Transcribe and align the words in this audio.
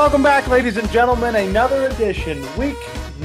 Welcome 0.00 0.22
back, 0.22 0.48
ladies 0.48 0.78
and 0.78 0.90
gentlemen. 0.90 1.36
Another 1.36 1.86
edition, 1.86 2.42
week 2.56 2.78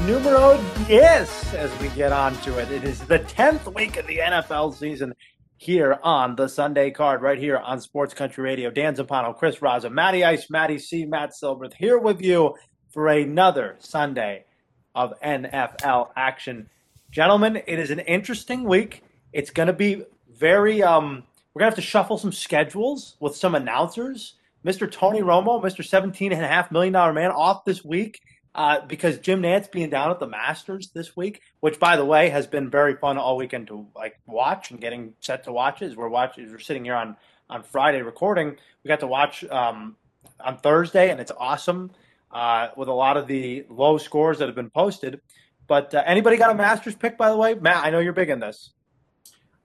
numero 0.06 0.62
diez, 0.86 1.54
as 1.54 1.72
we 1.80 1.88
get 1.96 2.12
on 2.12 2.36
to 2.42 2.58
it. 2.58 2.70
It 2.70 2.84
is 2.84 3.00
the 3.00 3.20
10th 3.20 3.74
week 3.74 3.96
of 3.96 4.06
the 4.08 4.18
NFL 4.18 4.76
season 4.76 5.16
here 5.56 5.98
on 6.04 6.36
the 6.36 6.50
Sunday 6.50 6.92
card, 6.92 7.22
right 7.22 7.40
here 7.40 7.56
on 7.56 7.80
Sports 7.80 8.14
Country 8.14 8.44
Radio. 8.44 8.70
Dan 8.70 8.94
Zampano, 8.94 9.34
Chris 9.34 9.60
Raza, 9.60 9.90
Matty 9.90 10.26
Ice, 10.26 10.50
Matty 10.50 10.78
C, 10.78 11.06
Matt 11.06 11.32
Silverth 11.32 11.74
here 11.76 11.98
with 11.98 12.22
you 12.22 12.56
for 12.90 13.08
another 13.08 13.78
Sunday 13.80 14.44
of 14.94 15.18
NFL 15.22 16.10
action. 16.18 16.70
Gentlemen, 17.10 17.56
it 17.68 17.80
is 17.80 17.90
an 17.90 18.00
interesting 18.00 18.66
week. 18.66 19.02
It's 19.32 19.50
going 19.50 19.68
to 19.68 19.74
be 19.74 20.04
very, 20.30 20.84
um, 20.84 21.24
we're 21.54 21.62
going 21.62 21.72
to 21.72 21.76
have 21.78 21.84
to 21.86 21.90
shuffle 21.90 22.18
some 22.18 22.34
schedules 22.34 23.16
with 23.22 23.34
some 23.34 23.56
announcers 23.56 24.35
Mr. 24.66 24.92
Tony 24.92 25.22
Romo, 25.22 25.62
Mr. 25.62 25.88
$17.5 25.88 26.72
million 26.72 26.92
man, 27.14 27.32
off 27.32 27.66
this 27.66 27.86
week 27.86 28.22
uh, 28.56 28.80
because 28.88 29.20
Jim 29.20 29.42
Nantz 29.42 29.72
being 29.72 29.90
down 29.90 30.10
at 30.10 30.20
the 30.20 30.28
Masters 30.28 30.90
this 30.90 31.16
week, 31.16 31.42
which, 31.60 31.80
by 31.80 31.96
the 31.96 32.06
way, 32.06 32.30
has 32.30 32.48
been 32.48 32.70
very 32.70 32.96
fun 32.96 33.18
all 33.18 33.38
weekend 33.38 33.68
to 33.68 33.86
like 33.96 34.20
watch 34.26 34.72
and 34.72 34.82
getting 34.82 35.14
set 35.20 35.44
to 35.44 35.52
watch. 35.52 35.82
As 35.82 35.96
we're 35.96 36.10
watching, 36.10 36.50
we're 36.50 36.60
sitting 36.60 36.86
here 36.86 36.96
on 36.96 37.16
on 37.48 37.62
Friday 37.62 38.02
recording. 38.02 38.56
We 38.84 38.88
got 38.88 39.02
to 39.02 39.08
watch 39.08 39.44
um, 39.46 39.98
on 40.40 40.58
Thursday, 40.58 41.12
and 41.12 41.20
it's 41.20 41.34
awesome 41.38 41.92
uh, 42.32 42.70
with 42.76 42.88
a 42.88 42.94
lot 42.94 43.18
of 43.18 43.28
the 43.28 43.66
low 43.70 44.00
scores 44.00 44.40
that 44.40 44.48
have 44.48 44.56
been 44.56 44.72
posted. 44.72 45.22
But 45.68 45.94
uh, 45.94 46.02
anybody 46.06 46.38
got 46.38 46.50
a 46.50 46.56
Masters 46.56 46.96
pick, 46.96 47.18
by 47.18 47.30
the 47.30 47.38
way? 47.38 47.54
Matt, 47.54 47.86
I 47.86 47.92
know 47.92 48.00
you're 48.00 48.14
big 48.14 48.30
in 48.30 48.40
this. 48.40 48.72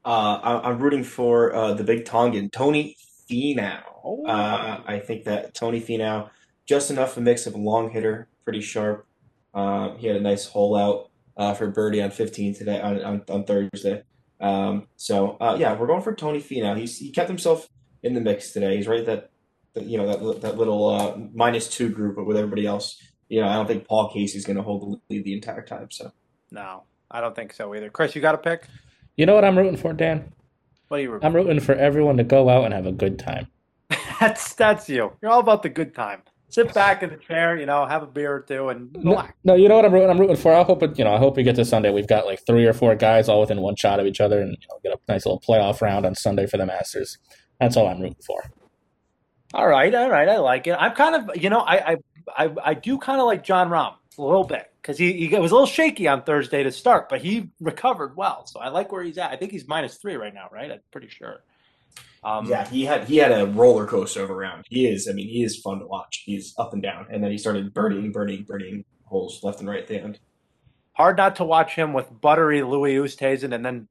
Uh, 0.04 0.60
I'm 0.64 0.78
rooting 0.78 1.04
for 1.04 1.54
uh, 1.54 1.74
the 1.74 1.84
big 1.84 2.06
Tongan, 2.06 2.50
Tony 2.50 2.96
Finau. 3.30 3.82
Oh. 4.04 4.24
Uh, 4.26 4.82
I 4.86 4.98
think 4.98 5.24
that 5.24 5.54
Tony 5.54 5.80
Finau, 5.80 6.30
just 6.66 6.90
enough 6.90 7.16
a 7.16 7.20
mix 7.20 7.46
of 7.46 7.54
a 7.54 7.58
long 7.58 7.90
hitter, 7.90 8.28
pretty 8.44 8.60
sharp. 8.60 9.06
Uh, 9.54 9.94
he 9.96 10.06
had 10.06 10.16
a 10.16 10.20
nice 10.20 10.46
hole 10.46 10.76
out 10.76 11.10
uh, 11.36 11.54
for 11.54 11.68
birdie 11.68 12.02
on 12.02 12.10
15 12.10 12.54
today 12.54 12.80
on, 12.80 13.02
on, 13.02 13.22
on 13.28 13.44
Thursday. 13.44 14.02
Um, 14.40 14.86
so 14.96 15.36
uh, 15.40 15.56
yeah, 15.58 15.76
we're 15.76 15.86
going 15.86 16.02
for 16.02 16.14
Tony 16.14 16.40
Finau. 16.40 16.76
He's 16.76 16.96
he 16.98 17.10
kept 17.10 17.28
himself 17.28 17.68
in 18.02 18.14
the 18.14 18.20
mix 18.20 18.52
today. 18.52 18.76
He's 18.76 18.88
right 18.88 19.04
that, 19.06 19.30
that 19.74 19.84
you 19.84 19.98
know 19.98 20.06
that 20.06 20.40
that 20.40 20.58
little 20.58 20.88
uh, 20.88 21.16
minus 21.34 21.68
two 21.68 21.90
group, 21.90 22.16
but 22.16 22.24
with 22.24 22.36
everybody 22.36 22.66
else, 22.66 22.96
you 23.28 23.40
know, 23.40 23.48
I 23.48 23.54
don't 23.54 23.66
think 23.66 23.86
Paul 23.86 24.10
Casey's 24.12 24.46
going 24.46 24.56
to 24.56 24.62
hold 24.62 24.82
the 24.82 25.14
lead 25.14 25.24
the 25.24 25.34
entire 25.34 25.62
time. 25.62 25.90
So 25.90 26.10
no, 26.50 26.84
I 27.10 27.20
don't 27.20 27.36
think 27.36 27.52
so 27.52 27.74
either. 27.74 27.90
Chris, 27.90 28.14
you 28.14 28.22
got 28.22 28.34
a 28.34 28.38
pick? 28.38 28.66
You 29.16 29.26
know 29.26 29.34
what 29.34 29.44
I'm 29.44 29.58
rooting 29.58 29.76
for, 29.76 29.92
Dan? 29.92 30.32
What 30.90 30.98
are 30.98 31.02
you 31.04 31.12
rooting? 31.12 31.24
I'm 31.24 31.36
rooting 31.36 31.60
for 31.60 31.76
everyone 31.76 32.16
to 32.16 32.24
go 32.24 32.48
out 32.48 32.64
and 32.64 32.74
have 32.74 32.84
a 32.84 32.90
good 32.90 33.16
time. 33.16 33.46
that's 34.20 34.54
that's 34.54 34.88
you. 34.88 35.12
You're 35.22 35.30
all 35.30 35.38
about 35.38 35.62
the 35.62 35.68
good 35.68 35.94
time. 35.94 36.22
Sit 36.48 36.74
back 36.74 37.04
in 37.04 37.10
the 37.10 37.16
chair, 37.16 37.56
you 37.56 37.64
know, 37.64 37.86
have 37.86 38.02
a 38.02 38.08
beer 38.08 38.34
or 38.34 38.40
two, 38.40 38.70
and 38.70 38.90
relax. 38.96 39.32
No, 39.44 39.52
no 39.52 39.56
you 39.56 39.68
know 39.68 39.76
what 39.76 39.84
I'm 39.84 39.92
rooting. 39.92 40.10
I'm 40.10 40.18
rooting 40.18 40.34
for. 40.34 40.52
I 40.52 40.64
hope 40.64 40.82
it. 40.82 40.98
You 40.98 41.04
know, 41.04 41.14
I 41.14 41.18
hope 41.18 41.36
we 41.36 41.44
get 41.44 41.54
to 41.56 41.64
Sunday. 41.64 41.92
We've 41.92 42.08
got 42.08 42.26
like 42.26 42.44
three 42.44 42.66
or 42.66 42.72
four 42.72 42.96
guys 42.96 43.28
all 43.28 43.38
within 43.38 43.60
one 43.60 43.76
shot 43.76 44.00
of 44.00 44.06
each 44.06 44.20
other, 44.20 44.40
and 44.40 44.50
you 44.50 44.66
know, 44.68 44.80
get 44.82 44.92
a 44.92 45.12
nice 45.12 45.24
little 45.26 45.40
playoff 45.40 45.80
round 45.80 46.04
on 46.04 46.16
Sunday 46.16 46.48
for 46.48 46.56
the 46.56 46.66
Masters. 46.66 47.18
That's 47.60 47.76
all 47.76 47.86
I'm 47.86 48.00
rooting 48.00 48.16
for. 48.26 48.42
All 49.54 49.68
right, 49.68 49.94
all 49.94 50.10
right, 50.10 50.28
I 50.28 50.38
like 50.38 50.66
it. 50.66 50.72
I'm 50.76 50.96
kind 50.96 51.14
of, 51.14 51.40
you 51.40 51.50
know, 51.50 51.60
I 51.60 51.92
I 51.92 51.96
I, 52.36 52.54
I 52.64 52.74
do 52.74 52.98
kind 52.98 53.20
of 53.20 53.28
like 53.28 53.44
Jon 53.44 53.68
Rahm 53.68 53.94
a 54.18 54.22
little 54.22 54.44
bit 54.44 54.72
because 54.80 54.98
he, 54.98 55.26
he 55.26 55.38
was 55.38 55.50
a 55.50 55.54
little 55.54 55.66
shaky 55.66 56.08
on 56.08 56.22
Thursday 56.22 56.62
to 56.62 56.72
start, 56.72 57.08
but 57.08 57.20
he 57.20 57.50
recovered 57.60 58.16
well. 58.16 58.46
So 58.46 58.60
I 58.60 58.68
like 58.68 58.92
where 58.92 59.02
he's 59.02 59.18
at. 59.18 59.30
I 59.30 59.36
think 59.36 59.52
he's 59.52 59.68
minus 59.68 59.96
three 59.96 60.16
right 60.16 60.34
now, 60.34 60.48
right? 60.52 60.70
I'm 60.70 60.80
pretty 60.90 61.08
sure. 61.08 61.42
Um, 62.22 62.46
yeah, 62.46 62.68
he 62.68 62.84
had 62.84 63.04
he 63.04 63.16
had 63.16 63.32
a 63.32 63.46
roller 63.46 63.86
coaster 63.86 64.22
of 64.22 64.30
a 64.30 64.34
round. 64.34 64.66
He 64.68 64.86
is, 64.86 65.08
I 65.08 65.12
mean, 65.12 65.28
he 65.28 65.42
is 65.42 65.56
fun 65.56 65.78
to 65.78 65.86
watch. 65.86 66.22
He's 66.26 66.54
up 66.58 66.74
and 66.74 66.82
down, 66.82 67.06
and 67.10 67.24
then 67.24 67.30
he 67.30 67.38
started 67.38 67.72
birdieing, 67.72 68.12
birdieing, 68.12 68.46
birdieing 68.46 68.84
holes 69.04 69.42
left 69.42 69.60
and 69.60 69.68
right 69.68 69.80
at 69.80 69.88
the 69.88 69.98
end. 69.98 70.18
Hard 70.92 71.16
not 71.16 71.36
to 71.36 71.44
watch 71.44 71.74
him 71.74 71.94
with 71.94 72.20
buttery 72.20 72.62
Louis 72.62 72.96
Oosthuizen 72.96 73.54
and 73.54 73.64
then 73.64 73.88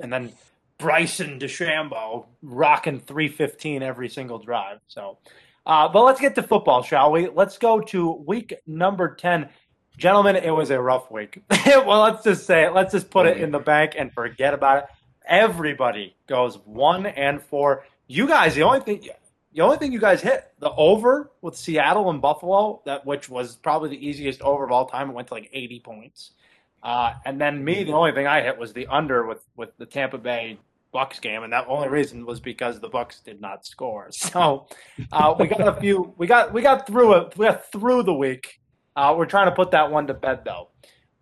and 0.00 0.12
then 0.12 0.32
Bryson 0.78 1.38
DeChambeau 1.38 2.26
rocking 2.42 3.00
315 3.00 3.82
every 3.82 4.08
single 4.08 4.38
drive. 4.38 4.78
So, 4.86 5.18
uh, 5.68 5.86
but 5.86 6.02
let's 6.02 6.18
get 6.18 6.34
to 6.36 6.42
football, 6.42 6.82
shall 6.82 7.12
we? 7.12 7.28
Let's 7.28 7.58
go 7.58 7.80
to 7.80 8.10
week 8.10 8.54
number 8.66 9.14
10. 9.14 9.50
Gentlemen, 9.98 10.36
it 10.36 10.50
was 10.50 10.70
a 10.70 10.80
rough 10.80 11.10
week. 11.10 11.42
well, 11.66 12.02
let's 12.02 12.24
just 12.24 12.46
say 12.46 12.64
it. 12.64 12.72
Let's 12.72 12.92
just 12.92 13.10
put 13.10 13.26
it 13.26 13.36
in 13.36 13.50
the 13.50 13.58
bank 13.58 13.92
and 13.98 14.10
forget 14.10 14.54
about 14.54 14.78
it. 14.78 14.84
Everybody 15.26 16.16
goes 16.26 16.56
one 16.64 17.04
and 17.04 17.42
four. 17.42 17.84
You 18.06 18.26
guys, 18.26 18.54
the 18.54 18.62
only 18.62 18.80
thing, 18.80 19.10
the 19.52 19.60
only 19.60 19.76
thing 19.76 19.92
you 19.92 20.00
guys 20.00 20.22
hit 20.22 20.50
the 20.58 20.70
over 20.70 21.30
with 21.42 21.54
Seattle 21.54 22.08
and 22.08 22.22
Buffalo, 22.22 22.80
that 22.86 23.04
which 23.04 23.28
was 23.28 23.56
probably 23.56 23.90
the 23.90 24.06
easiest 24.06 24.40
over 24.40 24.64
of 24.64 24.72
all 24.72 24.86
time. 24.86 25.10
It 25.10 25.12
went 25.12 25.28
to 25.28 25.34
like 25.34 25.50
80 25.52 25.80
points. 25.80 26.30
Uh, 26.82 27.12
and 27.26 27.38
then 27.38 27.62
me, 27.62 27.84
the 27.84 27.92
only 27.92 28.12
thing 28.12 28.26
I 28.26 28.40
hit 28.40 28.56
was 28.56 28.72
the 28.72 28.86
under 28.86 29.26
with 29.26 29.44
with 29.54 29.76
the 29.76 29.84
Tampa 29.84 30.16
Bay 30.16 30.58
Bucks 30.92 31.20
game, 31.20 31.42
and 31.42 31.52
that 31.52 31.66
only 31.68 31.88
reason 31.88 32.24
was 32.24 32.40
because 32.40 32.80
the 32.80 32.88
Bucks 32.88 33.20
did 33.20 33.40
not 33.40 33.66
score. 33.66 34.08
So 34.28 34.66
uh, 35.12 35.34
we 35.38 35.46
got 35.46 35.68
a 35.68 35.80
few. 35.80 36.14
We 36.16 36.26
got 36.26 36.52
we 36.52 36.62
got 36.62 36.86
through 36.86 37.14
it. 37.14 37.38
We 37.38 37.46
got 37.46 37.70
through 37.70 38.04
the 38.04 38.14
week. 38.14 38.60
Uh, 38.96 39.14
we're 39.16 39.26
trying 39.26 39.46
to 39.46 39.54
put 39.54 39.70
that 39.70 39.90
one 39.90 40.06
to 40.06 40.14
bed 40.14 40.42
though. 40.44 40.68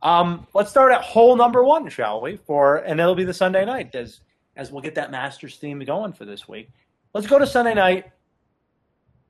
Um, 0.02 0.46
let's 0.54 0.70
start 0.70 0.92
at 0.92 1.02
hole 1.02 1.36
number 1.36 1.64
one, 1.64 1.88
shall 1.88 2.20
we? 2.20 2.36
For 2.36 2.76
and 2.76 3.00
it'll 3.00 3.14
be 3.14 3.24
the 3.24 3.34
Sunday 3.34 3.64
night 3.64 3.94
as 3.94 4.20
as 4.56 4.70
we'll 4.70 4.82
get 4.82 4.94
that 4.94 5.10
Masters 5.10 5.56
theme 5.56 5.80
going 5.80 6.12
for 6.12 6.24
this 6.24 6.48
week. 6.48 6.70
Let's 7.12 7.26
go 7.26 7.38
to 7.38 7.46
Sunday 7.46 7.74
night. 7.74 8.06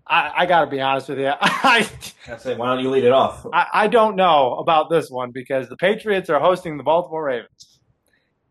I, 0.09 0.33
I 0.37 0.47
got 0.47 0.65
to 0.65 0.71
be 0.71 0.81
honest 0.81 1.09
with 1.09 1.19
you. 1.19 1.33
I, 1.41 1.89
I 2.29 2.37
say, 2.37 2.57
why 2.57 2.67
don't 2.69 2.83
you 2.83 2.91
lead 2.91 3.05
it 3.05 3.13
off? 3.13 3.45
I, 3.53 3.67
I 3.73 3.87
don't 3.89 4.15
know 4.15 4.55
about 4.55 4.89
this 4.89 5.11
one 5.11 5.33
because 5.33 5.69
the 5.69 5.77
Patriots 5.77 6.31
are 6.31 6.39
hosting 6.39 6.77
the 6.77 6.85
Baltimore 6.85 7.25
Ravens. 7.25 7.76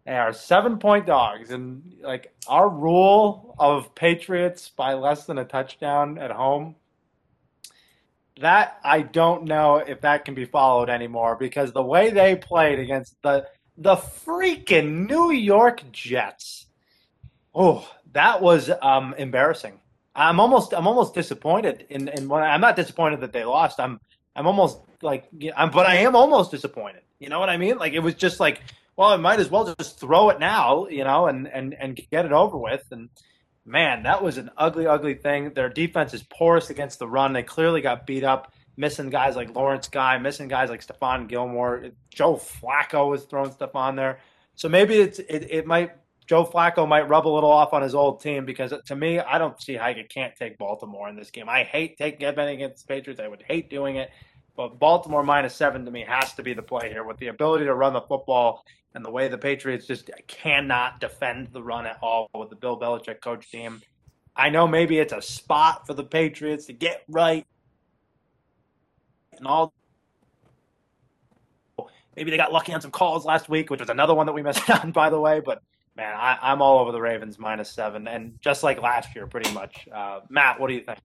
They 0.05 0.15
are 0.15 0.33
seven 0.33 0.77
point 0.77 1.05
dogs, 1.05 1.51
and 1.51 1.95
like 2.01 2.33
our 2.47 2.69
rule 2.69 3.55
of 3.57 3.95
Patriots 3.95 4.69
by 4.69 4.93
less 4.93 5.25
than 5.25 5.37
a 5.37 5.45
touchdown 5.45 6.17
at 6.17 6.31
home 6.31 6.75
that 8.39 8.79
I 8.83 9.01
don't 9.01 9.45
know 9.45 9.77
if 9.77 10.01
that 10.01 10.25
can 10.25 10.33
be 10.33 10.45
followed 10.45 10.89
anymore 10.89 11.35
because 11.35 11.71
the 11.71 11.81
way 11.81 12.09
they 12.09 12.35
played 12.35 12.79
against 12.79 13.15
the 13.21 13.47
the 13.77 13.95
freaking 13.95 15.09
New 15.09 15.31
York 15.31 15.83
Jets. 15.91 16.67
Oh, 17.53 17.89
that 18.13 18.41
was 18.41 18.69
um, 18.81 19.13
embarrassing. 19.17 19.79
I'm 20.15 20.39
almost 20.39 20.73
I'm 20.73 20.87
almost 20.87 21.13
disappointed 21.13 21.85
in 21.89 22.07
in 22.09 22.27
what 22.27 22.43
I'm 22.43 22.61
not 22.61 22.75
disappointed 22.75 23.21
that 23.21 23.33
they 23.33 23.43
lost. 23.43 23.79
I'm 23.79 23.99
I'm 24.35 24.47
almost 24.47 24.79
like 25.01 25.29
I'm 25.55 25.71
but 25.71 25.85
I 25.85 25.95
am 25.97 26.15
almost 26.15 26.51
disappointed. 26.51 27.01
You 27.19 27.29
know 27.29 27.39
what 27.39 27.49
I 27.49 27.57
mean? 27.57 27.77
Like 27.77 27.93
it 27.93 27.99
was 27.99 28.15
just 28.15 28.39
like, 28.41 28.61
well, 28.97 29.09
I 29.09 29.17
might 29.17 29.39
as 29.39 29.49
well 29.49 29.73
just 29.77 29.99
throw 29.99 30.29
it 30.29 30.39
now, 30.39 30.87
you 30.87 31.03
know, 31.03 31.27
and 31.27 31.47
and 31.47 31.73
and 31.73 31.99
get 32.11 32.25
it 32.25 32.31
over 32.31 32.57
with 32.57 32.83
and 32.91 33.09
man, 33.65 34.03
that 34.03 34.23
was 34.23 34.37
an 34.37 34.51
ugly, 34.57 34.85
ugly 34.85 35.15
thing. 35.15 35.53
Their 35.53 35.69
defense 35.69 36.13
is 36.13 36.23
porous 36.23 36.69
against 36.69 36.99
the 36.99 37.07
run. 37.07 37.33
They 37.33 37.43
clearly 37.43 37.81
got 37.81 38.05
beat 38.05 38.23
up, 38.23 38.53
missing 38.77 39.09
guys 39.09 39.35
like 39.35 39.55
Lawrence 39.55 39.87
Guy, 39.87 40.17
missing 40.19 40.47
guys 40.47 40.69
like 40.69 40.85
Stephon 40.85 41.27
Gilmore. 41.27 41.89
Joe 42.13 42.35
Flacco 42.35 43.09
was 43.09 43.23
throwing 43.23 43.51
stuff 43.51 43.75
on 43.75 43.95
there. 43.95 44.19
So 44.55 44.69
maybe 44.69 44.95
it's 44.95 45.19
it, 45.19 45.47
it 45.49 45.65
might 45.65 45.91
Joe 46.27 46.45
Flacco 46.45 46.87
might 46.87 47.09
rub 47.09 47.27
a 47.27 47.29
little 47.29 47.51
off 47.51 47.73
on 47.73 47.81
his 47.81 47.95
old 47.95 48.21
team 48.21 48.45
because 48.45 48.73
to 48.85 48.95
me, 48.95 49.19
I 49.19 49.37
don't 49.37 49.61
see 49.61 49.75
how 49.75 49.89
you 49.89 50.03
can't 50.07 50.35
take 50.35 50.57
Baltimore 50.57 51.09
in 51.09 51.15
this 51.15 51.31
game. 51.31 51.49
I 51.49 51.63
hate 51.63 51.97
taking 51.97 52.33
betting 52.33 52.55
against 52.55 52.87
the 52.87 52.93
Patriots. 52.93 53.19
I 53.19 53.27
would 53.27 53.43
hate 53.47 53.69
doing 53.69 53.97
it. 53.97 54.11
But 54.55 54.79
Baltimore 54.79 55.21
minus 55.21 55.53
seven 55.53 55.83
to 55.83 55.91
me 55.91 56.05
has 56.07 56.33
to 56.35 56.43
be 56.43 56.53
the 56.53 56.61
play 56.61 56.89
here 56.89 57.03
with 57.03 57.17
the 57.17 57.27
ability 57.27 57.65
to 57.65 57.73
run 57.73 57.91
the 57.91 58.01
football 58.01 58.63
and 58.95 59.03
the 59.03 59.11
way 59.11 59.27
the 59.27 59.37
Patriots 59.37 59.85
just 59.85 60.09
cannot 60.25 61.01
defend 61.01 61.49
the 61.51 61.61
run 61.61 61.85
at 61.85 61.97
all 62.01 62.29
with 62.33 62.49
the 62.49 62.55
Bill 62.55 62.79
Belichick 62.79 63.19
coach 63.19 63.51
team. 63.51 63.81
I 64.35 64.49
know 64.49 64.67
maybe 64.67 64.97
it's 64.97 65.13
a 65.13 65.21
spot 65.21 65.85
for 65.85 65.93
the 65.93 66.03
Patriots 66.03 66.65
to 66.67 66.73
get 66.73 67.03
right 67.09 67.45
and 69.37 69.45
all. 69.45 69.73
Maybe 72.15 72.31
they 72.31 72.37
got 72.37 72.53
lucky 72.53 72.73
on 72.73 72.79
some 72.79 72.91
calls 72.91 73.25
last 73.25 73.49
week, 73.49 73.69
which 73.69 73.81
was 73.81 73.89
another 73.89 74.13
one 74.15 74.25
that 74.27 74.33
we 74.33 74.41
missed 74.41 74.69
on, 74.83 74.91
by 74.91 75.09
the 75.09 75.19
way. 75.19 75.41
But 75.45 75.61
man, 75.97 76.15
I, 76.15 76.53
am 76.53 76.61
all 76.61 76.79
over 76.79 76.93
the 76.93 77.01
Ravens 77.01 77.37
minus 77.37 77.69
seven, 77.69 78.07
and 78.07 78.37
just 78.39 78.63
like 78.63 78.81
last 78.81 79.13
year, 79.13 79.27
pretty 79.27 79.53
much. 79.53 79.89
Uh, 79.93 80.21
Matt, 80.29 80.57
what 80.57 80.69
do 80.69 80.73
you 80.73 80.81
think? 80.81 80.99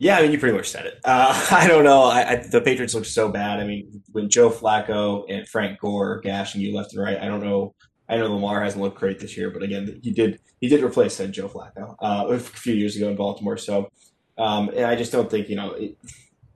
Yeah, 0.00 0.16
I 0.16 0.22
mean, 0.22 0.32
you 0.32 0.38
pretty 0.38 0.56
much 0.56 0.70
said 0.70 0.86
it. 0.86 0.98
Uh, 1.04 1.46
I 1.50 1.68
don't 1.68 1.84
know. 1.84 2.04
I, 2.04 2.30
I, 2.30 2.36
the 2.36 2.62
Patriots 2.62 2.94
look 2.94 3.04
so 3.04 3.28
bad. 3.28 3.60
I 3.60 3.64
mean, 3.64 4.02
when 4.12 4.30
Joe 4.30 4.48
Flacco 4.48 5.26
and 5.28 5.46
Frank 5.46 5.78
Gore 5.78 6.20
gashing 6.20 6.62
you 6.62 6.74
left 6.74 6.94
and 6.94 7.02
right, 7.02 7.18
I 7.18 7.26
don't 7.26 7.44
know. 7.44 7.74
I 8.08 8.16
know 8.16 8.34
Lamar 8.34 8.62
hasn't 8.62 8.82
looked 8.82 8.98
great 8.98 9.20
this 9.20 9.36
year, 9.36 9.50
but 9.50 9.62
again, 9.62 10.00
he 10.02 10.10
did 10.10 10.40
he 10.58 10.68
did 10.68 10.82
replace 10.82 11.14
said 11.14 11.32
Joe 11.32 11.48
Flacco 11.48 11.96
uh, 12.00 12.26
a 12.28 12.38
few 12.38 12.74
years 12.74 12.96
ago 12.96 13.08
in 13.08 13.14
Baltimore. 13.14 13.58
So, 13.58 13.90
um, 14.38 14.70
and 14.70 14.86
I 14.86 14.96
just 14.96 15.12
don't 15.12 15.30
think 15.30 15.50
you 15.50 15.56
know 15.56 15.72
it, 15.72 15.96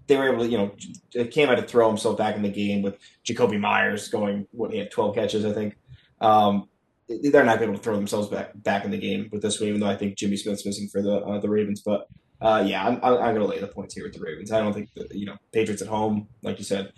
they 0.07 0.17
were 0.17 0.33
able 0.33 0.45
to 0.45 0.51
you 0.51 0.59
know 0.59 1.25
came 1.27 1.51
out 1.51 1.57
to 1.57 1.63
throw 1.63 1.87
himself 1.87 2.17
back 2.17 2.37
in 2.37 2.43
the 2.43 2.49
game 2.49 2.81
with 2.83 2.97
Jakobi 3.27 3.61
Meyers 3.61 4.09
going 4.09 4.49
what 4.53 4.73
he 4.73 4.79
had 4.79 4.91
twelve 4.91 5.15
catches 5.15 5.45
I 5.45 5.53
think. 5.53 5.77
Um, 6.21 6.69
they're 7.09 7.45
not 7.45 7.61
going 7.61 7.73
to 7.73 7.79
throw 7.79 7.95
themselves 7.95 8.29
back 8.29 8.53
back 8.57 8.87
in 8.87 8.91
the 8.91 8.99
game 8.99 9.29
with 9.31 9.43
this 9.43 9.61
one, 9.61 9.69
even 9.69 9.81
though 9.81 9.91
I 9.91 9.97
think 9.97 10.17
Jimmy 10.17 10.39
Smith's 10.39 10.65
missing 10.65 10.89
for 10.89 11.03
the 11.03 11.19
uh, 11.19 11.39
the 11.41 11.51
Ravens. 11.51 11.83
But 11.83 12.09
Uh, 12.41 12.63
yeah, 12.67 12.87
I'm, 12.87 12.97
I'm, 13.03 13.15
I'm 13.15 13.35
going 13.35 13.41
to 13.41 13.47
lay 13.47 13.61
the 13.61 13.69
points 13.69 13.95
here 13.95 14.05
with 14.05 14.15
the 14.15 14.21
Ravens. 14.21 14.53
I 14.53 14.61
don't 14.61 14.73
think 14.73 14.91
the, 14.95 15.09
you 15.13 15.27
know 15.27 15.37
Patriots 15.53 15.83
at 15.83 15.89
home, 15.89 16.29
like 16.43 16.59
you 16.59 16.65
said, 16.65 16.93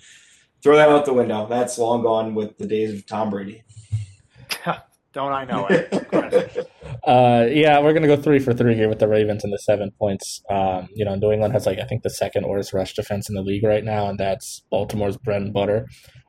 throw 0.63 0.77
that 0.77 0.89
out 0.89 1.05
the 1.05 1.13
window. 1.13 1.47
That's 1.47 1.79
long 1.79 2.03
gone 2.03 2.35
with 2.35 2.59
the 2.59 2.67
days 2.67 2.93
of 2.93 3.07
Tom 3.07 3.31
Brady. 3.31 3.63
Don't 5.13 5.33
I 5.33 5.45
know 5.45 5.67
it? 5.69 6.69
Uh, 7.07 7.47
yeah, 7.53 7.79
we're 7.79 7.93
gonna 7.93 8.09
go 8.09 8.17
three 8.17 8.41
for 8.41 8.53
three 8.53 8.75
here 8.75 8.89
with 8.89 8.99
the 8.99 9.07
Ravens 9.07 9.45
and 9.45 9.53
the 9.53 9.59
seven 9.59 9.93
points. 9.97 10.43
Um, 10.51 10.89
you 10.93 11.05
know, 11.05 11.15
New 11.15 11.31
England 11.31 11.53
has 11.53 11.65
like 11.65 11.79
I 11.79 11.85
think 11.85 12.03
the 12.03 12.11
second 12.11 12.49
worst 12.49 12.73
rush 12.73 12.95
defense 12.95 13.29
in 13.29 13.37
the 13.37 13.43
league 13.43 13.63
right 13.63 13.85
now, 13.85 14.09
and 14.09 14.19
that's 14.19 14.63
Baltimore's 14.73 15.17
bread 15.17 15.41
and 15.41 15.53
butter. 15.53 15.87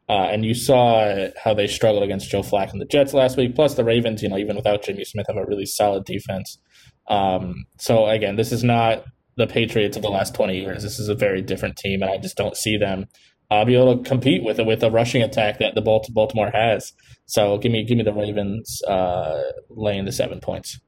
Uh, 0.08 0.28
and 0.32 0.46
you 0.46 0.54
saw 0.54 1.30
how 1.44 1.56
they 1.56 1.66
struggled 1.66 2.04
against 2.04 2.30
Joe 2.30 2.42
Flacco 2.42 2.74
and 2.74 2.82
the 2.82 2.86
Jets 2.86 3.14
last 3.14 3.38
week. 3.38 3.56
Plus, 3.56 3.74
the 3.74 3.84
Ravens, 3.84 4.22
you 4.22 4.30
know, 4.30 4.38
even 4.38 4.56
without 4.56 4.84
Jimmy 4.84 5.04
Smith, 5.04 5.26
have 5.28 5.36
a 5.36 5.46
really 5.46 5.66
solid 5.66 6.06
defense. 6.06 6.60
Um, 7.08 7.66
so 7.78 8.08
again, 8.08 8.36
this 8.36 8.52
is 8.52 8.64
not 8.64 9.06
the 9.36 9.48
Patriots 9.48 9.96
of 9.96 10.04
the 10.04 10.10
last 10.10 10.36
twenty 10.36 10.60
years. 10.60 10.84
This 10.84 11.00
is 11.00 11.10
a 11.10 11.16
very 11.16 11.42
different 11.42 11.78
team, 11.78 12.02
and 12.02 12.12
I 12.12 12.18
just 12.18 12.38
don't 12.38 12.56
see 12.56 12.78
them 12.78 13.06
uh, 13.50 13.66
be 13.66 13.76
able 13.76 13.98
to 13.98 14.10
compete 14.10 14.44
with 14.44 14.60
it 14.60 14.66
with 14.66 14.84
a 14.84 14.92
rushing 14.92 15.22
attack 15.22 15.60
that 15.60 15.76
the 15.76 15.82
Baltimore 15.82 16.52
has. 16.52 16.94
So 17.26 17.58
give 17.58 17.72
me 17.72 17.84
give 17.84 17.98
me 17.98 18.04
the 18.04 18.14
Ravens 18.14 18.82
uh, 18.84 19.42
laying 19.70 20.06
the 20.06 20.12
seven 20.12 20.40
points. 20.40 20.80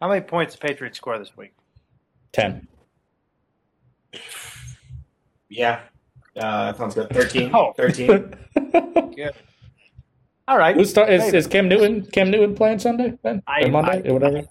How 0.00 0.08
many 0.08 0.20
points 0.20 0.54
the 0.54 0.66
Patriots 0.66 0.98
score 0.98 1.18
this 1.18 1.36
week? 1.36 1.54
Ten. 2.32 2.66
Yeah, 5.48 5.80
uh, 6.36 6.72
that 6.72 6.76
sounds 6.78 6.94
good. 6.94 7.10
13. 7.10 7.50
Oh. 7.52 7.72
13. 7.76 8.06
Good. 9.14 9.34
All 10.48 10.58
right. 10.58 10.74
Who's 10.76 10.90
start, 10.90 11.10
is, 11.10 11.32
is 11.32 11.46
Cam 11.46 11.68
Newton 11.68 12.04
Cam 12.06 12.30
Newton 12.30 12.54
playing 12.54 12.78
Sunday 12.80 13.18
then 13.22 13.42
I- 13.46 13.64
or 13.64 13.70
Monday 13.70 14.02
I- 14.04 14.08
or 14.08 14.14
whatever? 14.14 14.42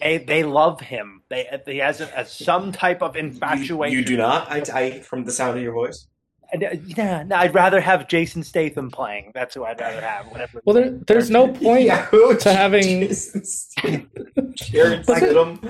They 0.00 0.18
they 0.18 0.42
love 0.42 0.80
him. 0.80 1.22
They 1.30 1.46
he 1.66 1.78
has 1.78 2.00
a, 2.02 2.10
a, 2.14 2.26
some 2.26 2.70
type 2.72 3.02
of 3.02 3.16
You, 3.16 3.22
infatuation. 3.22 3.96
you 3.98 4.04
do 4.04 4.16
not? 4.18 4.50
I, 4.50 4.62
I, 4.74 5.00
from 5.00 5.24
the 5.24 5.32
sound 5.32 5.56
of 5.56 5.62
your 5.62 5.72
voice. 5.72 6.06
And, 6.52 6.64
uh, 6.64 6.68
Yeah, 6.86 7.22
no, 7.24 7.36
I'd 7.36 7.54
rather 7.54 7.80
have 7.80 8.08
Jason 8.08 8.42
Statham 8.42 8.90
playing. 8.90 9.32
That's 9.34 9.54
who 9.54 9.64
I'd 9.64 9.80
rather 9.80 10.00
have. 10.00 10.26
Whatever. 10.26 10.60
Well, 10.64 10.74
there, 10.74 10.90
there's 11.06 11.30
no 11.30 11.48
point 11.48 11.82
Yeah, 11.84 12.06
to 12.10 12.52
having 12.52 12.82
Jason 13.08 13.44
Statham. 13.44 14.10
Jared 14.54 15.04
Statham. 15.04 15.60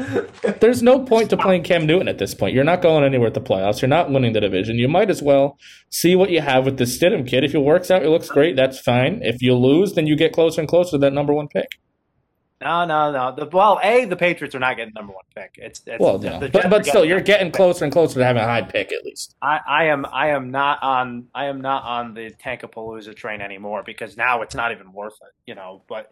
there's 0.60 0.82
no 0.82 1.00
point 1.04 1.30
to 1.30 1.36
playing 1.36 1.62
Cam 1.62 1.86
Newton 1.86 2.08
at 2.08 2.18
this 2.18 2.34
point. 2.34 2.54
You're 2.54 2.64
not 2.64 2.82
going 2.82 3.04
anywhere 3.04 3.28
at 3.28 3.34
the 3.34 3.40
playoffs. 3.40 3.80
You're 3.80 3.88
not 3.88 4.10
winning 4.10 4.32
the 4.32 4.40
division. 4.40 4.76
You 4.76 4.88
might 4.88 5.10
as 5.10 5.22
well 5.22 5.58
see 5.90 6.14
what 6.16 6.30
you 6.30 6.40
have 6.40 6.64
with 6.64 6.78
this 6.78 6.98
Stidham 6.98 7.26
kid. 7.26 7.44
If 7.44 7.54
it 7.54 7.60
works 7.60 7.90
out, 7.90 8.02
it 8.04 8.08
looks 8.10 8.28
great. 8.28 8.56
That's 8.56 8.78
fine. 8.78 9.20
If 9.22 9.42
you 9.42 9.54
lose, 9.54 9.94
then 9.94 10.06
you 10.06 10.16
get 10.16 10.32
closer 10.32 10.60
and 10.60 10.68
closer 10.68 10.92
to 10.92 10.98
that 10.98 11.12
number 11.12 11.32
one 11.32 11.48
pick. 11.48 11.68
No, 12.62 12.86
no, 12.86 13.12
no. 13.12 13.34
The, 13.36 13.46
well, 13.54 13.78
a 13.82 14.06
the 14.06 14.16
Patriots 14.16 14.54
are 14.54 14.58
not 14.58 14.76
getting 14.78 14.94
number 14.94 15.12
one 15.12 15.24
pick. 15.34 15.56
It's, 15.58 15.82
it's 15.86 16.00
Well, 16.00 16.18
no. 16.18 16.40
the 16.40 16.48
but, 16.48 16.70
but 16.70 16.86
still, 16.86 17.04
you're 17.04 17.20
getting 17.20 17.48
pick. 17.48 17.54
closer 17.54 17.84
and 17.84 17.92
closer 17.92 18.18
to 18.18 18.24
having 18.24 18.42
a 18.42 18.46
high 18.46 18.62
pick 18.62 18.92
at 18.92 19.04
least. 19.04 19.36
I, 19.42 19.60
I 19.66 19.84
am 19.86 20.06
I 20.06 20.28
am 20.28 20.50
not 20.50 20.82
on 20.82 21.26
I 21.34 21.46
am 21.46 21.60
not 21.60 21.82
on 21.84 22.14
the 22.14 22.30
Tankapalooza 22.42 23.14
train 23.14 23.42
anymore 23.42 23.82
because 23.84 24.16
now 24.16 24.40
it's 24.40 24.54
not 24.54 24.72
even 24.72 24.92
worth 24.92 25.14
it, 25.22 25.34
you 25.46 25.54
know. 25.54 25.82
But 25.86 26.10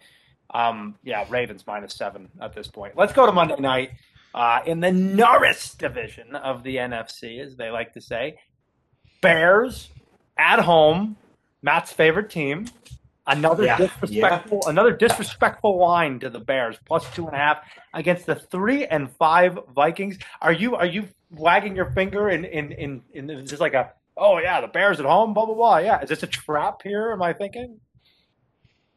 um, 0.52 0.96
yeah, 1.02 1.24
Ravens 1.30 1.66
minus 1.66 1.94
seven 1.94 2.28
at 2.42 2.54
this 2.54 2.68
point. 2.68 2.94
Let's 2.94 3.14
go 3.14 3.24
to 3.24 3.32
Monday 3.32 3.56
night 3.58 3.92
uh, 4.34 4.60
in 4.66 4.80
the 4.80 4.92
Norris 4.92 5.74
division 5.74 6.34
of 6.36 6.62
the 6.62 6.76
NFC, 6.76 7.40
as 7.40 7.56
they 7.56 7.70
like 7.70 7.94
to 7.94 8.02
say. 8.02 8.38
Bears 9.22 9.88
at 10.36 10.58
home, 10.60 11.16
Matt's 11.62 11.92
favorite 11.92 12.28
team. 12.28 12.66
Another 13.26 13.64
Yeah, 13.64 13.78
disrespectful, 13.78 14.62
another 14.66 14.92
disrespectful 14.92 15.78
line 15.78 16.20
to 16.20 16.28
the 16.28 16.40
Bears, 16.40 16.76
plus 16.84 17.10
two 17.14 17.26
and 17.26 17.34
a 17.34 17.38
half 17.38 17.58
against 17.94 18.26
the 18.26 18.34
three 18.34 18.84
and 18.84 19.10
five 19.16 19.58
Vikings. 19.74 20.18
Are 20.42 20.52
you 20.52 20.76
are 20.76 20.84
you 20.84 21.08
wagging 21.30 21.74
your 21.74 21.90
finger 21.92 22.28
in 22.28 22.44
in 22.44 22.72
in, 22.72 23.02
in 23.14 23.46
just 23.46 23.60
like 23.60 23.72
a 23.72 23.92
oh 24.16 24.38
yeah 24.38 24.60
the 24.60 24.68
Bears 24.68 25.00
at 25.00 25.06
home 25.06 25.32
blah 25.32 25.46
blah 25.46 25.54
blah 25.54 25.78
yeah 25.78 26.02
is 26.02 26.10
this 26.10 26.22
a 26.22 26.26
trap 26.26 26.82
here? 26.82 27.12
Am 27.12 27.22
I 27.22 27.32
thinking? 27.32 27.80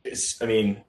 It's, 0.04 0.42
I 0.42 0.46
mean, 0.46 0.84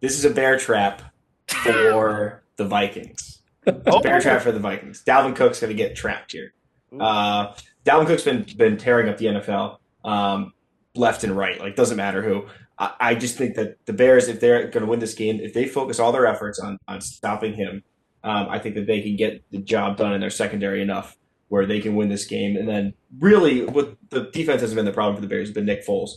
this 0.00 0.18
is 0.18 0.24
a 0.24 0.30
bear 0.30 0.58
trap 0.58 1.02
for 1.48 2.42
the 2.56 2.64
Vikings. 2.64 3.42
It's 3.66 3.96
a 3.96 4.00
bear 4.00 4.20
trap 4.20 4.42
for 4.42 4.52
the 4.52 4.60
Vikings. 4.60 5.02
Dalvin 5.04 5.34
Cook's 5.34 5.60
going 5.60 5.70
to 5.70 5.74
get 5.74 5.96
trapped 5.96 6.32
here. 6.32 6.52
Uh, 6.98 7.54
Dalvin 7.84 8.06
Cook's 8.06 8.22
been 8.22 8.46
been 8.56 8.76
tearing 8.76 9.08
up 9.08 9.16
the 9.18 9.26
NFL 9.26 9.78
um, 10.04 10.52
left 10.94 11.24
and 11.24 11.36
right. 11.36 11.58
Like 11.58 11.76
doesn't 11.76 11.96
matter 11.96 12.22
who. 12.22 12.46
I, 12.78 13.14
just 13.14 13.38
think 13.38 13.54
that 13.56 13.84
the 13.86 13.92
Bears, 13.92 14.28
if 14.28 14.38
they're 14.38 14.68
going 14.68 14.84
to 14.84 14.86
win 14.86 14.98
this 14.98 15.14
game, 15.14 15.40
if 15.40 15.54
they 15.54 15.66
focus 15.66 15.98
all 15.98 16.12
their 16.12 16.26
efforts 16.26 16.58
on 16.58 16.78
on 16.88 17.00
stopping 17.00 17.54
him, 17.54 17.82
um, 18.22 18.48
I 18.50 18.58
think 18.58 18.74
that 18.74 18.86
they 18.86 19.00
can 19.00 19.16
get 19.16 19.42
the 19.50 19.58
job 19.58 19.96
done 19.96 20.12
in 20.12 20.20
their 20.20 20.30
secondary 20.30 20.82
enough 20.82 21.16
where 21.48 21.64
they 21.64 21.80
can 21.80 21.94
win 21.94 22.08
this 22.08 22.26
game. 22.26 22.56
And 22.56 22.68
then 22.68 22.92
really, 23.18 23.64
what 23.64 23.96
the 24.10 24.30
defense 24.32 24.60
hasn't 24.60 24.76
been 24.76 24.84
the 24.84 24.92
problem 24.92 25.14
for 25.14 25.22
the 25.22 25.28
Bears. 25.28 25.48
It's 25.48 25.54
been 25.54 25.64
Nick 25.64 25.86
Foles, 25.86 26.10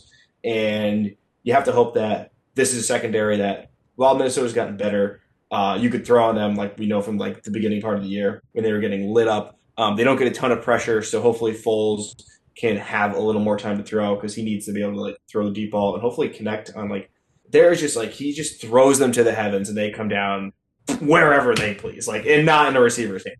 and 0.44 1.14
you 1.44 1.54
have 1.54 1.64
to 1.64 1.72
hope 1.72 1.94
that 1.94 2.32
this 2.54 2.74
is 2.74 2.80
a 2.80 2.86
secondary 2.86 3.38
that 3.38 3.70
while 3.96 4.14
Minnesota's 4.14 4.52
gotten 4.52 4.76
better, 4.76 5.22
uh, 5.50 5.78
you 5.80 5.88
could 5.88 6.04
throw 6.06 6.24
on 6.24 6.34
them 6.34 6.56
like 6.56 6.78
we 6.78 6.86
know 6.86 7.00
from 7.00 7.16
like 7.16 7.42
the 7.42 7.50
beginning 7.50 7.80
part 7.80 7.96
of 7.96 8.02
the 8.02 8.08
year 8.08 8.42
when 8.52 8.64
they 8.64 8.72
were 8.72 8.80
getting 8.80 9.08
lit 9.08 9.28
up. 9.28 9.58
Um, 9.78 9.96
they 9.96 10.04
don't 10.04 10.16
get 10.16 10.28
a 10.28 10.30
ton 10.30 10.52
of 10.52 10.62
pressure, 10.62 11.00
so 11.02 11.22
hopefully 11.22 11.54
Foles 11.54 12.22
can 12.60 12.76
have 12.76 13.16
a 13.16 13.20
little 13.20 13.40
more 13.40 13.56
time 13.56 13.78
to 13.78 13.82
throw 13.82 14.14
because 14.14 14.34
he 14.34 14.42
needs 14.42 14.66
to 14.66 14.72
be 14.72 14.82
able 14.82 14.92
to 14.92 15.00
like 15.00 15.16
throw 15.28 15.46
the 15.46 15.54
deep 15.54 15.70
ball 15.70 15.94
and 15.94 16.02
hopefully 16.02 16.28
connect 16.28 16.70
on 16.76 16.90
like 16.90 17.10
there's 17.48 17.80
just 17.80 17.96
like 17.96 18.10
he 18.10 18.32
just 18.32 18.60
throws 18.60 18.98
them 18.98 19.12
to 19.12 19.24
the 19.24 19.32
heavens 19.32 19.68
and 19.68 19.78
they 19.78 19.90
come 19.90 20.08
down 20.08 20.52
wherever 21.00 21.54
they 21.54 21.74
please, 21.74 22.06
like 22.06 22.26
and 22.26 22.44
not 22.44 22.68
in 22.68 22.76
a 22.76 22.80
receiver's 22.80 23.24
hand. 23.26 23.36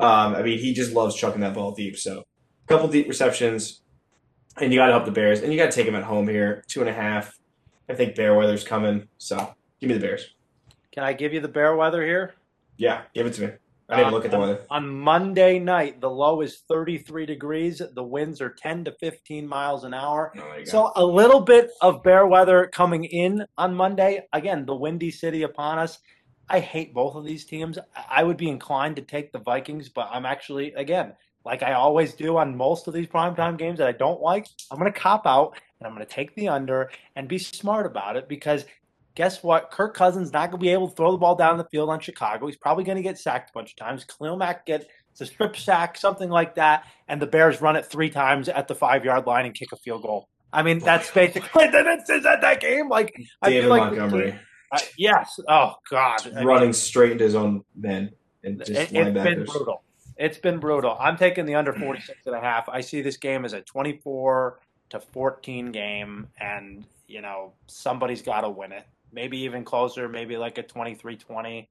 Um, 0.00 0.34
I 0.34 0.42
mean, 0.42 0.58
he 0.58 0.72
just 0.72 0.92
loves 0.92 1.14
chucking 1.14 1.42
that 1.42 1.54
ball 1.54 1.72
deep. 1.72 1.96
So, 1.96 2.20
a 2.20 2.66
couple 2.66 2.88
deep 2.88 3.08
receptions, 3.08 3.82
and 4.60 4.72
you 4.72 4.78
got 4.78 4.86
to 4.86 4.92
help 4.92 5.04
the 5.04 5.12
Bears, 5.12 5.40
and 5.40 5.52
you 5.52 5.58
got 5.58 5.70
to 5.70 5.76
take 5.76 5.86
them 5.86 5.94
at 5.94 6.02
home 6.02 6.26
here, 6.26 6.64
two 6.66 6.80
and 6.80 6.88
a 6.88 6.92
half. 6.92 7.38
I 7.88 7.94
think 7.94 8.16
Bear 8.16 8.34
weather's 8.34 8.64
coming, 8.64 9.06
so 9.18 9.54
give 9.80 9.88
me 9.88 9.94
the 9.94 10.00
Bears. 10.00 10.34
Can 10.90 11.04
I 11.04 11.12
give 11.12 11.32
you 11.32 11.40
the 11.40 11.48
bear 11.48 11.76
weather 11.76 12.04
here? 12.04 12.34
Yeah, 12.78 13.02
give 13.14 13.26
it 13.26 13.34
to 13.34 13.46
me. 13.46 13.52
I 13.88 13.96
didn't 13.96 14.12
look 14.12 14.24
at 14.24 14.32
the 14.32 14.36
um, 14.36 14.42
weather. 14.42 14.60
On 14.70 14.88
Monday 14.88 15.58
night, 15.58 16.00
the 16.00 16.10
low 16.10 16.40
is 16.40 16.62
33 16.68 17.24
degrees. 17.24 17.80
The 17.94 18.02
winds 18.02 18.40
are 18.40 18.50
10 18.50 18.84
to 18.84 18.92
15 18.92 19.46
miles 19.46 19.84
an 19.84 19.94
hour. 19.94 20.32
Oh, 20.34 20.40
there 20.40 20.58
you 20.58 20.64
go. 20.64 20.70
So 20.70 20.92
a 20.96 21.04
little 21.04 21.40
bit 21.40 21.70
of 21.80 22.02
bear 22.02 22.26
weather 22.26 22.66
coming 22.72 23.04
in 23.04 23.46
on 23.56 23.74
Monday. 23.74 24.26
Again, 24.32 24.66
the 24.66 24.74
windy 24.74 25.10
city 25.10 25.42
upon 25.44 25.78
us. 25.78 25.98
I 26.48 26.60
hate 26.60 26.94
both 26.94 27.14
of 27.16 27.24
these 27.24 27.44
teams. 27.44 27.78
I 28.08 28.22
would 28.22 28.36
be 28.36 28.48
inclined 28.48 28.96
to 28.96 29.02
take 29.02 29.32
the 29.32 29.38
Vikings, 29.38 29.88
but 29.88 30.08
I'm 30.10 30.26
actually 30.26 30.72
again, 30.74 31.12
like 31.44 31.62
I 31.62 31.74
always 31.74 32.14
do 32.14 32.36
on 32.36 32.56
most 32.56 32.88
of 32.88 32.94
these 32.94 33.06
primetime 33.06 33.56
games 33.56 33.78
that 33.78 33.88
I 33.88 33.92
don't 33.92 34.20
like, 34.20 34.48
I'm 34.70 34.78
going 34.78 34.92
to 34.92 34.98
cop 34.98 35.26
out 35.26 35.58
and 35.78 35.86
I'm 35.86 35.94
going 35.94 36.06
to 36.06 36.12
take 36.12 36.34
the 36.34 36.48
under 36.48 36.90
and 37.14 37.28
be 37.28 37.38
smart 37.38 37.86
about 37.86 38.16
it 38.16 38.28
because 38.28 38.64
guess 39.16 39.42
what? 39.42 39.72
Kirk 39.72 39.94
Cousins 39.94 40.32
not 40.32 40.52
going 40.52 40.60
to 40.60 40.64
be 40.64 40.70
able 40.70 40.88
to 40.88 40.94
throw 40.94 41.10
the 41.10 41.18
ball 41.18 41.34
down 41.34 41.58
the 41.58 41.64
field 41.64 41.90
on 41.90 41.98
Chicago. 41.98 42.46
He's 42.46 42.56
probably 42.56 42.84
going 42.84 42.96
to 42.96 43.02
get 43.02 43.18
sacked 43.18 43.50
a 43.50 43.52
bunch 43.52 43.72
of 43.72 43.76
times. 43.76 44.04
Khalil 44.04 44.36
Mack 44.36 44.64
gets 44.64 44.86
a 45.20 45.26
strip 45.26 45.56
sack, 45.56 45.98
something 45.98 46.30
like 46.30 46.54
that, 46.54 46.84
and 47.08 47.20
the 47.20 47.26
Bears 47.26 47.60
run 47.60 47.74
it 47.74 47.84
three 47.84 48.10
times 48.10 48.48
at 48.48 48.68
the 48.68 48.74
five 48.74 49.04
yard 49.04 49.26
line 49.26 49.46
and 49.46 49.54
kick 49.54 49.72
a 49.72 49.76
field 49.76 50.02
goal. 50.02 50.28
I 50.52 50.62
mean, 50.62 50.78
that's 50.78 51.10
basically 51.10 51.66
that's, 51.72 52.08
is 52.08 52.22
that 52.22 52.40
that 52.42 52.60
game. 52.60 52.88
Like 52.88 53.20
I 53.42 53.50
David 53.50 53.62
feel 53.62 53.70
like 53.70 53.82
Montgomery 53.82 54.38
uh, 54.72 54.78
yes. 54.96 55.38
Oh 55.48 55.74
God. 55.90 56.18
I 56.26 56.30
mean, 56.30 56.44
running 56.44 56.72
straight 56.72 57.12
into 57.12 57.24
his 57.24 57.34
own 57.34 57.64
men 57.74 58.10
and 58.44 58.58
just 58.58 58.70
it, 58.70 58.92
it's 58.92 59.12
been 59.12 59.44
brutal. 59.44 59.82
It's 60.16 60.38
been 60.38 60.58
brutal. 60.58 60.96
I'm 60.98 61.16
taking 61.16 61.46
the 61.46 61.54
under 61.54 61.72
46 61.72 62.26
and 62.26 62.34
a 62.34 62.40
half. 62.40 62.68
I 62.68 62.80
see 62.80 63.02
this 63.02 63.16
game 63.16 63.44
as 63.44 63.52
a 63.52 63.60
24 63.60 64.60
to 64.90 65.00
14 65.00 65.72
game, 65.72 66.28
and 66.40 66.86
you 67.06 67.20
know 67.20 67.52
somebody's 67.66 68.22
got 68.22 68.40
to 68.42 68.48
win 68.48 68.72
it. 68.72 68.86
Maybe 69.12 69.38
even 69.38 69.64
closer. 69.64 70.08
Maybe 70.08 70.36
like 70.36 70.58
a 70.58 70.62
23-20. 70.62 71.66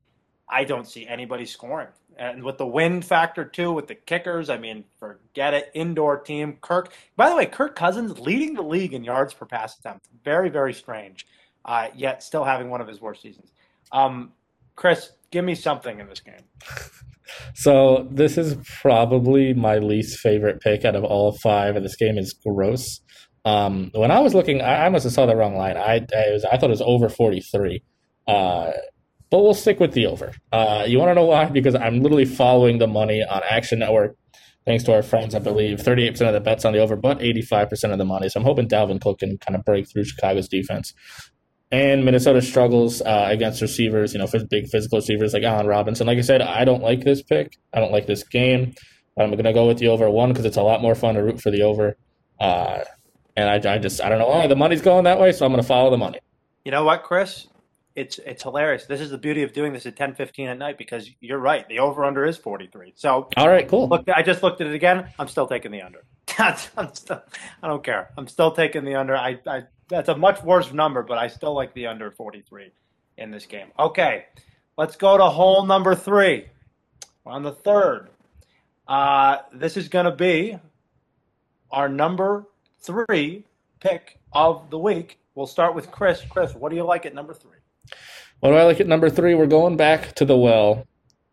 I 0.47 0.63
don't 0.63 0.87
see 0.87 1.07
anybody 1.07 1.45
scoring. 1.45 1.87
And 2.17 2.43
with 2.43 2.57
the 2.57 2.67
wind 2.67 3.03
factor 3.03 3.43
too, 3.43 3.71
with 3.71 3.87
the 3.87 3.95
kickers, 3.95 4.49
I 4.49 4.57
mean, 4.57 4.85
forget 4.99 5.53
it. 5.53 5.71
Indoor 5.73 6.17
team. 6.19 6.57
Kirk. 6.61 6.93
By 7.15 7.29
the 7.29 7.35
way, 7.35 7.45
Kirk 7.45 7.75
Cousins 7.75 8.19
leading 8.19 8.53
the 8.53 8.61
league 8.61 8.93
in 8.93 9.03
yards 9.03 9.33
per 9.33 9.45
pass 9.45 9.77
attempt. 9.77 10.07
Very, 10.23 10.49
very 10.49 10.73
strange. 10.73 11.25
Uh, 11.65 11.87
yet 11.95 12.21
still 12.21 12.43
having 12.43 12.69
one 12.69 12.79
of 12.79 12.87
his 12.87 13.01
worst 13.01 13.21
seasons. 13.21 13.51
Um, 13.91 14.33
Chris, 14.75 15.11
give 15.31 15.43
me 15.43 15.55
something 15.55 15.99
in 15.99 16.07
this 16.07 16.19
game. 16.19 16.43
So 17.53 18.07
this 18.11 18.37
is 18.37 18.55
probably 18.81 19.53
my 19.53 19.77
least 19.77 20.19
favorite 20.19 20.61
pick 20.61 20.85
out 20.85 20.95
of 20.95 21.03
all 21.03 21.33
five, 21.33 21.75
and 21.75 21.83
this 21.83 21.95
game 21.95 22.17
is 22.17 22.33
gross. 22.33 23.01
Um, 23.45 23.91
when 23.93 24.11
I 24.11 24.19
was 24.19 24.33
looking, 24.33 24.61
I, 24.61 24.87
I 24.87 24.89
must 24.89 25.03
have 25.03 25.13
saw 25.13 25.25
the 25.25 25.35
wrong 25.35 25.55
line. 25.55 25.77
I 25.77 26.05
I, 26.15 26.31
was, 26.31 26.45
I 26.45 26.57
thought 26.57 26.65
it 26.65 26.69
was 26.69 26.81
over 26.81 27.09
forty 27.09 27.39
three, 27.39 27.83
uh, 28.27 28.71
but 29.29 29.39
we'll 29.43 29.53
stick 29.53 29.79
with 29.79 29.93
the 29.93 30.07
over. 30.07 30.33
Uh, 30.51 30.85
you 30.87 30.99
want 30.99 31.09
to 31.11 31.15
know 31.15 31.25
why? 31.25 31.45
Because 31.45 31.75
I'm 31.75 32.01
literally 32.01 32.25
following 32.25 32.79
the 32.79 32.87
money 32.87 33.23
on 33.23 33.41
Action 33.49 33.79
Network. 33.79 34.17
Thanks 34.65 34.83
to 34.85 34.93
our 34.93 35.03
friends, 35.03 35.35
I 35.35 35.39
believe 35.39 35.77
38% 35.77 36.21
of 36.21 36.33
the 36.33 36.39
bets 36.39 36.65
on 36.65 36.73
the 36.73 36.79
over, 36.79 36.95
but 36.95 37.19
85% 37.19 37.91
of 37.91 37.99
the 37.99 38.05
money. 38.05 38.29
So 38.29 38.39
I'm 38.39 38.45
hoping 38.45 38.67
Dalvin 38.67 38.99
Cook 38.99 39.19
can 39.19 39.37
kind 39.37 39.55
of 39.55 39.63
break 39.63 39.87
through 39.87 40.05
Chicago's 40.05 40.47
defense. 40.47 40.91
And 41.71 42.03
Minnesota 42.03 42.41
struggles 42.41 43.01
uh, 43.01 43.27
against 43.29 43.61
receivers, 43.61 44.13
you 44.13 44.19
know, 44.19 44.27
big 44.49 44.67
physical 44.67 44.97
receivers 44.97 45.33
like 45.33 45.43
Allen 45.43 45.67
Robinson. 45.67 46.07
Like 46.07 46.17
I 46.17 46.21
said, 46.21 46.41
I 46.41 46.65
don't 46.65 46.81
like 46.81 47.03
this 47.03 47.21
pick. 47.21 47.57
I 47.73 47.79
don't 47.79 47.91
like 47.91 48.07
this 48.07 48.23
game. 48.23 48.73
I'm 49.19 49.31
going 49.31 49.43
to 49.43 49.53
go 49.53 49.67
with 49.67 49.77
the 49.77 49.87
over 49.89 50.09
one 50.09 50.29
because 50.29 50.45
it's 50.45 50.57
a 50.57 50.63
lot 50.63 50.81
more 50.81 50.95
fun 50.95 51.15
to 51.15 51.23
root 51.23 51.39
for 51.41 51.51
the 51.51 51.61
over. 51.61 51.97
Uh, 52.39 52.79
and 53.35 53.49
I, 53.49 53.73
I 53.73 53.77
just, 53.77 54.01
I 54.01 54.09
don't 54.09 54.19
know 54.19 54.27
why 54.27 54.47
the 54.47 54.55
money's 54.55 54.81
going 54.81 55.03
that 55.05 55.19
way, 55.19 55.31
so 55.31 55.45
I'm 55.45 55.51
going 55.51 55.61
to 55.61 55.67
follow 55.67 55.91
the 55.91 55.97
money. 55.97 56.19
You 56.63 56.71
know 56.71 56.83
what, 56.83 57.03
Chris? 57.03 57.47
It's 57.95 58.19
it's 58.25 58.43
hilarious. 58.43 58.85
This 58.85 58.99
is 58.99 59.09
the 59.09 59.17
beauty 59.17 59.41
of 59.43 59.53
doing 59.53 59.71
this 59.71 59.85
at 59.85 59.95
10:15 59.95 60.47
at 60.47 60.57
night 60.57 60.77
because 60.77 61.09
you're 61.21 61.39
right. 61.39 61.65
The 61.69 61.79
over 61.79 62.03
under 62.03 62.25
is 62.25 62.35
43. 62.35 62.91
So 62.97 63.29
all 63.37 63.47
right, 63.47 63.65
cool. 63.69 63.87
Look, 63.87 64.09
I 64.13 64.21
just 64.21 64.43
looked 64.43 64.59
at 64.59 64.67
it 64.67 64.73
again. 64.73 65.07
I'm 65.17 65.29
still 65.29 65.47
taking 65.47 65.71
the 65.71 65.81
under. 65.81 66.03
I'm 66.37 66.93
still, 66.93 67.23
I 67.63 67.67
don't 67.67 67.83
care. 67.83 68.09
I'm 68.17 68.27
still 68.27 68.51
taking 68.51 68.83
the 68.83 68.95
under. 68.95 69.15
I, 69.15 69.39
I 69.47 69.63
that's 69.87 70.09
a 70.09 70.17
much 70.17 70.43
worse 70.43 70.73
number, 70.73 71.03
but 71.03 71.17
I 71.17 71.27
still 71.27 71.53
like 71.53 71.73
the 71.73 71.87
under 71.87 72.11
43 72.11 72.71
in 73.17 73.31
this 73.31 73.45
game. 73.45 73.67
Okay, 73.79 74.25
let's 74.77 74.97
go 74.97 75.17
to 75.17 75.25
hole 75.25 75.65
number 75.65 75.95
three. 75.95 76.47
We're 77.23 77.31
on 77.31 77.43
the 77.43 77.53
third. 77.53 78.09
Uh, 78.87 79.37
this 79.53 79.77
is 79.77 79.87
going 79.87 80.05
to 80.05 80.11
be 80.11 80.59
our 81.71 81.87
number 81.87 82.45
three 82.85 83.43
pick 83.79 84.19
of 84.33 84.69
the 84.69 84.79
week. 84.79 85.19
We'll 85.35 85.47
start 85.47 85.75
with 85.75 85.91
Chris. 85.91 86.21
Chris, 86.29 86.53
what 86.53 86.69
do 86.69 86.75
you 86.75 86.83
like 86.83 87.05
at 87.05 87.13
number 87.13 87.33
three? 87.33 87.57
What 88.39 88.51
do 88.51 88.55
I 88.55 88.63
like 88.63 88.79
at 88.79 88.87
number 88.87 89.09
three? 89.09 89.35
We're 89.35 89.47
going 89.47 89.77
back 89.77 90.13
to 90.15 90.25
the 90.25 90.37
well 90.37 90.87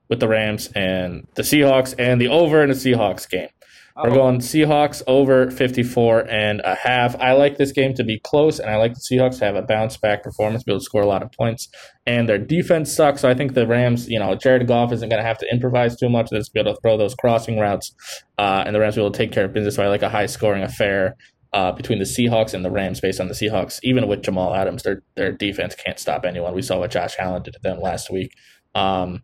with 0.09 0.21
the 0.21 0.29
Rams 0.29 0.69
and 0.75 1.27
the 1.35 1.43
Seahawks 1.43 1.95
and 1.99 2.21
the 2.21 2.29
over 2.29 2.63
in 2.63 2.69
the 2.69 2.75
Seahawks 2.75 3.29
game. 3.29 3.49
We're 3.97 4.11
oh. 4.11 4.15
going 4.15 4.39
Seahawks 4.39 5.03
over 5.07 5.51
54 5.51 6.31
and 6.31 6.63
a 6.65 6.75
half. 6.75 7.15
I 7.21 7.33
like 7.33 7.59
this 7.59 7.73
game 7.73 7.93
to 7.95 8.05
be 8.05 8.19
close, 8.21 8.59
and 8.59 8.71
I 8.71 8.77
like 8.77 8.95
the 8.95 9.01
Seahawks 9.01 9.39
to 9.41 9.45
have 9.45 9.55
a 9.55 9.63
bounce 9.63 9.99
back 9.99 10.23
performance, 10.23 10.65
be 10.65 10.73
able 10.73 10.81
to 10.81 10.85
score 10.85 11.03
a 11.03 11.07
lot 11.07 11.23
of 11.23 11.31
points. 11.33 11.69
And 12.07 12.27
their 12.27 12.39
defense 12.39 12.95
sucks, 12.95 13.21
so 13.21 13.29
I 13.29 13.35
think 13.35 13.53
the 13.53 13.67
Rams, 13.67 14.09
you 14.09 14.19
know, 14.19 14.35
Jared 14.35 14.67
Goff 14.67 14.93
isn't 14.93 15.09
going 15.09 15.21
to 15.21 15.27
have 15.27 15.39
to 15.39 15.47
improvise 15.53 15.97
too 15.97 16.09
much. 16.09 16.31
They'll 16.31 16.41
just 16.41 16.55
be 16.55 16.61
able 16.61 16.75
to 16.75 16.81
throw 16.81 16.97
those 16.97 17.15
crossing 17.15 17.59
routes, 17.59 17.95
uh, 18.39 18.65
and 18.65 18.75
the 18.75 18.81
Rams 18.81 18.97
will 18.97 19.03
be 19.03 19.07
able 19.07 19.13
to 19.13 19.19
take 19.19 19.33
care 19.33 19.45
of 19.45 19.53
business. 19.53 19.75
So 19.75 19.83
I 19.83 19.89
like 19.89 20.03
a 20.03 20.09
high 20.09 20.27
scoring 20.27 20.63
affair 20.63 21.17
uh, 21.53 21.73
between 21.73 21.99
the 21.99 22.05
Seahawks 22.05 22.55
and 22.55 22.65
the 22.65 22.71
Rams 22.71 23.01
based 23.01 23.21
on 23.21 23.29
the 23.29 23.35
Seahawks. 23.35 23.79
Even 23.83 24.09
with 24.09 24.23
Jamal 24.23 24.55
Adams, 24.55 24.83
their 24.83 25.03
their 25.17 25.33
defense 25.33 25.75
can't 25.75 25.99
stop 25.99 26.25
anyone. 26.25 26.55
We 26.55 26.63
saw 26.63 26.79
what 26.79 26.91
Josh 26.91 27.17
Allen 27.19 27.43
did 27.43 27.55
to 27.55 27.61
them 27.63 27.81
last 27.81 28.11
week. 28.11 28.33
Um, 28.75 29.23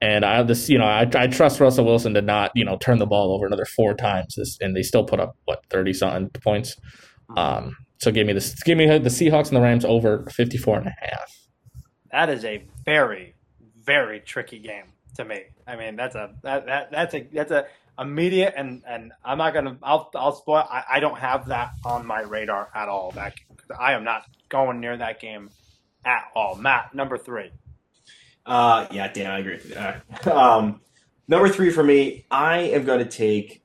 and 0.00 0.24
I 0.24 0.42
this 0.42 0.68
you 0.68 0.78
know 0.78 0.84
I, 0.84 1.08
I 1.14 1.26
trust 1.26 1.60
Russell 1.60 1.84
Wilson 1.84 2.14
to 2.14 2.22
not 2.22 2.52
you 2.54 2.64
know 2.64 2.76
turn 2.76 2.98
the 2.98 3.06
ball 3.06 3.34
over 3.34 3.46
another 3.46 3.64
four 3.64 3.94
times, 3.94 4.34
this, 4.36 4.58
and 4.60 4.76
they 4.76 4.82
still 4.82 5.04
put 5.04 5.20
up 5.20 5.36
what 5.44 5.64
thirty 5.70 5.92
something 5.92 6.30
points. 6.42 6.76
Um, 7.36 7.76
so 8.04 8.10
give 8.10 8.26
me 8.26 8.34
this, 8.34 8.62
give 8.62 8.76
me 8.76 8.86
the 8.86 9.08
Seahawks 9.08 9.48
and 9.48 9.56
the 9.56 9.62
Rams 9.62 9.84
over 9.84 10.26
54 10.30 10.78
and 10.78 10.88
a 10.88 10.94
half. 11.00 11.48
That 12.12 12.28
is 12.28 12.44
a 12.44 12.66
very, 12.84 13.34
very 13.82 14.20
tricky 14.20 14.58
game 14.58 14.92
to 15.16 15.24
me. 15.24 15.44
I 15.66 15.76
mean, 15.76 15.96
that's 15.96 16.14
a 16.14 16.34
that, 16.42 16.66
that 16.66 16.90
that's 16.90 17.14
a 17.14 17.26
that's 17.32 17.50
a 17.50 17.66
immediate 17.98 18.54
and 18.56 18.82
and 18.86 19.12
I'm 19.24 19.38
not 19.38 19.54
gonna 19.54 19.76
I'll 19.82 20.10
I'll 20.14 20.34
spoil 20.34 20.66
I, 20.68 20.84
I 20.94 21.00
don't 21.00 21.18
have 21.18 21.46
that 21.48 21.72
on 21.84 22.06
my 22.06 22.22
radar 22.22 22.70
at 22.74 22.88
all. 22.88 23.12
That 23.12 23.34
I 23.78 23.92
am 23.92 24.04
not 24.04 24.24
going 24.48 24.80
near 24.80 24.96
that 24.96 25.20
game 25.20 25.50
at 26.04 26.24
all. 26.34 26.56
Matt, 26.56 26.94
number 26.94 27.16
three. 27.18 27.50
Uh 28.46 28.86
yeah, 28.90 29.12
Dan, 29.12 29.30
I 29.30 29.38
agree 29.38 29.54
with 29.54 29.74
that. 29.74 30.02
Um, 30.26 30.80
number 31.28 31.48
three 31.48 31.70
for 31.70 31.82
me, 31.82 32.26
I 32.30 32.58
am 32.58 32.84
gonna 32.84 33.08
take 33.08 33.62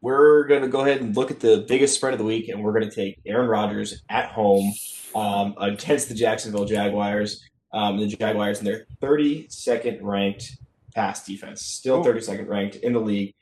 we're 0.00 0.46
gonna 0.46 0.68
go 0.68 0.80
ahead 0.80 1.00
and 1.00 1.16
look 1.16 1.30
at 1.30 1.40
the 1.40 1.64
biggest 1.68 1.94
spread 1.94 2.12
of 2.12 2.18
the 2.18 2.24
week 2.24 2.48
and 2.48 2.62
we're 2.62 2.72
gonna 2.72 2.90
take 2.90 3.20
Aaron 3.26 3.48
Rodgers 3.48 4.02
at 4.08 4.30
home 4.30 4.72
um, 5.14 5.54
against 5.58 6.08
the 6.08 6.14
Jacksonville 6.14 6.64
Jaguars. 6.64 7.42
Um, 7.72 7.98
the 7.98 8.06
Jaguars 8.06 8.60
in 8.60 8.64
their 8.66 8.86
32nd 9.02 9.98
ranked 10.00 10.56
pass 10.94 11.24
defense, 11.24 11.62
still 11.62 12.04
32nd 12.04 12.48
ranked 12.48 12.76
in 12.76 12.92
the 12.92 13.00
league. 13.00 13.34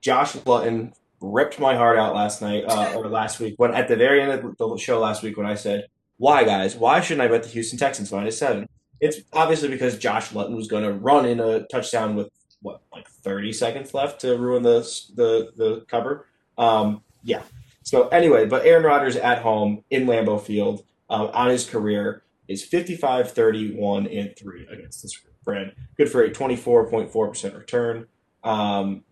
Josh 0.00 0.34
Luton 0.46 0.92
ripped 1.20 1.58
my 1.58 1.74
heart 1.74 1.98
out 1.98 2.14
last 2.14 2.42
night 2.42 2.64
uh, 2.66 2.92
or 2.96 3.08
last 3.08 3.40
week 3.40 3.54
when 3.56 3.74
at 3.74 3.88
the 3.88 3.96
very 3.96 4.20
end 4.20 4.32
of 4.32 4.56
the 4.56 4.78
show 4.78 5.00
last 5.00 5.22
week 5.22 5.36
when 5.36 5.46
I 5.46 5.54
said, 5.54 5.86
"Why, 6.16 6.44
guys? 6.44 6.76
Why 6.76 7.00
shouldn't 7.00 7.22
I 7.22 7.28
bet 7.28 7.42
the 7.42 7.48
Houston 7.50 7.78
Texans 7.78 8.12
minus 8.12 8.38
seven? 8.38 8.68
It's 9.00 9.18
obviously 9.32 9.68
because 9.68 9.98
Josh 9.98 10.32
Luton 10.32 10.56
was 10.56 10.68
going 10.68 10.84
to 10.84 10.92
run 10.92 11.26
in 11.26 11.40
a 11.40 11.66
touchdown 11.66 12.14
with 12.16 12.30
what 12.62 12.80
like 12.92 13.08
30 13.08 13.52
seconds 13.52 13.94
left 13.94 14.20
to 14.22 14.36
ruin 14.36 14.62
the 14.62 14.80
the 15.14 15.52
the 15.56 15.84
cover. 15.88 16.26
Um, 16.58 17.02
yeah. 17.22 17.42
So 17.82 18.08
anyway, 18.08 18.46
but 18.46 18.64
Aaron 18.64 18.84
Rodgers 18.84 19.16
at 19.16 19.42
home 19.42 19.84
in 19.90 20.06
Lambeau 20.06 20.40
Field 20.40 20.84
uh, 21.10 21.26
on 21.26 21.50
his 21.50 21.68
career 21.68 22.22
is 22.48 22.64
55, 22.64 23.30
31, 23.32 24.06
and 24.06 24.34
3 24.36 24.66
against 24.70 25.02
this 25.02 25.18
Good 25.44 26.10
for 26.10 26.22
a 26.22 26.30
24.4% 26.30 27.56
return. 27.56 28.06
Um, 28.42 29.04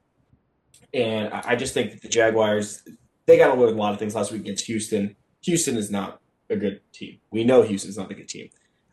and 0.95 1.33
I 1.33 1.57
just 1.57 1.75
think 1.75 1.93
that 1.93 2.03
the 2.03 2.09
Jaguars, 2.09 2.83
they 3.27 3.39
got 3.39 3.51
away 3.57 3.67
with 3.67 3.75
a 3.75 3.79
lot 3.79 3.93
of 3.93 3.99
things 3.99 4.15
last 4.15 4.33
week 4.33 4.43
against 4.43 4.67
Houston. 4.67 5.17
Houston 5.43 5.77
is 5.77 5.91
not 5.91 6.21
a 6.51 6.57
good 6.57 6.81
team. 6.93 7.19
We 7.31 7.45
know 7.45 7.63
Houston's 7.63 7.97
not 7.97 8.11
a 8.11 8.15
good 8.15 8.29
team. 8.29 8.51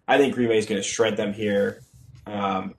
I 0.08 0.18
think 0.18 0.34
Green 0.34 0.50
Bay 0.50 0.58
is 0.58 0.66
going 0.66 0.82
to 0.82 0.88
shred 0.88 1.18
them 1.18 1.34
here. 1.34 1.82
Um, 2.26 2.76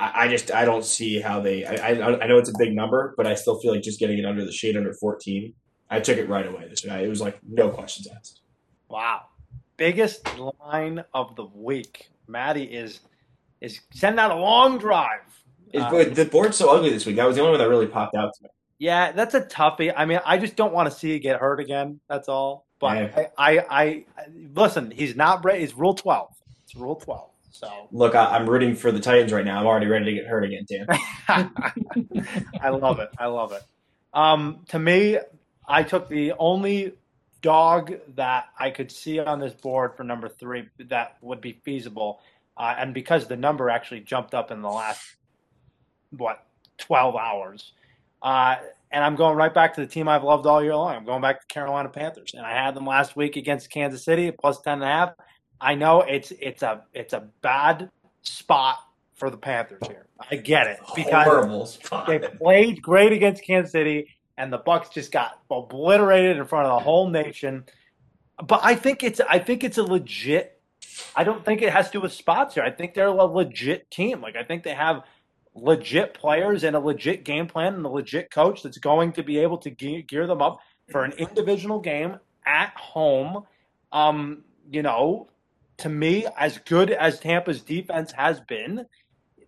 I, 0.00 0.24
I, 0.24 0.28
just 0.28 0.52
I 0.52 0.64
don't 0.64 0.84
see 0.84 1.20
how 1.20 1.40
they. 1.40 1.64
I, 1.64 1.74
I, 1.74 2.22
I 2.22 2.26
know 2.26 2.38
it's 2.38 2.48
a 2.48 2.58
big 2.58 2.74
number, 2.74 3.14
but 3.16 3.26
I 3.26 3.34
still 3.34 3.58
feel 3.60 3.72
like 3.72 3.82
just 3.82 4.00
getting 4.00 4.18
it 4.18 4.24
under 4.24 4.44
the 4.44 4.52
shade 4.52 4.76
under 4.76 4.92
14. 4.92 5.52
I 5.90 6.00
took 6.00 6.16
it 6.16 6.28
right 6.28 6.46
away. 6.46 6.66
This 6.68 6.84
night. 6.84 7.04
it 7.04 7.08
was 7.08 7.20
like 7.20 7.38
no 7.46 7.68
questions 7.68 8.08
asked. 8.08 8.40
Wow, 8.88 9.26
biggest 9.76 10.26
line 10.60 11.04
of 11.12 11.36
the 11.36 11.44
week. 11.44 12.10
Maddie 12.26 12.64
is 12.64 13.00
is 13.64 13.80
sending 13.92 14.18
out 14.18 14.30
a 14.30 14.36
long 14.36 14.78
drive. 14.78 15.20
Uh, 15.74 16.04
the 16.04 16.24
board's 16.24 16.56
so 16.56 16.70
ugly 16.70 16.90
this 16.90 17.04
week. 17.04 17.16
That 17.16 17.26
was 17.26 17.36
the 17.36 17.42
only 17.42 17.52
one 17.52 17.60
that 17.60 17.68
really 17.68 17.86
popped 17.86 18.14
out 18.14 18.32
to 18.34 18.44
me. 18.44 18.50
Yeah, 18.78 19.12
that's 19.12 19.34
a 19.34 19.40
toughie. 19.40 19.92
I 19.96 20.04
mean, 20.04 20.20
I 20.24 20.38
just 20.38 20.56
don't 20.56 20.72
want 20.72 20.90
to 20.90 20.96
see 20.96 21.12
you 21.12 21.18
get 21.18 21.40
hurt 21.40 21.58
again. 21.58 22.00
That's 22.08 22.28
all. 22.28 22.66
But 22.78 22.96
yeah. 22.96 23.26
I, 23.38 23.58
I, 23.58 23.64
I, 23.70 24.04
listen. 24.54 24.90
He's 24.90 25.16
not. 25.16 25.48
He's 25.52 25.74
Rule 25.74 25.94
Twelve. 25.94 26.30
It's 26.64 26.76
Rule 26.76 26.96
Twelve. 26.96 27.30
So 27.50 27.88
look, 27.92 28.14
I, 28.14 28.36
am 28.36 28.48
rooting 28.48 28.74
for 28.74 28.92
the 28.92 29.00
Titans 29.00 29.32
right 29.32 29.44
now. 29.44 29.58
I'm 29.58 29.66
already 29.66 29.86
ready 29.86 30.06
to 30.06 30.12
get 30.12 30.26
hurt 30.26 30.44
again, 30.44 30.66
Dan. 30.68 30.86
I 32.60 32.68
love 32.70 32.98
it. 32.98 33.10
I 33.18 33.26
love 33.26 33.52
it. 33.52 33.62
Um, 34.12 34.64
to 34.68 34.78
me, 34.78 35.18
I 35.66 35.82
took 35.82 36.08
the 36.08 36.34
only 36.38 36.92
dog 37.42 37.94
that 38.16 38.46
I 38.58 38.70
could 38.70 38.90
see 38.90 39.20
on 39.20 39.38
this 39.38 39.52
board 39.52 39.96
for 39.96 40.02
number 40.02 40.28
three 40.28 40.68
that 40.78 41.18
would 41.20 41.40
be 41.40 41.60
feasible 41.64 42.20
uh, 42.56 42.74
and 42.78 42.94
because 42.94 43.26
the 43.26 43.36
number 43.36 43.70
actually 43.70 44.00
jumped 44.00 44.34
up 44.34 44.50
in 44.50 44.62
the 44.62 44.70
last 44.70 45.16
what 46.10 46.46
12 46.78 47.16
hours 47.16 47.72
uh, 48.22 48.56
and 48.90 49.04
i'm 49.04 49.16
going 49.16 49.36
right 49.36 49.52
back 49.52 49.74
to 49.74 49.80
the 49.80 49.86
team 49.86 50.08
i've 50.08 50.24
loved 50.24 50.46
all 50.46 50.62
year 50.62 50.74
long. 50.76 50.94
I'm 50.94 51.04
going 51.04 51.22
back 51.22 51.40
to 51.40 51.46
carolina 51.46 51.88
panthers. 51.88 52.32
And 52.34 52.46
i 52.46 52.52
had 52.52 52.74
them 52.74 52.86
last 52.86 53.16
week 53.16 53.36
against 53.36 53.70
kansas 53.70 54.04
city 54.04 54.30
plus 54.30 54.60
10 54.60 54.74
and 54.74 54.82
a 54.82 54.86
half. 54.86 55.10
I 55.60 55.74
know 55.74 56.02
it's 56.02 56.32
it's 56.40 56.62
a 56.62 56.84
it's 56.92 57.12
a 57.12 57.28
bad 57.42 57.90
spot 58.22 58.78
for 59.14 59.30
the 59.30 59.36
panthers 59.36 59.82
here. 59.86 60.06
I 60.30 60.36
get 60.36 60.66
it. 60.66 60.78
Because 60.94 61.78
they 62.06 62.18
played 62.18 62.82
great 62.82 63.12
against 63.12 63.44
kansas 63.44 63.72
city 63.72 64.08
and 64.36 64.52
the 64.52 64.58
bucks 64.58 64.88
just 64.88 65.12
got 65.12 65.40
obliterated 65.50 66.36
in 66.36 66.44
front 66.44 66.66
of 66.66 66.78
the 66.78 66.84
whole 66.84 67.08
nation. 67.08 67.64
But 68.46 68.60
i 68.62 68.74
think 68.74 69.02
it's 69.02 69.20
i 69.28 69.38
think 69.38 69.64
it's 69.64 69.78
a 69.78 69.84
legit 69.84 70.53
I 71.14 71.24
don't 71.24 71.44
think 71.44 71.62
it 71.62 71.72
has 71.72 71.86
to 71.86 71.92
do 71.92 72.00
with 72.00 72.12
spots 72.12 72.54
here. 72.54 72.64
I 72.64 72.70
think 72.70 72.94
they're 72.94 73.06
a 73.06 73.24
legit 73.24 73.90
team. 73.90 74.20
Like 74.20 74.36
I 74.36 74.42
think 74.42 74.62
they 74.62 74.74
have 74.74 75.02
legit 75.54 76.14
players 76.14 76.64
and 76.64 76.74
a 76.74 76.80
legit 76.80 77.24
game 77.24 77.46
plan 77.46 77.74
and 77.74 77.86
a 77.86 77.88
legit 77.88 78.30
coach 78.30 78.62
that's 78.62 78.78
going 78.78 79.12
to 79.12 79.22
be 79.22 79.38
able 79.38 79.58
to 79.58 79.70
gear 79.70 80.26
them 80.26 80.42
up 80.42 80.58
for 80.90 81.04
an 81.04 81.12
individual 81.12 81.80
game 81.80 82.18
at 82.46 82.76
home. 82.76 83.44
Um, 83.92 84.44
you 84.70 84.82
know, 84.82 85.28
to 85.78 85.88
me, 85.88 86.26
as 86.38 86.58
good 86.58 86.90
as 86.90 87.20
Tampa's 87.20 87.60
defense 87.60 88.12
has 88.12 88.40
been, 88.40 88.86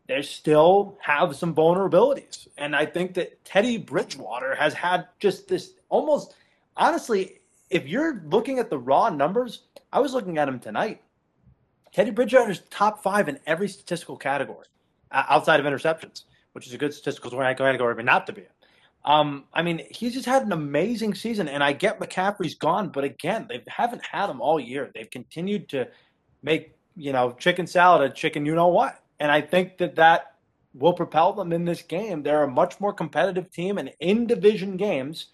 they 0.09 0.23
still 0.23 0.97
have 1.01 1.35
some 1.35 1.55
vulnerabilities. 1.55 2.47
And 2.57 2.77
I 2.77 2.87
think 2.87 3.15
that 3.15 3.45
Teddy 3.45 3.77
Bridgewater 3.77 4.55
has 4.55 4.73
had 4.75 5.07
just 5.19 5.49
this 5.49 5.73
almost 5.89 6.35
honestly, 6.77 7.41
if 7.71 7.87
you're 7.87 8.23
looking 8.27 8.59
at 8.59 8.71
the 8.71 8.79
raw 8.79 9.09
numbers, 9.09 9.63
I 9.93 10.01
was 10.01 10.13
looking 10.13 10.39
at 10.39 10.49
him 10.49 10.61
tonight. 10.61 11.03
Teddy 11.97 12.11
Bridgewater's 12.11 12.61
top 12.69 13.03
five 13.03 13.27
in 13.27 13.41
every 13.47 13.69
statistical 13.69 14.19
category 14.19 14.67
uh, 15.11 15.25
outside 15.31 15.61
of 15.61 15.65
interceptions, 15.65 16.25
which 16.53 16.67
is 16.67 16.75
a 16.75 16.77
good 16.77 16.93
statistical 16.93 17.31
category, 17.31 17.95
but 17.95 18.05
not 18.05 18.27
to 18.27 18.35
be. 18.35 18.43
Um, 19.07 19.45
I 19.55 19.63
mean, 19.63 19.81
he's 19.91 20.13
just 20.13 20.27
had 20.27 20.43
an 20.43 20.53
amazing 20.53 21.15
season, 21.15 21.49
and 21.49 21.65
I 21.65 21.73
get 21.73 21.99
McCaffrey's 21.99 22.55
gone, 22.55 22.91
but 22.91 23.05
again, 23.05 23.47
they 23.49 23.63
haven't 23.67 24.05
had 24.05 24.29
him 24.29 24.43
all 24.43 24.61
year. 24.61 24.91
They've 24.95 25.09
continued 25.09 25.71
to 25.71 25.89
make 26.43 26.75
you 26.97 27.15
know 27.15 27.33
chicken 27.33 27.67
salad 27.67 28.11
a 28.11 28.13
chicken, 28.13 28.45
you 28.45 28.55
know 28.55 28.69
what, 28.69 29.03
and 29.19 29.33
I 29.33 29.41
think 29.41 29.79
that 29.79 29.97
that 29.97 30.35
will 30.75 30.93
propel 30.93 31.33
them 31.33 31.51
in 31.51 31.65
this 31.65 31.81
game. 31.81 32.23
They're 32.23 32.43
a 32.43 32.51
much 32.51 32.79
more 32.79 32.93
competitive 32.93 33.51
team, 33.51 33.79
and 33.79 33.91
in 34.01 34.27
division 34.27 34.77
games, 34.77 35.29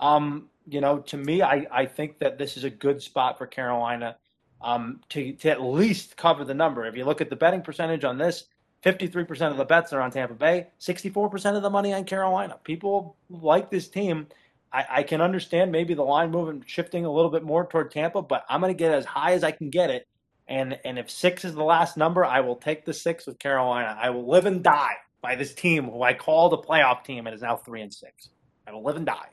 um, 0.00 0.48
you 0.66 0.80
know, 0.80 0.98
to 0.98 1.16
me, 1.16 1.42
I 1.42 1.68
I 1.70 1.86
think 1.86 2.18
that 2.18 2.38
this 2.38 2.56
is 2.56 2.64
a 2.64 2.70
good 2.70 3.00
spot 3.02 3.38
for 3.38 3.46
Carolina 3.46 4.16
um, 4.60 5.00
to 5.10 5.32
to 5.34 5.50
at 5.50 5.62
least 5.62 6.16
cover 6.16 6.44
the 6.44 6.54
number. 6.54 6.86
If 6.86 6.96
you 6.96 7.04
look 7.04 7.20
at 7.20 7.30
the 7.30 7.36
betting 7.36 7.62
percentage 7.62 8.04
on 8.04 8.18
this, 8.18 8.44
53% 8.84 9.50
of 9.50 9.56
the 9.56 9.64
bets 9.64 9.92
are 9.92 10.00
on 10.00 10.10
Tampa 10.10 10.34
Bay, 10.34 10.68
64% 10.80 11.56
of 11.56 11.62
the 11.62 11.70
money 11.70 11.92
on 11.92 12.04
Carolina. 12.04 12.58
People 12.62 13.16
like 13.28 13.70
this 13.70 13.88
team. 13.88 14.26
I, 14.70 14.84
I, 14.90 15.02
can 15.02 15.22
understand 15.22 15.72
maybe 15.72 15.94
the 15.94 16.02
line 16.02 16.30
moving, 16.30 16.62
shifting 16.66 17.06
a 17.06 17.10
little 17.10 17.30
bit 17.30 17.42
more 17.42 17.66
toward 17.66 17.90
Tampa, 17.90 18.20
but 18.20 18.44
I'm 18.50 18.60
going 18.60 18.72
to 18.72 18.78
get 18.78 18.92
as 18.92 19.06
high 19.06 19.32
as 19.32 19.42
I 19.42 19.50
can 19.50 19.70
get 19.70 19.88
it. 19.88 20.06
And 20.46 20.78
and 20.84 20.98
if 20.98 21.10
six 21.10 21.44
is 21.44 21.54
the 21.54 21.64
last 21.64 21.96
number, 21.96 22.24
I 22.24 22.40
will 22.40 22.56
take 22.56 22.84
the 22.84 22.94
six 22.94 23.26
with 23.26 23.38
Carolina. 23.38 23.98
I 24.00 24.10
will 24.10 24.28
live 24.28 24.46
and 24.46 24.62
die 24.62 24.96
by 25.20 25.36
this 25.36 25.54
team 25.54 25.84
who 25.84 26.02
I 26.02 26.14
called 26.14 26.52
a 26.52 26.56
playoff 26.56 27.04
team 27.04 27.26
and 27.26 27.34
is 27.34 27.42
now 27.42 27.56
three 27.56 27.82
and 27.82 27.92
six. 27.92 28.28
I 28.66 28.72
will 28.72 28.82
live 28.82 28.96
and 28.96 29.06
die. 29.06 29.28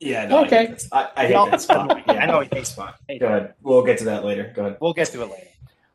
Yeah, 0.00 0.26
no, 0.26 0.44
okay. 0.46 0.74
I, 0.92 1.02
I, 1.02 1.10
I 1.16 1.26
hate 1.26 1.50
that 1.50 1.60
spot. 1.60 2.02
Yeah, 2.06 2.14
I 2.14 2.26
know 2.26 2.40
he 2.40 2.48
hates 2.50 2.70
spot. 2.70 2.98
Go 3.20 3.26
ahead. 3.26 3.54
We'll 3.60 3.84
get 3.84 3.98
to 3.98 4.04
that 4.06 4.24
later. 4.24 4.50
Go 4.56 4.62
ahead. 4.62 4.78
We'll 4.80 4.94
get 4.94 5.08
to 5.08 5.22
it 5.22 5.30
later. 5.30 5.48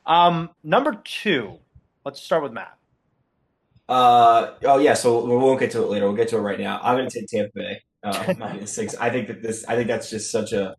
Um, 0.06 0.52
number 0.64 1.02
two. 1.04 1.58
Let's 2.06 2.22
start 2.22 2.44
with 2.44 2.54
Matt. 2.54 2.78
Uh 3.88 4.54
oh 4.64 4.80
yeah, 4.80 4.96
so 4.96 5.24
we 5.26 5.36
won't 5.36 5.60
get 5.60 5.72
to 5.72 5.84
it 5.84 5.90
later. 5.90 6.06
We'll 6.06 6.16
get 6.16 6.28
to 6.30 6.38
it 6.38 6.42
right 6.42 6.60
now. 6.60 6.80
I'm 6.82 6.98
going 6.98 7.10
to 7.10 7.20
take 7.20 7.28
Tampa 7.28 7.52
Bay 7.54 7.82
uh, 8.04 8.34
minus 8.40 8.74
six. 8.74 8.96
I 8.96 9.10
think 9.10 9.28
that 9.28 9.42
this. 9.42 9.66
I 9.68 9.76
think 9.76 9.88
that's 9.88 10.10
just 10.10 10.32
such 10.32 10.54
a. 10.54 10.76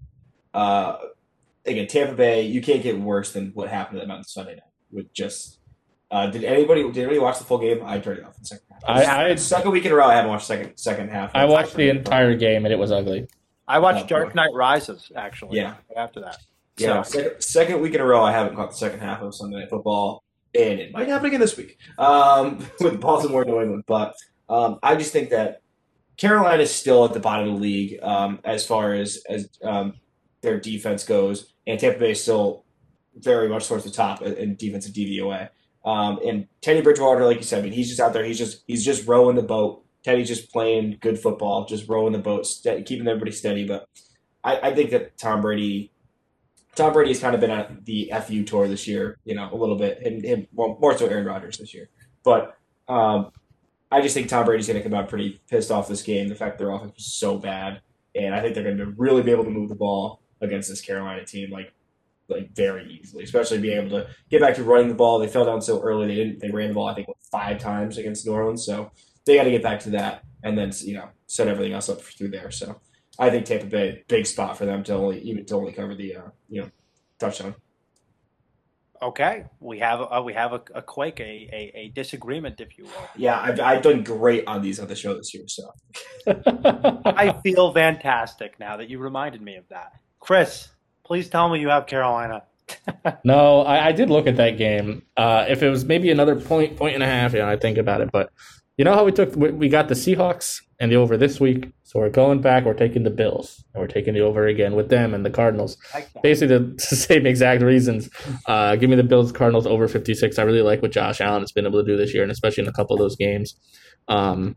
Uh, 0.54 0.96
again, 1.64 1.86
Tampa 1.86 2.14
Bay. 2.14 2.42
You 2.42 2.60
can't 2.60 2.82
get 2.82 2.98
worse 2.98 3.32
than 3.32 3.50
what 3.54 3.68
happened 3.68 4.00
to 4.00 4.06
them 4.06 4.10
on 4.10 4.24
Sunday 4.24 4.54
night 4.54 4.62
with 4.90 5.12
just. 5.12 5.58
Uh, 6.10 6.28
did 6.28 6.44
anybody 6.44 6.82
did 6.84 6.98
anybody 6.98 7.18
watch 7.18 7.38
the 7.38 7.44
full 7.44 7.58
game? 7.58 7.80
I 7.84 7.98
turned 7.98 8.18
it 8.18 8.24
off 8.24 8.36
in 8.36 8.42
the 8.42 8.46
second 8.46 8.65
half. 8.84 9.08
I, 9.08 9.30
I 9.30 9.34
second 9.36 9.70
week 9.70 9.84
in 9.84 9.92
a 9.92 9.94
row. 9.94 10.06
I 10.06 10.14
haven't 10.14 10.30
watched 10.30 10.46
second 10.46 10.76
second 10.76 11.10
half. 11.10 11.30
I 11.34 11.44
watched 11.44 11.74
the 11.74 11.88
entire 11.88 12.34
game 12.36 12.64
and 12.64 12.72
it 12.72 12.78
was 12.78 12.92
ugly. 12.92 13.26
I 13.68 13.78
watched 13.78 14.04
oh, 14.04 14.08
Dark 14.08 14.34
Knight 14.34 14.50
Rises 14.54 15.10
actually. 15.14 15.58
Yeah. 15.58 15.74
After 15.96 16.20
that. 16.20 16.38
Yeah, 16.78 17.02
so. 17.02 17.18
second, 17.18 17.40
second 17.40 17.80
week 17.80 17.94
in 17.94 18.00
a 18.00 18.04
row, 18.04 18.22
I 18.22 18.32
haven't 18.32 18.54
caught 18.54 18.70
the 18.70 18.76
second 18.76 19.00
half 19.00 19.22
of 19.22 19.34
Sunday 19.34 19.60
Night 19.60 19.70
Football, 19.70 20.22
and 20.54 20.78
it 20.78 20.92
might 20.92 21.08
happen 21.08 21.26
again 21.26 21.40
this 21.40 21.56
week 21.56 21.78
um, 21.98 22.58
with 22.80 23.00
Baltimore, 23.00 23.44
New 23.44 23.60
England. 23.60 23.84
But 23.86 24.14
um, 24.48 24.78
I 24.82 24.94
just 24.96 25.12
think 25.12 25.30
that 25.30 25.62
Carolina 26.16 26.62
is 26.62 26.74
still 26.74 27.04
at 27.04 27.14
the 27.14 27.20
bottom 27.20 27.48
of 27.48 27.54
the 27.54 27.60
league 27.60 28.02
um, 28.02 28.40
as 28.44 28.66
far 28.66 28.92
as 28.92 29.22
as 29.28 29.48
um, 29.62 29.94
their 30.42 30.60
defense 30.60 31.04
goes, 31.04 31.54
and 31.66 31.80
Tampa 31.80 31.98
Bay 31.98 32.10
is 32.10 32.22
still 32.22 32.64
very 33.14 33.48
much 33.48 33.66
towards 33.68 33.84
the 33.84 33.90
top 33.90 34.20
in 34.20 34.56
defensive 34.56 34.92
DVOA. 34.92 35.48
Um, 35.86 36.18
and 36.26 36.48
Teddy 36.60 36.82
Bridgewater, 36.82 37.24
like 37.24 37.36
you 37.36 37.44
said, 37.44 37.60
I 37.60 37.62
mean, 37.62 37.72
he's 37.72 37.88
just 37.88 38.00
out 38.00 38.12
there. 38.12 38.24
He's 38.24 38.38
just 38.38 38.64
he's 38.66 38.84
just 38.84 39.06
rowing 39.06 39.36
the 39.36 39.42
boat. 39.42 39.84
Teddy's 40.02 40.28
just 40.28 40.52
playing 40.52 40.98
good 41.00 41.18
football, 41.18 41.64
just 41.64 41.88
rowing 41.88 42.12
the 42.12 42.18
boat, 42.18 42.46
keeping 42.84 43.06
everybody 43.06 43.30
steady. 43.32 43.66
But 43.66 43.88
I, 44.42 44.70
I 44.70 44.74
think 44.74 44.90
that 44.90 45.16
Tom 45.16 45.40
Brady 45.40 45.92
Tom 46.74 46.92
Brady 46.92 47.10
has 47.10 47.20
kind 47.20 47.34
of 47.34 47.40
been 47.40 47.50
at 47.50 47.84
the 47.86 48.12
FU 48.26 48.44
tour 48.44 48.68
this 48.68 48.86
year, 48.86 49.18
you 49.24 49.34
know, 49.34 49.48
a 49.50 49.56
little 49.56 49.76
bit, 49.76 50.00
and 50.04 50.46
well, 50.52 50.76
more 50.80 50.96
so 50.96 51.06
Aaron 51.06 51.24
Rodgers 51.24 51.58
this 51.58 51.72
year. 51.72 51.88
But 52.22 52.56
um, 52.88 53.30
I 53.90 54.00
just 54.02 54.14
think 54.14 54.28
Tom 54.28 54.44
Brady's 54.44 54.66
going 54.66 54.78
to 54.78 54.82
come 54.82 54.96
out 54.96 55.08
pretty 55.08 55.40
pissed 55.48 55.70
off 55.70 55.88
this 55.88 56.02
game. 56.02 56.28
The 56.28 56.34
fact 56.34 56.58
their 56.58 56.70
offense 56.70 56.94
was 56.96 57.14
so 57.14 57.38
bad, 57.38 57.80
and 58.14 58.34
I 58.34 58.42
think 58.42 58.54
they're 58.54 58.64
going 58.64 58.76
to 58.78 58.92
really 58.96 59.22
be 59.22 59.30
able 59.30 59.44
to 59.44 59.50
move 59.50 59.68
the 59.68 59.74
ball 59.74 60.20
against 60.40 60.68
this 60.68 60.80
Carolina 60.80 61.24
team, 61.24 61.50
like 61.50 61.72
like 62.28 62.54
very 62.54 62.98
easily, 63.00 63.24
especially 63.24 63.58
being 63.58 63.78
able 63.78 63.90
to 63.90 64.08
get 64.30 64.40
back 64.40 64.54
to 64.56 64.64
running 64.64 64.88
the 64.88 64.94
ball. 64.94 65.18
They 65.18 65.28
fell 65.28 65.44
down 65.44 65.62
so 65.62 65.80
early; 65.82 66.06
they 66.06 66.14
didn't. 66.14 66.40
They 66.40 66.50
ran 66.50 66.68
the 66.68 66.74
ball, 66.74 66.88
I 66.88 66.94
think, 66.94 67.08
five 67.30 67.58
times 67.58 67.98
against 67.98 68.26
New 68.26 68.32
Orleans, 68.32 68.64
so 68.64 68.90
they 69.24 69.36
got 69.36 69.44
to 69.44 69.50
get 69.50 69.62
back 69.62 69.80
to 69.80 69.90
that, 69.90 70.24
and 70.42 70.56
then 70.56 70.72
you 70.82 70.94
know 70.94 71.08
set 71.26 71.48
everything 71.48 71.72
else 71.72 71.88
up 71.88 72.00
through 72.00 72.28
there. 72.28 72.50
So 72.50 72.80
I 73.18 73.30
think 73.30 73.46
Tampa 73.46 73.66
Bay 73.66 74.04
big 74.08 74.26
spot 74.26 74.58
for 74.58 74.66
them 74.66 74.82
to 74.84 74.94
only 74.94 75.20
even 75.20 75.44
to 75.46 75.54
only 75.54 75.72
cover 75.72 75.94
the 75.94 76.16
uh, 76.16 76.28
you 76.48 76.62
know 76.62 76.70
touchdown. 77.18 77.54
Okay, 79.02 79.44
we 79.60 79.78
have 79.80 80.00
a, 80.10 80.22
we 80.22 80.32
have 80.32 80.54
a, 80.54 80.62
a 80.74 80.80
quake, 80.80 81.20
a, 81.20 81.22
a, 81.22 81.72
a, 81.74 81.88
disagreement, 81.94 82.62
if 82.62 82.78
you 82.78 82.84
will. 82.84 83.08
Yeah, 83.14 83.38
I've, 83.38 83.60
I've 83.60 83.82
done 83.82 84.02
great 84.02 84.46
on 84.46 84.62
these 84.62 84.80
on 84.80 84.88
the 84.88 84.96
show 84.96 85.14
this 85.14 85.34
year, 85.34 85.44
so 85.46 85.70
I 87.04 87.38
feel 87.42 87.74
fantastic 87.74 88.58
now 88.58 88.78
that 88.78 88.88
you 88.88 88.98
reminded 88.98 89.42
me 89.42 89.56
of 89.56 89.68
that. 89.68 89.92
Chris, 90.18 90.68
please 91.06 91.28
tell 91.28 91.48
me 91.48 91.60
you 91.60 91.68
have 91.68 91.86
Carolina. 91.86 92.42
no, 93.24 93.62
I, 93.62 93.88
I, 93.88 93.92
did 93.92 94.10
look 94.10 94.26
at 94.26 94.36
that 94.36 94.58
game. 94.58 95.02
Uh, 95.16 95.46
if 95.48 95.62
it 95.62 95.70
was 95.70 95.84
maybe 95.84 96.10
another 96.10 96.34
point, 96.34 96.76
point 96.76 96.94
and 96.94 97.02
a 97.02 97.06
half, 97.06 97.32
yeah, 97.32 97.48
I 97.48 97.56
think 97.56 97.78
about 97.78 98.00
it. 98.00 98.10
But 98.12 98.30
you 98.76 98.84
know 98.84 98.92
how 98.92 99.04
we 99.04 99.12
took 99.12 99.34
we 99.36 99.68
got 99.68 99.88
the 99.88 99.94
Seahawks 99.94 100.60
and 100.80 100.90
the 100.90 100.96
over 100.96 101.16
this 101.16 101.38
week. 101.38 101.70
So 101.84 102.00
we're 102.00 102.10
going 102.10 102.40
back. 102.40 102.64
We're 102.64 102.74
taking 102.74 103.04
the 103.04 103.10
Bills, 103.10 103.64
and 103.72 103.80
we're 103.80 103.86
taking 103.86 104.14
the 104.14 104.20
over 104.20 104.48
again 104.48 104.74
with 104.74 104.88
them 104.88 105.14
and 105.14 105.24
the 105.24 105.30
Cardinals. 105.30 105.76
Basically, 106.22 106.58
the 106.58 106.78
same 106.78 107.24
exact 107.24 107.62
reasons. 107.62 108.10
Uh, 108.46 108.74
give 108.74 108.90
me 108.90 108.96
the 108.96 109.04
Bills, 109.04 109.30
Cardinals 109.30 109.66
over 109.66 109.86
fifty 109.86 110.14
six. 110.14 110.38
I 110.38 110.42
really 110.42 110.62
like 110.62 110.82
what 110.82 110.90
Josh 110.90 111.20
Allen 111.20 111.42
has 111.42 111.52
been 111.52 111.66
able 111.66 111.84
to 111.84 111.90
do 111.90 111.96
this 111.96 112.12
year, 112.12 112.24
and 112.24 112.32
especially 112.32 112.64
in 112.64 112.68
a 112.68 112.72
couple 112.72 112.94
of 112.94 113.00
those 113.00 113.16
games. 113.16 113.54
Um, 114.08 114.56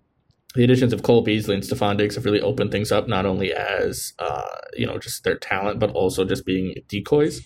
the 0.56 0.64
additions 0.64 0.94
of 0.94 1.04
Cole 1.04 1.22
Beasley 1.22 1.56
and 1.56 1.64
Stefon 1.64 1.98
Diggs 1.98 2.16
have 2.16 2.26
really 2.26 2.42
opened 2.42 2.72
things 2.72 2.92
up, 2.92 3.08
not 3.08 3.26
only 3.26 3.54
as 3.54 4.14
uh, 4.20 4.48
you 4.76 4.86
know 4.86 4.98
just 4.98 5.24
their 5.24 5.38
talent, 5.38 5.80
but 5.80 5.92
also 5.92 6.26
just 6.26 6.46
being 6.46 6.76
decoys. 6.88 7.42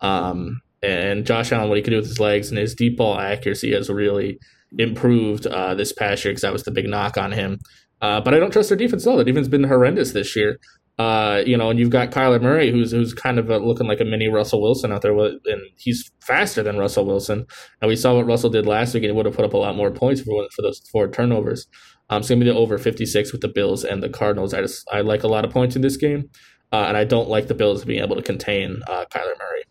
Um, 0.00 0.60
and 0.82 1.26
Josh 1.26 1.50
Allen, 1.50 1.68
what 1.68 1.78
he 1.78 1.82
can 1.82 1.92
do 1.92 1.96
with 1.98 2.06
his 2.08 2.20
legs 2.20 2.50
and 2.50 2.58
his 2.58 2.74
deep 2.74 2.98
ball 2.98 3.18
accuracy 3.18 3.72
has 3.72 3.88
really 3.88 4.38
improved 4.78 5.46
uh, 5.46 5.74
this 5.74 5.92
past 5.92 6.24
year 6.24 6.32
because 6.32 6.42
that 6.42 6.52
was 6.52 6.64
the 6.64 6.70
big 6.70 6.86
knock 6.86 7.16
on 7.16 7.32
him. 7.32 7.58
Uh, 8.00 8.20
but 8.20 8.34
I 8.34 8.38
don't 8.38 8.50
trust 8.52 8.68
their 8.68 8.78
defense 8.78 9.06
at 9.06 9.10
all. 9.10 9.16
The 9.16 9.24
defense 9.24 9.46
has 9.46 9.50
been 9.50 9.64
horrendous 9.64 10.12
this 10.12 10.36
year. 10.36 10.58
Uh, 10.96 11.42
you 11.44 11.56
know, 11.56 11.70
and 11.70 11.78
you've 11.78 11.90
got 11.90 12.12
Kyler 12.12 12.40
Murray, 12.40 12.70
who's 12.70 12.92
who's 12.92 13.12
kind 13.12 13.40
of 13.40 13.50
a, 13.50 13.58
looking 13.58 13.88
like 13.88 14.00
a 14.00 14.04
mini 14.04 14.28
Russell 14.28 14.62
Wilson 14.62 14.92
out 14.92 15.02
there, 15.02 15.18
and 15.18 15.62
he's 15.76 16.12
faster 16.20 16.62
than 16.62 16.78
Russell 16.78 17.04
Wilson. 17.04 17.46
And 17.80 17.88
we 17.88 17.96
saw 17.96 18.14
what 18.14 18.26
Russell 18.26 18.50
did 18.50 18.64
last 18.64 18.94
week, 18.94 19.02
and 19.02 19.10
he 19.10 19.16
would 19.16 19.26
have 19.26 19.34
put 19.34 19.44
up 19.44 19.54
a 19.54 19.58
lot 19.58 19.74
more 19.74 19.90
points 19.90 20.20
for 20.20 20.46
for 20.54 20.62
those 20.62 20.80
four 20.92 21.08
turnovers. 21.08 21.66
Um, 22.14 22.22
so 22.22 22.34
gonna 22.34 22.44
be 22.44 22.50
the 22.50 22.56
over 22.56 22.78
fifty 22.78 23.06
six 23.06 23.32
with 23.32 23.40
the 23.40 23.48
Bills 23.48 23.84
and 23.84 24.02
the 24.02 24.08
Cardinals. 24.08 24.54
I 24.54 24.60
just 24.60 24.88
I 24.92 25.00
like 25.00 25.24
a 25.24 25.28
lot 25.28 25.44
of 25.44 25.50
points 25.50 25.74
in 25.74 25.82
this 25.82 25.96
game, 25.96 26.30
uh, 26.72 26.84
and 26.86 26.96
I 26.96 27.04
don't 27.04 27.28
like 27.28 27.48
the 27.48 27.54
Bills 27.54 27.84
being 27.84 28.02
able 28.02 28.16
to 28.16 28.22
contain 28.22 28.82
uh, 28.86 29.04
Kyler 29.10 29.36
Murray. 29.38 29.64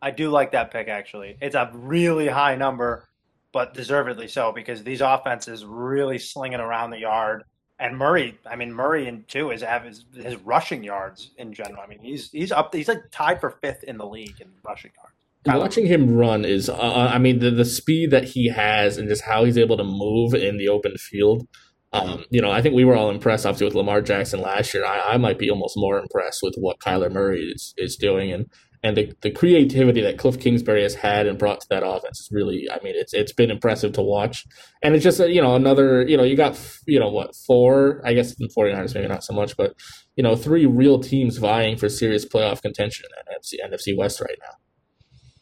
I 0.00 0.10
do 0.10 0.30
like 0.30 0.52
that 0.52 0.70
pick 0.70 0.88
actually. 0.88 1.36
It's 1.40 1.54
a 1.54 1.70
really 1.74 2.26
high 2.26 2.56
number 2.56 3.08
but 3.52 3.74
deservedly 3.74 4.28
so 4.28 4.52
because 4.52 4.82
these 4.82 5.00
offenses 5.00 5.64
really 5.64 6.18
slinging 6.18 6.60
around 6.60 6.90
the 6.90 7.00
yard. 7.00 7.44
And 7.78 7.96
Murray, 7.96 8.38
I 8.46 8.56
mean 8.56 8.72
Murray 8.72 9.08
and 9.08 9.26
too 9.28 9.50
is 9.50 9.62
have 9.62 9.84
his, 9.84 10.04
his 10.14 10.36
rushing 10.36 10.84
yards 10.84 11.30
in 11.36 11.52
general. 11.52 11.82
I 11.82 11.86
mean 11.86 12.00
he's 12.00 12.30
he's 12.30 12.52
up 12.52 12.74
he's 12.74 12.88
like 12.88 13.02
tied 13.10 13.40
for 13.40 13.50
fifth 13.62 13.84
in 13.84 13.98
the 13.98 14.06
league 14.06 14.40
in 14.40 14.48
rushing 14.64 14.92
yards. 14.96 15.14
Watching 15.46 15.86
him 15.86 16.14
run 16.14 16.44
is, 16.44 16.68
uh, 16.68 16.74
uh, 16.74 17.10
I 17.14 17.18
mean, 17.18 17.38
the, 17.38 17.50
the 17.50 17.64
speed 17.64 18.10
that 18.10 18.24
he 18.24 18.48
has 18.48 18.98
and 18.98 19.08
just 19.08 19.24
how 19.24 19.44
he's 19.44 19.56
able 19.56 19.78
to 19.78 19.84
move 19.84 20.34
in 20.34 20.58
the 20.58 20.68
open 20.68 20.96
field. 20.96 21.48
Um, 21.92 22.24
you 22.30 22.40
know, 22.40 22.50
I 22.50 22.62
think 22.62 22.74
we 22.74 22.84
were 22.84 22.94
all 22.94 23.10
impressed, 23.10 23.46
obviously, 23.46 23.64
with 23.64 23.74
Lamar 23.74 24.02
Jackson 24.02 24.42
last 24.42 24.74
year. 24.74 24.84
I, 24.84 25.14
I 25.14 25.16
might 25.16 25.38
be 25.38 25.50
almost 25.50 25.74
more 25.76 25.98
impressed 25.98 26.40
with 26.42 26.54
what 26.58 26.78
Kyler 26.78 27.10
Murray 27.10 27.42
is, 27.42 27.74
is 27.78 27.96
doing. 27.96 28.30
And 28.30 28.46
and 28.82 28.96
the, 28.96 29.12
the 29.20 29.30
creativity 29.30 30.00
that 30.00 30.16
Cliff 30.16 30.40
Kingsbury 30.40 30.82
has 30.82 30.94
had 30.94 31.26
and 31.26 31.38
brought 31.38 31.60
to 31.60 31.66
that 31.68 31.86
offense 31.86 32.18
is 32.20 32.28
really, 32.32 32.66
I 32.70 32.82
mean, 32.82 32.94
it's 32.96 33.12
it's 33.12 33.32
been 33.32 33.50
impressive 33.50 33.92
to 33.94 34.02
watch. 34.02 34.46
And 34.82 34.94
it's 34.94 35.04
just, 35.04 35.20
you 35.20 35.42
know, 35.42 35.54
another, 35.54 36.06
you 36.08 36.16
know, 36.16 36.22
you 36.22 36.34
got, 36.36 36.58
you 36.86 36.98
know, 36.98 37.10
what, 37.10 37.36
four, 37.46 38.00
I 38.04 38.14
guess 38.14 38.34
the 38.36 38.48
49ers 38.56 38.94
maybe 38.94 39.08
not 39.08 39.24
so 39.24 39.34
much, 39.34 39.54
but, 39.56 39.74
you 40.16 40.22
know, 40.22 40.34
three 40.34 40.64
real 40.64 40.98
teams 40.98 41.36
vying 41.36 41.76
for 41.76 41.90
serious 41.90 42.24
playoff 42.24 42.62
contention 42.62 43.06
at 43.18 43.26
NFC, 43.36 43.54
NFC 43.62 43.96
West 43.96 44.20
right 44.20 44.38
now. 44.40 44.54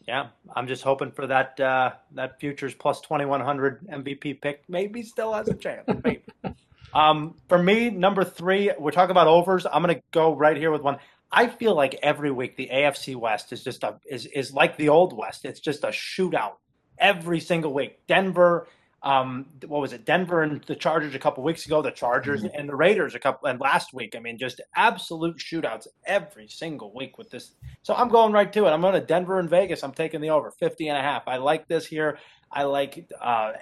Yeah, 0.08 0.28
I'm 0.56 0.66
just 0.66 0.82
hoping 0.82 1.10
for 1.10 1.26
that 1.26 1.60
uh, 1.60 1.92
that 2.12 2.40
futures 2.40 2.72
plus 2.72 3.02
2100 3.02 3.86
MVP 3.88 4.40
pick. 4.40 4.64
Maybe 4.66 5.02
still 5.02 5.34
has 5.34 5.48
a 5.48 5.54
chance. 5.54 5.84
Maybe. 5.86 6.22
um, 6.94 7.34
for 7.46 7.62
me, 7.62 7.90
number 7.90 8.24
three, 8.24 8.72
we're 8.78 8.90
talking 8.90 9.10
about 9.10 9.26
overs. 9.26 9.66
I'm 9.70 9.82
going 9.82 9.96
to 9.96 10.02
go 10.10 10.34
right 10.34 10.56
here 10.56 10.70
with 10.70 10.80
one. 10.80 10.96
I 11.30 11.48
feel 11.48 11.74
like 11.74 11.94
every 12.02 12.30
week 12.30 12.56
the 12.56 12.70
AFC 12.72 13.16
West 13.16 13.52
is 13.52 13.62
just 13.62 13.84
a 13.84 14.00
is 14.10 14.24
is 14.24 14.50
like 14.50 14.78
the 14.78 14.88
old 14.88 15.14
West. 15.14 15.44
It's 15.44 15.60
just 15.60 15.84
a 15.84 15.88
shootout 15.88 16.54
every 16.98 17.40
single 17.40 17.74
week. 17.74 18.06
Denver, 18.06 18.66
um, 19.02 19.46
what 19.66 19.80
was 19.80 19.92
it? 19.92 20.04
Denver 20.04 20.42
and 20.42 20.62
the 20.64 20.74
Chargers 20.74 21.14
a 21.14 21.18
couple 21.18 21.44
weeks 21.44 21.66
ago. 21.66 21.82
The 21.82 21.90
Chargers 21.90 22.42
mm-hmm. 22.42 22.58
and 22.58 22.68
the 22.68 22.74
Raiders 22.74 23.14
a 23.14 23.18
couple 23.18 23.48
and 23.48 23.60
last 23.60 23.94
week. 23.94 24.14
I 24.16 24.20
mean, 24.20 24.38
just 24.38 24.60
absolute 24.74 25.36
shootouts 25.36 25.86
every 26.04 26.48
single 26.48 26.92
week 26.94 27.16
with 27.16 27.30
this. 27.30 27.52
So 27.82 27.94
I'm 27.94 28.08
going 28.08 28.32
right 28.32 28.52
to 28.52 28.66
it. 28.66 28.70
I'm 28.70 28.80
going 28.80 28.94
to 28.94 29.00
Denver 29.00 29.38
and 29.38 29.48
Vegas. 29.48 29.84
I'm 29.84 29.92
taking 29.92 30.20
the 30.20 30.30
over 30.30 30.50
50 30.50 30.88
and 30.88 30.98
a 30.98 31.02
half. 31.02 31.28
I 31.28 31.36
like 31.36 31.68
this 31.68 31.86
here. 31.86 32.18
I 32.50 32.64
like 32.64 33.08
uh, 33.20 33.52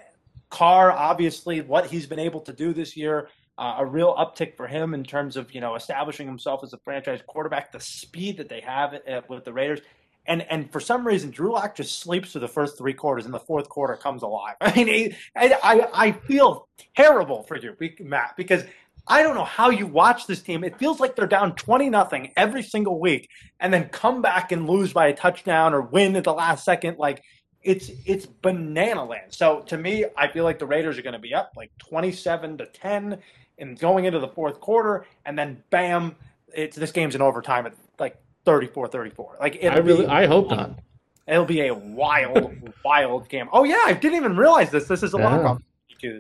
Carr, 0.49 0.93
obviously, 0.93 1.61
what 1.61 1.87
he's 1.87 2.07
been 2.07 2.19
able 2.19 2.41
to 2.41 2.53
do 2.53 2.73
this 2.73 2.97
year 2.97 3.29
uh, 3.59 3.77
a 3.79 3.87
real 3.87 4.15
uptick 4.17 4.57
for 4.57 4.67
him 4.67 4.93
in 4.95 5.03
terms 5.03 5.37
of 5.37 5.53
you 5.55 5.61
know 5.61 5.75
establishing 5.75 6.27
himself 6.27 6.63
as 6.63 6.73
a 6.73 6.79
franchise 6.79 7.21
quarterback. 7.27 7.73
The 7.73 7.81
speed 7.81 8.37
that 8.39 8.49
they 8.49 8.61
have 8.61 8.95
at, 8.95 9.29
with 9.31 9.45
the 9.45 9.53
Raiders, 9.53 9.81
and 10.27 10.43
and 10.51 10.71
for 10.71 10.81
some 10.81 11.07
reason, 11.07 11.31
Drew 11.31 11.53
Lock 11.53 11.77
just 11.77 11.99
sleeps 12.01 12.33
through 12.33 12.43
the 12.43 12.49
first 12.49 12.79
three 12.79 12.95
quarters, 12.95 13.25
and 13.25 13.35
the 13.35 13.41
fourth 13.41 13.69
quarter 13.69 13.97
comes 13.97 14.23
alive. 14.23 14.57
I 14.61 14.85
mean, 14.85 15.17
I 15.37 15.87
I 15.93 16.13
feel 16.13 16.69
terrible 16.97 17.43
for 17.45 17.57
you, 17.57 17.77
Matt, 18.01 18.37
because 18.37 18.65
I 19.09 19.23
don't 19.23 19.37
know 19.37 19.45
how 19.45 19.71
you 19.71 19.87
watch 19.87 20.27
this 20.27 20.43
team. 20.43 20.65
It 20.65 20.79
feels 20.79 20.99
like 20.99 21.15
they're 21.15 21.29
down 21.29 21.55
20 21.55 21.91
nothing 21.91 22.33
every 22.37 22.63
single 22.63 22.99
week 22.99 23.29
and 23.61 23.73
then 23.73 23.89
come 23.91 24.21
back 24.21 24.51
and 24.51 24.69
lose 24.69 24.93
by 24.93 25.07
a 25.07 25.15
touchdown 25.15 25.75
or 25.75 25.83
win 25.83 26.17
at 26.17 26.25
the 26.25 26.33
last 26.33 26.65
second. 26.65 26.99
Like 26.99 27.23
it's 27.63 27.91
it's 28.05 28.27
banana 28.27 29.05
land. 29.05 29.33
So 29.33 29.61
to 29.67 29.79
me, 29.79 30.07
I 30.17 30.27
feel 30.29 30.43
like 30.43 30.59
the 30.59 30.67
Raiders 30.67 30.99
are 30.99 31.03
going 31.03 31.13
to 31.13 31.21
be 31.21 31.35
up 31.35 31.53
like 31.57 31.71
27 31.79 32.59
to 32.59 32.67
10 32.67 33.19
and 33.59 33.79
going 33.79 34.07
into 34.07 34.19
the 34.19 34.29
fourth 34.29 34.61
quarter 34.61 35.07
and 35.25 35.39
then 35.39 35.63
bam, 35.71 36.17
it's 36.53 36.77
this 36.77 36.91
game's 36.91 37.15
in 37.15 37.23
overtime 37.23 37.67
at 37.67 37.75
like 38.01 38.17
34-34. 38.47 39.41
Like 39.41 39.63
I 39.65 39.79
really 39.79 40.07
I 40.07 40.27
hope 40.27 40.51
not. 40.51 40.79
It'll 41.27 41.45
be 41.45 41.67
a 41.67 41.75
wild 41.75 42.73
wild 42.85 43.29
game. 43.29 43.49
Oh 43.53 43.65
yeah, 43.65 43.83
I 43.85 43.93
didn't 43.93 44.17
even 44.17 44.37
realize 44.37 44.71
this. 44.71 44.87
This 44.87 45.03
is 45.03 45.15
a 45.15 45.19
Yeah. 45.19 45.39
lockoff. 45.39 45.63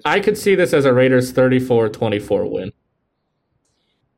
I 0.04 0.20
could 0.20 0.36
see 0.36 0.54
this 0.54 0.72
as 0.72 0.84
a 0.84 0.92
Raiders 0.92 1.32
34-24 1.32 2.50
win. 2.50 2.72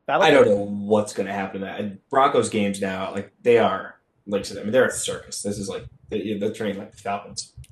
That'll 0.07 0.23
I 0.23 0.31
don't 0.31 0.47
know 0.47 0.65
what's 0.65 1.13
going 1.13 1.27
to 1.27 1.33
happen 1.33 1.59
to 1.61 1.67
that. 1.67 1.79
And 1.79 1.99
Broncos 2.09 2.49
games 2.49 2.81
now, 2.81 3.11
like 3.11 3.31
they 3.43 3.59
are, 3.59 3.99
like 4.25 4.49
I 4.51 4.55
mean 4.55 4.71
they're 4.71 4.87
a 4.87 4.91
circus. 4.91 5.43
This 5.43 5.59
is 5.59 5.69
like 5.69 5.85
they, 6.09 6.37
they're 6.37 6.53
training 6.53 6.79
like 6.79 6.91
the 6.91 6.97
Falcons. 6.97 7.53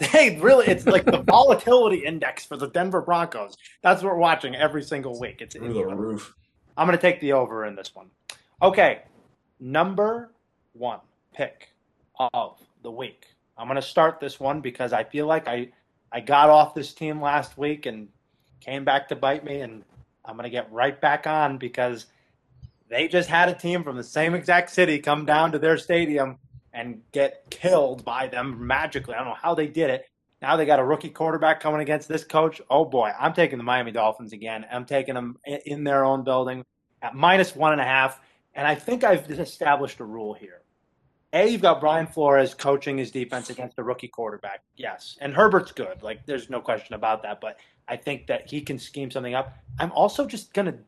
Hey, 0.00 0.38
really, 0.40 0.66
it's 0.66 0.86
like 0.86 1.04
the 1.04 1.22
volatility 1.22 2.04
index 2.04 2.44
for 2.44 2.56
the 2.56 2.66
Denver 2.68 3.00
Broncos. 3.00 3.56
That's 3.80 4.02
what 4.02 4.12
we're 4.12 4.18
watching 4.18 4.54
every 4.54 4.82
single 4.82 5.18
week. 5.18 5.40
It's 5.40 5.54
Through 5.54 5.72
the 5.72 5.86
roof. 5.86 6.34
I'm 6.76 6.86
going 6.88 6.98
to 6.98 7.00
take 7.00 7.20
the 7.20 7.32
over 7.32 7.64
in 7.64 7.76
this 7.76 7.94
one. 7.94 8.10
Okay, 8.60 9.02
number 9.60 10.32
one 10.72 11.00
pick 11.34 11.70
of 12.18 12.58
the 12.82 12.90
week. 12.90 13.26
I'm 13.56 13.66
going 13.66 13.76
to 13.76 13.82
start 13.82 14.20
this 14.20 14.40
one 14.40 14.60
because 14.60 14.92
I 14.92 15.04
feel 15.04 15.26
like 15.26 15.48
I 15.48 15.68
I 16.12 16.20
got 16.20 16.48
off 16.50 16.74
this 16.74 16.92
team 16.92 17.20
last 17.20 17.58
week 17.58 17.86
and 17.86 18.08
came 18.60 18.84
back 18.84 19.08
to 19.08 19.16
bite 19.16 19.44
me, 19.44 19.60
and 19.60 19.82
I'm 20.24 20.36
going 20.36 20.44
to 20.44 20.50
get 20.50 20.70
right 20.72 21.00
back 21.00 21.26
on 21.26 21.58
because 21.58 22.06
they 22.88 23.08
just 23.08 23.28
had 23.28 23.48
a 23.48 23.54
team 23.54 23.82
from 23.82 23.96
the 23.96 24.04
same 24.04 24.34
exact 24.34 24.70
city 24.70 24.98
come 25.00 25.26
down 25.26 25.52
to 25.52 25.58
their 25.58 25.76
stadium 25.76 26.38
and 26.72 27.00
get 27.12 27.44
killed 27.50 28.04
by 28.04 28.28
them 28.28 28.66
magically. 28.66 29.14
I 29.14 29.18
don't 29.18 29.28
know 29.28 29.36
how 29.40 29.54
they 29.54 29.66
did 29.66 29.90
it. 29.90 30.06
Now 30.42 30.56
they 30.56 30.66
got 30.66 30.78
a 30.78 30.84
rookie 30.84 31.10
quarterback 31.10 31.60
coming 31.60 31.80
against 31.80 32.08
this 32.08 32.22
coach. 32.22 32.60
Oh 32.68 32.84
boy, 32.84 33.12
I'm 33.18 33.32
taking 33.32 33.58
the 33.58 33.64
Miami 33.64 33.92
Dolphins 33.92 34.32
again. 34.32 34.66
I'm 34.70 34.84
taking 34.84 35.14
them 35.14 35.38
in 35.44 35.84
their 35.84 36.04
own 36.04 36.22
building 36.22 36.64
at 37.00 37.14
minus 37.14 37.56
one 37.56 37.72
and 37.72 37.80
a 37.80 37.84
half. 37.84 38.20
And 38.54 38.66
I 38.66 38.74
think 38.74 39.04
I've 39.04 39.30
established 39.30 40.00
a 40.00 40.04
rule 40.04 40.34
here. 40.34 40.62
A, 41.32 41.48
you've 41.48 41.62
got 41.62 41.80
Brian 41.80 42.06
Flores 42.06 42.54
coaching 42.54 42.96
his 42.96 43.10
defense 43.10 43.50
against 43.50 43.78
a 43.78 43.82
rookie 43.82 44.08
quarterback. 44.08 44.62
Yes. 44.76 45.16
And 45.20 45.34
Herbert's 45.34 45.72
good. 45.72 46.02
Like, 46.02 46.24
there's 46.26 46.48
no 46.48 46.60
question 46.60 46.94
about 46.94 47.24
that. 47.24 47.40
But 47.40 47.56
I 47.88 47.96
think 47.96 48.28
that 48.28 48.48
he 48.48 48.60
can 48.60 48.78
scheme 48.78 49.10
something 49.10 49.34
up. 49.34 49.56
I'm 49.80 49.90
also 49.92 50.26
just 50.26 50.54
going 50.54 50.66
to 50.66 50.78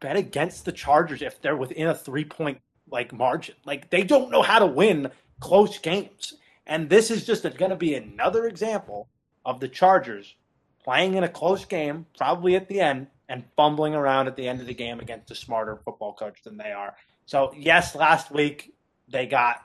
bet 0.00 0.16
against 0.16 0.66
the 0.66 0.72
Chargers 0.72 1.22
if 1.22 1.40
they're 1.40 1.56
within 1.56 1.86
a 1.86 1.94
three 1.94 2.24
point 2.26 2.58
like 2.90 3.14
margin. 3.14 3.54
Like, 3.64 3.88
they 3.88 4.02
don't 4.02 4.30
know 4.30 4.42
how 4.42 4.58
to 4.58 4.66
win 4.66 5.10
close 5.40 5.78
games. 5.78 6.34
And 6.66 6.90
this 6.90 7.10
is 7.10 7.24
just 7.24 7.42
going 7.56 7.70
to 7.70 7.76
be 7.76 7.94
another 7.94 8.46
example 8.46 9.08
of 9.46 9.60
the 9.60 9.68
Chargers 9.68 10.34
playing 10.82 11.14
in 11.14 11.24
a 11.24 11.28
close 11.28 11.64
game, 11.64 12.04
probably 12.18 12.56
at 12.56 12.68
the 12.68 12.80
end, 12.80 13.06
and 13.30 13.44
fumbling 13.56 13.94
around 13.94 14.26
at 14.26 14.36
the 14.36 14.46
end 14.46 14.60
of 14.60 14.66
the 14.66 14.74
game 14.74 15.00
against 15.00 15.30
a 15.30 15.34
smarter 15.34 15.80
football 15.84 16.12
coach 16.12 16.42
than 16.42 16.58
they 16.58 16.72
are. 16.72 16.94
So, 17.26 17.52
yes, 17.56 17.94
last 17.94 18.30
week 18.30 18.74
they 19.08 19.26
got 19.26 19.62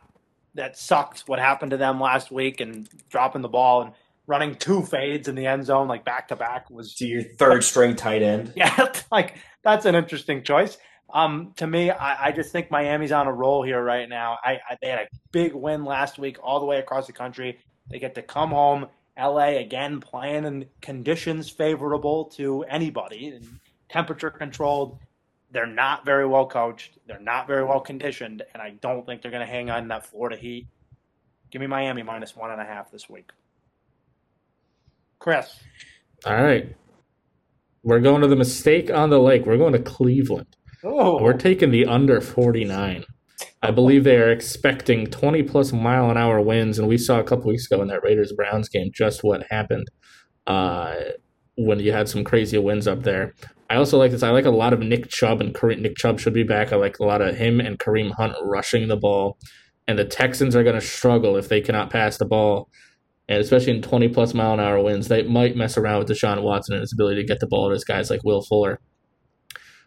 that 0.56 0.78
sucked 0.78 1.22
what 1.28 1.40
happened 1.40 1.72
to 1.72 1.78
them 1.78 2.00
last 2.00 2.32
week 2.32 2.60
and 2.60 2.90
dropping 3.10 3.42
the 3.42 3.50
ball 3.50 3.82
and 3.82 3.94
running 4.28 4.56
two 4.56 4.84
fades 4.84 5.28
in 5.28 5.36
the 5.36 5.46
end 5.46 5.66
zone 5.66 5.88
like 5.88 6.06
back 6.06 6.28
to 6.28 6.36
back 6.36 6.70
was 6.70 6.94
To 6.96 7.08
your 7.08 7.24
third 7.24 7.64
string 7.64 7.96
tight 7.96 8.22
end. 8.22 8.54
yeah, 8.56 8.92
like 9.12 9.36
that's 9.64 9.86
an 9.86 9.96
interesting 9.96 10.44
choice. 10.44 10.78
Um, 11.12 11.54
to 11.56 11.66
me, 11.66 11.90
I, 11.90 12.28
I 12.28 12.32
just 12.32 12.52
think 12.52 12.70
Miami's 12.70 13.12
on 13.12 13.26
a 13.26 13.34
roll 13.34 13.64
here 13.64 13.84
right 13.84 14.08
now. 14.08 14.38
I, 14.44 14.60
I 14.70 14.78
they 14.82 14.90
had 14.90 15.00
a 15.00 15.08
big 15.32 15.54
win 15.54 15.84
last 15.84 16.20
week 16.20 16.38
all 16.44 16.60
the 16.60 16.68
way 16.68 16.78
across 16.78 17.08
the 17.08 17.14
country. 17.14 17.60
They 17.90 18.00
get 18.00 18.16
to 18.16 18.22
come 18.22 18.52
home. 18.52 18.88
LA 19.18 19.58
again 19.58 20.00
playing 20.00 20.46
in 20.46 20.66
conditions 20.82 21.50
favorable 21.50 22.26
to 22.26 22.64
anybody 22.70 23.30
and 23.30 23.60
temperature 23.90 24.30
controlled. 24.30 25.00
They're 25.52 25.66
not 25.66 26.06
very 26.06 26.28
well 26.28 26.46
coached. 26.48 26.98
They're 27.08 27.20
not 27.20 27.48
very 27.48 27.64
well 27.64 27.80
conditioned, 27.80 28.44
and 28.54 28.62
I 28.62 28.72
don't 28.82 29.06
think 29.06 29.22
they're 29.22 29.32
going 29.32 29.46
to 29.46 29.52
hang 29.52 29.70
on 29.70 29.88
that 29.88 30.06
Florida 30.06 30.38
heat. 30.38 30.68
Give 31.52 31.60
me 31.60 31.68
Miami 31.68 32.04
minus 32.04 32.36
one 32.36 32.52
and 32.52 32.62
a 32.62 32.66
half 32.66 32.92
this 32.92 33.10
week. 33.10 33.32
Chris, 35.18 35.60
All 36.26 36.42
right. 36.42 36.76
We're 37.84 38.00
going 38.00 38.22
to 38.22 38.28
the 38.28 38.36
mistake 38.36 38.92
on 38.92 39.10
the 39.10 39.20
lake. 39.20 39.46
We're 39.46 39.58
going 39.58 39.74
to 39.74 39.80
Cleveland. 39.80 40.56
oh, 40.84 41.22
We're 41.22 41.34
taking 41.34 41.72
the 41.72 41.86
under 41.86 42.22
49. 42.22 43.06
I 43.62 43.72
believe 43.72 44.04
they 44.04 44.18
are 44.18 44.32
expecting 44.32 45.08
20 45.08 45.44
plus 45.44 45.74
mile 45.74 46.10
an 46.10 46.18
hour 46.18 46.40
winds, 46.42 46.78
and 46.78 46.88
we 46.88 46.98
saw 46.98 47.20
a 47.20 47.24
couple 47.24 47.48
weeks 47.48 47.66
ago 47.70 47.82
in 47.82 47.88
that 47.88 48.04
Raiders 48.04 48.32
Browns 48.34 48.70
game 48.70 48.92
just 48.94 49.24
what 49.24 49.44
happened 49.50 49.88
uh, 50.48 50.96
when 51.60 51.80
you 51.80 51.92
had 51.92 52.08
some 52.08 52.24
crazy 52.24 52.58
winds 52.58 52.88
up 52.88 53.04
there. 53.04 53.34
I 53.70 53.76
also 53.76 53.98
like 53.98 54.12
this. 54.12 54.24
I 54.24 54.32
like 54.32 54.46
a 54.46 54.52
lot 54.52 54.74
of 54.74 54.80
Nick 54.80 55.10
Chubb, 55.10 55.42
and 55.42 55.54
Kareem, 55.54 55.82
Nick 55.82 55.98
Chubb 55.98 56.20
should 56.20 56.34
be 56.34 56.44
back. 56.44 56.74
I 56.74 56.78
like 56.78 57.00
a 57.00 57.06
lot 57.06 57.22
of 57.22 57.36
him 57.36 57.60
and 57.60 57.78
Kareem 57.78 58.12
Hunt 58.12 58.34
rushing 58.42 58.88
the 58.88 58.98
ball, 58.98 59.38
and 59.88 60.00
the 60.00 60.06
Texans 60.06 60.56
are 60.56 60.64
going 60.64 60.80
to 60.80 60.86
struggle 60.86 61.36
if 61.36 61.50
they 61.50 61.62
cannot 61.62 61.92
pass 61.92 62.18
the 62.18 62.26
ball, 62.26 62.70
and 63.28 63.40
especially 63.40 63.76
in 63.76 63.82
20 63.82 64.10
plus 64.10 64.34
mile 64.34 64.54
an 64.54 64.60
hour 64.60 64.82
winds. 64.82 65.08
They 65.08 65.24
might 65.24 65.56
mess 65.56 65.78
around 65.78 66.00
with 66.00 66.08
Deshaun 66.08 66.42
Watson 66.42 66.76
and 66.76 66.82
his 66.82 66.94
ability 66.94 67.22
to 67.22 67.28
get 67.28 67.40
the 67.40 67.48
ball 67.48 67.68
to 67.68 67.74
his 67.74 67.84
guys 67.84 68.10
like 68.10 68.24
Will 68.24 68.42
Fuller. 68.42 68.80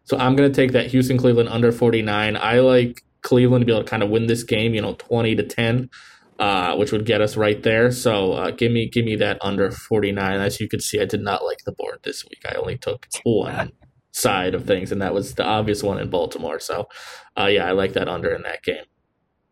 So 0.05 0.19
I'm 0.19 0.37
going 0.37 0.51
to 0.51 0.55
take 0.55 0.73
that 0.73 0.89
Houston 0.89 1.17
Cleveland 1.17 1.49
under 1.49 1.73
49. 1.73 2.37
I 2.37 2.59
like 2.61 3.03
Cleveland 3.23 3.63
to 3.63 3.67
be 3.67 3.73
able 3.73 3.85
to 3.85 3.91
kind 3.91 4.03
of 4.03 4.11
win 4.11 4.27
this 4.27 4.43
game, 4.43 4.75
you 4.75 4.83
know, 4.83 4.95
20 4.95 5.37
to 5.37 5.43
10, 5.45 5.89
uh, 6.39 6.77
which 6.77 6.93
would 6.93 7.07
get 7.07 7.21
us 7.21 7.37
right 7.37 7.63
there. 7.63 7.91
So 7.91 8.33
uh, 8.33 8.51
give 8.51 8.73
me 8.73 8.89
give 8.89 9.05
me 9.05 9.17
that 9.17 9.39
under 9.41 9.71
49. 9.71 10.41
As 10.41 10.61
you 10.61 10.69
can 10.69 10.81
see, 10.81 11.01
I 11.01 11.05
did 11.05 11.21
not 11.21 11.45
like 11.45 11.65
the 11.65 11.73
board 11.73 12.01
this 12.03 12.25
week. 12.25 12.43
I 12.49 12.55
only 12.55 12.79
took 12.79 13.07
one 13.25 13.73
side 14.13 14.55
of 14.55 14.67
things, 14.67 14.93
and 14.93 15.01
that 15.03 15.15
was 15.15 15.35
the 15.35 15.45
obvious 15.45 15.83
one 15.83 15.99
in 15.99 16.11
Baltimore. 16.11 16.61
So 16.61 16.89
uh, 17.39 17.47
yeah, 17.47 17.67
I 17.67 17.73
like 17.73 17.93
that 17.95 18.09
under 18.09 18.35
in 18.35 18.43
that 18.43 18.63
game. 18.63 18.85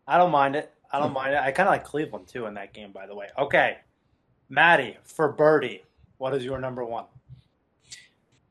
I 0.07 0.17
don't 0.17 0.31
mind 0.31 0.55
it. 0.55 0.71
I 0.91 0.99
don't 0.99 1.13
mind 1.13 1.33
it. 1.33 1.37
I 1.37 1.51
kind 1.51 1.69
of 1.69 1.71
like 1.71 1.85
Cleveland 1.85 2.27
too 2.27 2.45
in 2.45 2.55
that 2.55 2.73
game, 2.73 2.91
by 2.91 3.07
the 3.07 3.15
way. 3.15 3.27
Okay, 3.37 3.77
Maddie 4.49 4.97
for 5.03 5.31
Birdie, 5.31 5.83
what 6.17 6.33
is 6.33 6.43
your 6.43 6.59
number 6.59 6.83
one? 6.83 7.05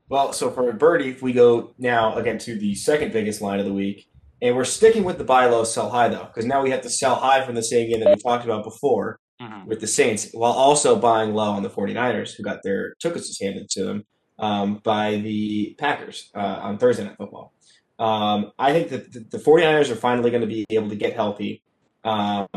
Well, 0.08 0.32
so 0.32 0.50
for 0.50 0.72
Birdie, 0.72 1.10
if 1.10 1.22
we 1.22 1.32
go 1.32 1.72
now 1.78 2.16
again 2.16 2.38
to 2.38 2.58
the 2.58 2.74
second 2.74 3.12
biggest 3.12 3.40
line 3.40 3.60
of 3.60 3.66
the 3.66 3.72
week, 3.72 4.08
and 4.42 4.56
we're 4.56 4.64
sticking 4.64 5.04
with 5.04 5.18
the 5.18 5.24
buy 5.24 5.46
low, 5.46 5.64
sell 5.64 5.90
high 5.90 6.08
though, 6.08 6.24
because 6.24 6.46
now 6.46 6.62
we 6.62 6.70
have 6.70 6.82
to 6.82 6.90
sell 6.90 7.16
high 7.16 7.44
from 7.44 7.54
the 7.54 7.62
same 7.62 7.90
game 7.90 8.00
that 8.00 8.08
we 8.08 8.16
talked 8.22 8.44
about 8.44 8.64
before 8.64 9.18
with 9.66 9.80
the 9.80 9.86
Saints, 9.86 10.30
while 10.32 10.52
also 10.52 10.96
buying 10.96 11.34
low 11.34 11.50
on 11.50 11.62
the 11.62 11.70
49ers, 11.70 12.34
who 12.36 12.42
got 12.42 12.62
their 12.62 12.94
tickets 13.00 13.40
handed 13.40 13.70
to 13.70 13.84
them 13.84 14.04
um, 14.38 14.80
by 14.84 15.16
the 15.16 15.74
Packers 15.78 16.30
uh, 16.34 16.38
on 16.62 16.78
Thursday 16.78 17.04
Night 17.04 17.16
Football. 17.16 17.52
Um, 17.98 18.52
I 18.58 18.72
think 18.72 18.88
that 18.90 19.12
the, 19.12 19.20
the 19.20 19.38
49ers 19.38 19.90
are 19.90 19.96
finally 19.96 20.30
going 20.30 20.42
to 20.42 20.46
be 20.46 20.64
able 20.70 20.88
to 20.88 20.96
get 20.96 21.14
healthy. 21.14 21.62
Um, 22.04 22.48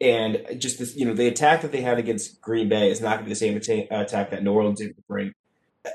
and 0.00 0.44
just 0.58 0.78
this, 0.78 0.96
you 0.96 1.04
know, 1.04 1.14
the 1.14 1.28
attack 1.28 1.62
that 1.62 1.70
they 1.70 1.80
had 1.80 1.98
against 1.98 2.40
Green 2.40 2.68
Bay 2.68 2.90
is 2.90 3.00
not 3.00 3.18
going 3.18 3.18
to 3.20 3.24
be 3.24 3.30
the 3.30 3.36
same 3.36 3.56
atta- 3.56 4.00
attack 4.00 4.30
that 4.30 4.42
New 4.42 4.52
Orleans 4.52 4.80
did 4.80 4.94
bring. 5.08 5.32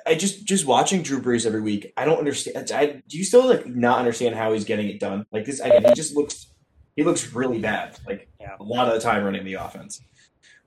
I 0.06 0.16
just 0.16 0.46
just 0.46 0.66
watching 0.66 1.02
Drew 1.02 1.22
Brees 1.22 1.46
every 1.46 1.62
week. 1.62 1.94
I 1.96 2.04
don't 2.06 2.18
understand. 2.18 2.72
I, 2.72 3.02
do 3.08 3.18
you 3.18 3.24
still 3.24 3.48
like 3.48 3.66
not 3.68 4.00
understand 4.00 4.36
how 4.36 4.52
he's 4.54 4.66
getting 4.66 4.90
it 4.90 5.00
done? 5.00 5.26
Like 5.32 5.46
this, 5.46 5.60
again, 5.62 5.86
he 5.86 5.94
just 5.94 6.16
looks 6.16 6.48
he 6.96 7.04
looks 7.04 7.34
really 7.34 7.60
bad. 7.60 7.98
Like 8.06 8.28
Yeah. 8.40 8.56
a 8.60 8.64
lot 8.64 8.88
of 8.88 8.94
the 8.96 9.00
time 9.00 9.24
running 9.24 9.46
the 9.46 9.54
offense. 9.54 10.02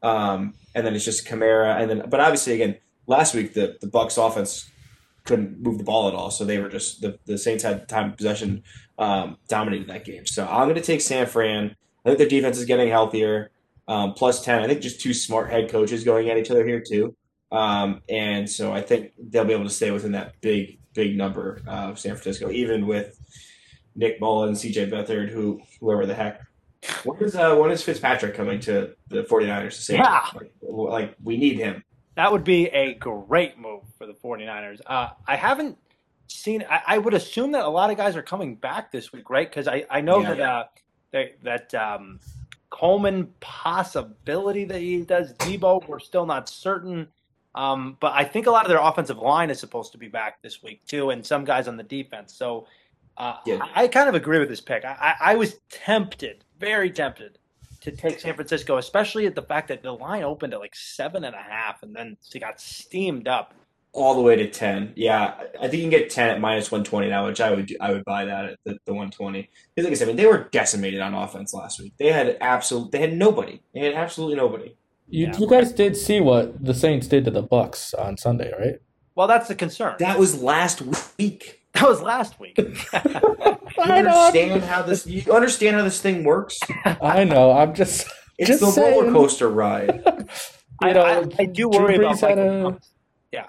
Um, 0.03 0.55
and 0.75 0.87
then 0.87 0.95
it's 0.95 1.05
just 1.05 1.27
Kamara, 1.27 1.81
and 1.81 1.91
then 1.91 2.09
but 2.09 2.21
obviously 2.21 2.55
again 2.55 2.77
last 3.07 3.35
week 3.35 3.53
the 3.53 3.77
the 3.81 3.87
Bucks 3.87 4.17
offense 4.17 4.71
couldn't 5.25 5.61
move 5.61 5.77
the 5.77 5.85
ball 5.85 6.09
at 6.09 6.15
all, 6.15 6.31
so 6.31 6.47
they 6.47 6.59
were 6.59 6.71
just 6.71 7.03
the 7.03 7.19
the 7.27 7.37
Saints 7.37 7.63
had 7.63 7.89
time 7.89 8.13
of 8.13 8.17
possession, 8.17 8.63
um, 8.99 9.37
dominated 9.49 9.89
that 9.89 10.07
game. 10.07 10.25
So 10.25 10.47
I'm 10.47 10.65
going 10.65 10.77
to 10.77 10.81
take 10.81 11.03
San 11.03 11.27
Fran. 11.27 11.77
I 12.07 12.09
think 12.09 12.19
their 12.19 12.29
defense 12.29 12.57
is 12.57 12.65
getting 12.65 12.89
healthier. 12.89 13.51
Um, 13.87 14.15
plus 14.15 14.43
ten. 14.43 14.63
I 14.63 14.67
think 14.67 14.81
just 14.81 15.01
two 15.01 15.13
smart 15.13 15.51
head 15.51 15.69
coaches 15.69 16.05
going 16.05 16.31
at 16.31 16.39
each 16.39 16.51
other 16.51 16.65
here 16.67 16.81
too. 16.81 17.15
Um, 17.53 18.03
and 18.09 18.49
so 18.49 18.73
I 18.73 18.81
think 18.83 19.13
they'll 19.19 19.45
be 19.45 19.53
able 19.53 19.65
to 19.65 19.71
stay 19.71 19.91
within 19.91 20.13
that 20.13 20.41
big, 20.41 20.79
big 20.95 21.17
number 21.17 21.61
of 21.67 21.99
San 21.99 22.13
Francisco, 22.13 22.51
even 22.51 22.87
with 22.87 23.19
Nick 23.97 24.21
Mullen, 24.21 24.55
CJ 24.55 24.91
Beathard, 24.91 25.31
who 25.31 25.61
whoever 25.81 26.07
the 26.07 26.15
heck. 26.15 26.41
When 27.05 27.19
is 27.23 27.35
uh, 27.35 27.57
when 27.57 27.71
is 27.71 27.83
Fitzpatrick 27.83 28.35
coming 28.35 28.61
to 28.61 28.95
the 29.09 29.25
49ers 29.25 29.75
to 29.77 29.83
say 29.83 29.95
Yeah. 29.97 30.25
like, 30.35 30.53
like 30.63 31.15
we 31.23 31.37
need 31.37 31.57
him? 31.57 31.83
That 32.15 32.33
would 32.33 32.45
be 32.45 32.67
a 32.69 32.95
great 32.95 33.59
move 33.59 33.83
for 33.99 34.07
the 34.07 34.15
49ers. 34.15 34.81
Uh, 34.87 35.11
I 35.27 35.37
haven't 35.37 35.77
seen, 36.29 36.65
I, 36.69 36.83
I 36.87 36.99
would 36.99 37.15
assume 37.15 37.53
that 37.53 37.65
a 37.65 37.69
lot 37.69 37.91
of 37.91 37.97
guys 37.97 38.17
are 38.17 38.23
coming 38.23 38.55
back 38.55 38.93
this 38.93 39.13
week, 39.13 39.29
right? 39.31 39.49
Because 39.49 39.67
I, 39.69 39.85
I 39.91 40.01
know 40.01 40.21
Yeah. 40.23 40.35
that, 40.35 40.41
uh, 40.41 40.65
that, 41.13 41.43
that 41.43 41.75
um, 41.75 42.21
Coleman 42.71 43.33
possibility 43.41 44.65
that 44.65 44.81
he 44.81 45.03
does 45.03 45.33
Deebo, 45.35 45.87
we're 45.89 45.99
still 45.99 46.27
not 46.27 46.49
certain. 46.49 47.09
Um, 47.55 47.97
but 48.01 48.13
I 48.13 48.25
think 48.25 48.47
a 48.47 48.51
lot 48.51 48.65
of 48.65 48.69
their 48.69 48.81
offensive 48.81 49.19
line 49.19 49.51
is 49.51 49.59
supposed 49.59 49.93
to 49.93 49.99
be 49.99 50.09
back 50.09 50.41
this 50.43 50.63
week 50.63 50.85
too, 50.87 51.11
and 51.11 51.25
some 51.25 51.45
guys 51.45 51.67
on 51.69 51.77
the 51.77 51.83
defense. 51.83 52.33
So 52.35 52.67
uh, 53.17 53.37
Yeah. 53.45 53.59
I, 53.75 53.85
I 53.85 53.89
kind 53.89 54.09
of 54.09 54.15
agree 54.15 54.39
with 54.39 54.49
this 54.49 54.61
pick. 54.61 54.85
I, 54.85 55.15
I, 55.21 55.35
was 55.35 55.59
tempted, 55.69 56.45
very 56.59 56.91
tempted, 56.91 57.39
to 57.81 57.91
take 57.91 58.21
San 58.21 58.35
Francisco, 58.35 58.77
especially 58.77 59.27
at 59.27 59.35
the 59.35 59.43
fact 59.43 59.69
that 59.69 59.83
the 59.83 59.93
line 59.93 60.23
opened 60.23 60.55
at 60.55 60.61
like 60.61 60.75
seven 60.75 61.25
and 61.25 61.35
a 61.35 61.43
half, 61.43 61.83
and 61.83 61.95
then 61.95 62.17
they 62.33 62.39
got 62.39 62.61
steamed 62.61 63.27
up. 63.27 63.55
all 63.93 64.15
the 64.15 64.21
way 64.21 64.37
to 64.37 64.49
10. 64.49 64.93
Yeah, 64.97 65.35
I 65.61 65.69
think 65.69 65.75
you 65.75 65.81
can 65.81 65.91
get 65.91 66.11
10 66.11 66.31
at 66.31 66.41
minus 66.41 66.71
120 66.71 67.09
now, 67.09 67.27
which 67.27 67.41
I 67.41 67.51
would 67.51 67.67
do, 67.67 67.77
I 67.81 67.93
would 67.93 68.05
buy 68.05 68.25
that 68.27 68.45
at 68.45 68.59
the, 68.65 68.79
the 68.87 68.93
120. 68.93 69.51
Because 69.75 69.85
like 69.85 69.93
I 69.93 69.97
said, 69.97 70.05
I 70.05 70.09
mean, 70.09 70.17
they 70.17 70.27
were 70.27 70.49
decimated 70.53 71.01
on 71.01 71.15
offense 71.15 71.53
last 71.53 71.81
week. 71.81 71.95
They 71.99 72.13
had 72.13 72.39
absolute 72.41 72.93
they 72.93 73.01
had 73.01 73.15
nobody. 73.15 73.61
They 73.75 73.81
had 73.81 73.95
absolutely 73.95 74.37
nobody. 74.37 74.77
You, 75.11 75.27
Yeah. 75.27 75.39
you 75.39 75.49
guys 75.49 75.73
did 75.73 75.97
see 75.97 76.21
what 76.21 76.63
the 76.65 76.75
Saints 76.75 77.07
did 77.07 77.25
to 77.27 77.31
the 77.31 77.43
Bucks 77.43 77.93
on 77.95 78.17
Sunday, 78.17 78.53
right? 78.59 78.77
Well, 79.15 79.27
that's 79.27 79.49
the 79.49 79.55
concern. 79.55 79.97
That 79.99 80.19
was 80.19 80.43
last 80.43 80.83
week. 81.19 81.57
That 81.75 81.89
was 81.89 82.03
last 82.03 82.41
week. 82.41 82.59
You 82.99 83.83
understand 83.85 84.63
how 84.65 84.83
this 84.83 85.07
you 85.07 85.33
understand 85.33 85.77
how 85.77 85.83
this 85.85 86.01
thing 86.01 86.25
works? 86.25 86.59
I 87.01 87.23
know. 87.25 87.53
I'm 87.53 87.75
just 87.75 88.09
It's 88.39 88.49
Just 88.49 88.61
the 88.61 88.71
saying. 88.73 88.99
roller 89.01 89.13
coaster 89.13 89.49
ride. 89.49 90.03
I, 90.83 90.89
you 90.89 90.95
know. 90.95 91.03
I, 91.03 91.19
I 91.39 91.45
do 91.47 91.71
Drew 91.71 91.81
worry 91.81 91.97
about 91.97 92.19
had 92.21 92.39
a- 92.39 92.79
Yeah. 93.33 93.47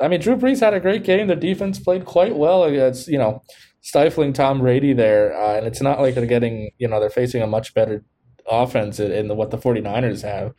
I 0.00 0.08
mean, 0.08 0.20
Drew 0.20 0.36
Brees 0.36 0.60
had 0.60 0.74
a 0.74 0.80
great 0.80 1.04
game. 1.04 1.28
The 1.28 1.36
defense 1.36 1.78
played 1.78 2.04
quite 2.04 2.34
well 2.36 2.64
against, 2.64 3.06
you 3.08 3.18
know, 3.18 3.42
stifling 3.82 4.32
Tom 4.32 4.58
Brady 4.60 4.92
there. 4.92 5.32
Uh, 5.40 5.56
and 5.56 5.66
it's 5.66 5.80
not 5.80 6.00
like 6.00 6.14
they're 6.16 6.26
getting, 6.26 6.70
you 6.78 6.88
know, 6.88 6.98
they're 6.98 7.08
facing 7.10 7.40
a 7.42 7.46
much 7.46 7.72
better 7.74 8.04
offense 8.50 8.98
in, 8.98 9.12
in 9.12 9.28
the, 9.28 9.34
what 9.34 9.50
the 9.52 9.58
49ers 9.58 10.22
have. 10.22 10.52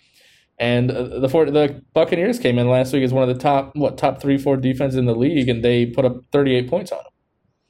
And 0.58 0.90
uh, 0.90 1.20
the 1.20 1.28
four, 1.28 1.46
the 1.46 1.82
Buccaneers 1.94 2.40
came 2.40 2.58
in 2.58 2.70
last 2.70 2.94
week 2.94 3.04
as 3.04 3.12
one 3.12 3.28
of 3.28 3.36
the 3.36 3.42
top, 3.42 3.76
what, 3.76 3.98
top 3.98 4.22
three, 4.22 4.38
four 4.38 4.56
defense 4.56 4.96
in 4.96 5.06
the 5.06 5.16
league, 5.16 5.50
and 5.50 5.64
they 5.64 5.86
put 5.86 6.06
up 6.06 6.18
38 6.32 6.70
points 6.70 6.92
on 6.92 7.00
them. 7.00 7.12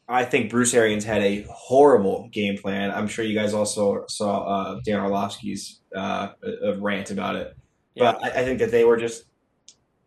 I 0.07 0.23
think 0.23 0.51
Bruce 0.51 0.73
Arians 0.75 1.03
had 1.03 1.23
a 1.23 1.47
horrible 1.49 2.29
game 2.31 2.57
plan. 2.57 2.91
I'm 2.91 3.07
sure 3.07 3.25
you 3.25 3.33
guys 3.33 3.55
also 3.55 4.05
saw 4.07 4.43
uh, 4.43 4.79
Dan 4.85 4.99
Orlovsky's 4.99 5.81
uh, 5.95 6.29
rant 6.77 7.09
about 7.09 7.35
it. 7.35 7.57
But 7.97 8.23
I, 8.23 8.41
I 8.41 8.43
think 8.43 8.59
that 8.59 8.71
they 8.71 8.83
were 8.83 8.97
just. 8.97 9.23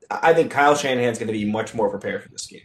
I 0.09 0.31
I 0.31 0.35
think 0.35 0.53
Kyle 0.53 0.77
Shanahan's 0.77 1.19
going 1.19 1.27
to 1.27 1.33
be 1.33 1.45
much 1.45 1.75
more 1.75 1.91
prepared 1.91 2.23
for 2.23 2.29
this 2.29 2.47
game. 2.47 2.63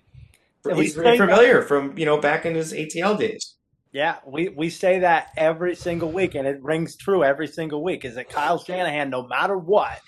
And 0.65 0.78
He's 0.78 0.95
very 0.95 1.17
familiar 1.17 1.62
from 1.63 1.97
you 1.97 2.06
know 2.06 2.17
back 2.17 2.45
in 2.45 2.54
his 2.56 2.71
ATL 2.71 3.17
days. 3.17 3.56
Yeah, 3.93 4.17
we, 4.25 4.49
we 4.49 4.69
say 4.71 4.99
that 4.99 5.29
every 5.38 5.75
single 5.75 6.12
week, 6.12 6.34
and 6.36 6.47
it 6.47 6.62
rings 6.63 6.95
true 6.95 7.23
every 7.23 7.47
single 7.47 7.84
week. 7.84 8.03
Is 8.06 8.15
that 8.15 8.27
Kyle 8.27 8.58
Shanahan, 8.58 9.12
no 9.12 9.25
matter 9.27 9.56
what, 9.56 10.01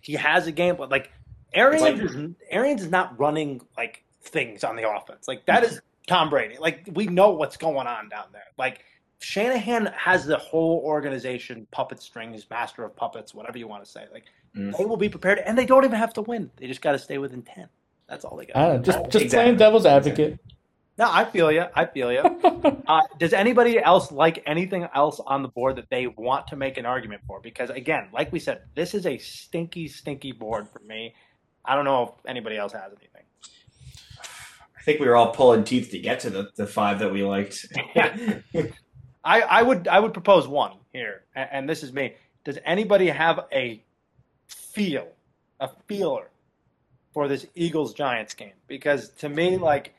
he 0.00 0.12
has 0.14 0.46
a 0.46 0.52
game 0.52 0.76
plan. 0.76 0.88
Like 0.90 1.10
Arians, 1.52 2.00
It's 2.00 2.14
is, 2.14 2.30
Arians 2.50 2.82
is 2.82 2.90
not 2.90 3.18
running 3.18 3.60
like 3.76 4.04
things 4.22 4.62
on 4.62 4.76
the 4.76 4.88
offense. 4.88 5.26
Like 5.26 5.44
that 5.46 5.64
is 5.64 5.80
Tom 6.06 6.30
Brady. 6.30 6.56
Like 6.58 6.88
we 6.92 7.06
know 7.08 7.30
what's 7.30 7.56
going 7.56 7.88
on 7.88 8.08
down 8.08 8.26
there. 8.32 8.44
Like 8.56 8.84
Shanahan 9.18 9.86
has 9.96 10.24
the 10.24 10.38
whole 10.38 10.80
organization 10.84 11.66
puppet 11.72 12.00
strings, 12.00 12.46
master 12.48 12.84
of 12.84 12.94
puppets, 12.94 13.34
whatever 13.34 13.58
you 13.58 13.66
want 13.66 13.84
to 13.84 13.90
say. 13.90 14.04
Like 14.12 14.24
Mm. 14.54 14.76
they 14.76 14.84
will 14.84 14.98
be 14.98 15.08
prepared, 15.08 15.38
and 15.38 15.56
they 15.56 15.64
don't 15.64 15.82
even 15.82 15.96
have 15.98 16.12
to 16.12 16.20
win. 16.20 16.50
They 16.56 16.66
just 16.66 16.82
got 16.82 16.92
to 16.92 16.98
stay 16.98 17.16
within 17.16 17.40
ten. 17.40 17.68
That's 18.06 18.22
all 18.22 18.36
they 18.36 18.44
got. 18.44 18.56
I 18.56 18.66
don't 18.66 18.76
know, 18.76 18.82
just, 18.82 18.98
just 19.10 19.24
Exactly. 19.24 19.44
playing 19.44 19.56
devil's 19.56 19.86
advocate. 19.86 20.38
No, 20.98 21.08
I 21.10 21.24
feel 21.24 21.50
you. 21.50 21.64
I 21.74 21.86
feel 21.86 22.12
you. 22.12 22.22
Uh, 22.86 23.00
does 23.18 23.32
anybody 23.32 23.78
else 23.78 24.12
like 24.12 24.42
anything 24.44 24.86
else 24.94 25.20
on 25.26 25.42
the 25.42 25.48
board 25.48 25.76
that 25.76 25.88
they 25.88 26.06
want 26.06 26.46
to 26.48 26.56
make 26.56 26.76
an 26.78 26.84
argument 26.84 27.22
for? 27.26 27.40
Because 27.40 27.70
again, 27.70 28.08
like 28.12 28.30
we 28.32 28.38
said, 28.38 28.62
this 28.74 28.94
is 28.94 29.06
a 29.06 29.18
stinky, 29.18 29.88
stinky 29.88 30.32
board 30.32 30.68
for 30.68 30.80
me. 30.80 31.14
I 31.64 31.74
don't 31.74 31.84
know 31.84 32.02
if 32.02 32.26
anybody 32.26 32.56
else 32.56 32.72
has 32.72 32.92
anything. 32.98 33.22
I 34.82 34.82
think 34.82 35.00
we 35.00 35.06
were 35.06 35.16
all 35.16 35.32
pulling 35.32 35.64
teeth 35.64 35.90
to 35.92 35.98
get 35.98 36.20
to 36.20 36.30
the, 36.30 36.50
the 36.56 36.66
five 36.66 36.98
that 36.98 37.12
we 37.12 37.22
liked. 37.22 37.66
I, 39.24 39.40
I 39.40 39.62
would 39.62 39.88
I 39.88 40.00
would 40.00 40.12
propose 40.12 40.48
one 40.48 40.72
here, 40.92 41.22
and, 41.34 41.48
and 41.52 41.68
this 41.68 41.82
is 41.82 41.92
me. 41.92 42.14
Does 42.44 42.58
anybody 42.64 43.06
have 43.06 43.46
a 43.52 43.82
feel, 44.48 45.08
a 45.60 45.70
feeler 45.86 46.30
for 47.14 47.28
this 47.28 47.46
Eagles 47.54 47.94
Giants 47.94 48.34
game? 48.34 48.54
Because 48.66 49.10
to 49.18 49.28
me, 49.28 49.56
like, 49.56 49.94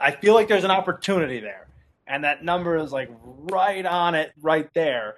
I 0.00 0.10
feel 0.10 0.34
like 0.34 0.48
there's 0.48 0.64
an 0.64 0.70
opportunity 0.70 1.40
there, 1.40 1.68
and 2.06 2.24
that 2.24 2.44
number 2.44 2.76
is 2.76 2.92
like 2.92 3.10
right 3.22 3.84
on 3.84 4.14
it, 4.14 4.32
right 4.40 4.72
there. 4.74 5.16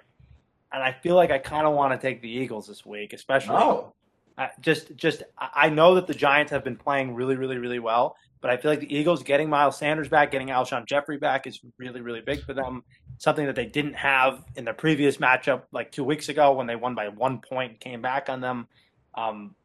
And 0.71 0.83
I 0.83 0.91
feel 0.91 1.15
like 1.15 1.31
I 1.31 1.39
kind 1.39 1.65
of 1.65 1.73
want 1.73 1.99
to 1.99 2.07
take 2.07 2.21
the 2.21 2.29
Eagles 2.29 2.67
this 2.67 2.85
week, 2.85 3.13
especially. 3.13 3.55
oh, 3.55 3.93
I 4.37 4.49
just, 4.61 4.95
just 4.95 5.23
I 5.37 5.49
I 5.55 5.69
know 5.69 5.95
that 5.95 6.07
the 6.07 6.13
Giants 6.13 6.51
have 6.51 6.63
been 6.63 6.77
playing 6.77 7.15
really, 7.15 7.35
really, 7.35 7.57
really 7.57 7.79
well, 7.79 8.15
but 8.41 8.51
I 8.51 8.57
feel 8.57 8.71
like 8.71 8.79
the 8.79 8.95
Eagles 8.95 9.23
getting 9.23 9.49
Miles 9.49 9.77
Sanders 9.77 10.07
back, 10.07 10.31
getting 10.31 10.47
Alshon 10.47 10.85
Jeffery 10.85 11.17
back 11.17 11.45
is 11.45 11.59
really, 11.77 12.01
really 12.01 12.21
big 12.21 12.43
for 12.43 12.53
them. 12.53 12.83
Something 13.17 13.45
that 13.47 13.55
they 13.55 13.65
didn't 13.65 13.95
have 13.95 14.43
in 14.55 14.63
their 14.63 14.73
previous 14.73 15.17
matchup, 15.17 15.63
like 15.71 15.91
two 15.91 16.05
weeks 16.05 16.29
ago 16.29 16.53
when 16.53 16.65
they 16.65 16.75
won 16.75 16.95
by 16.95 17.09
one 17.09 17.39
point 17.39 17.71
and 17.71 17.79
came 17.79 18.01
back 18.01 18.29
on 18.29 18.39
them. 18.39 18.67
Um, 19.15 19.55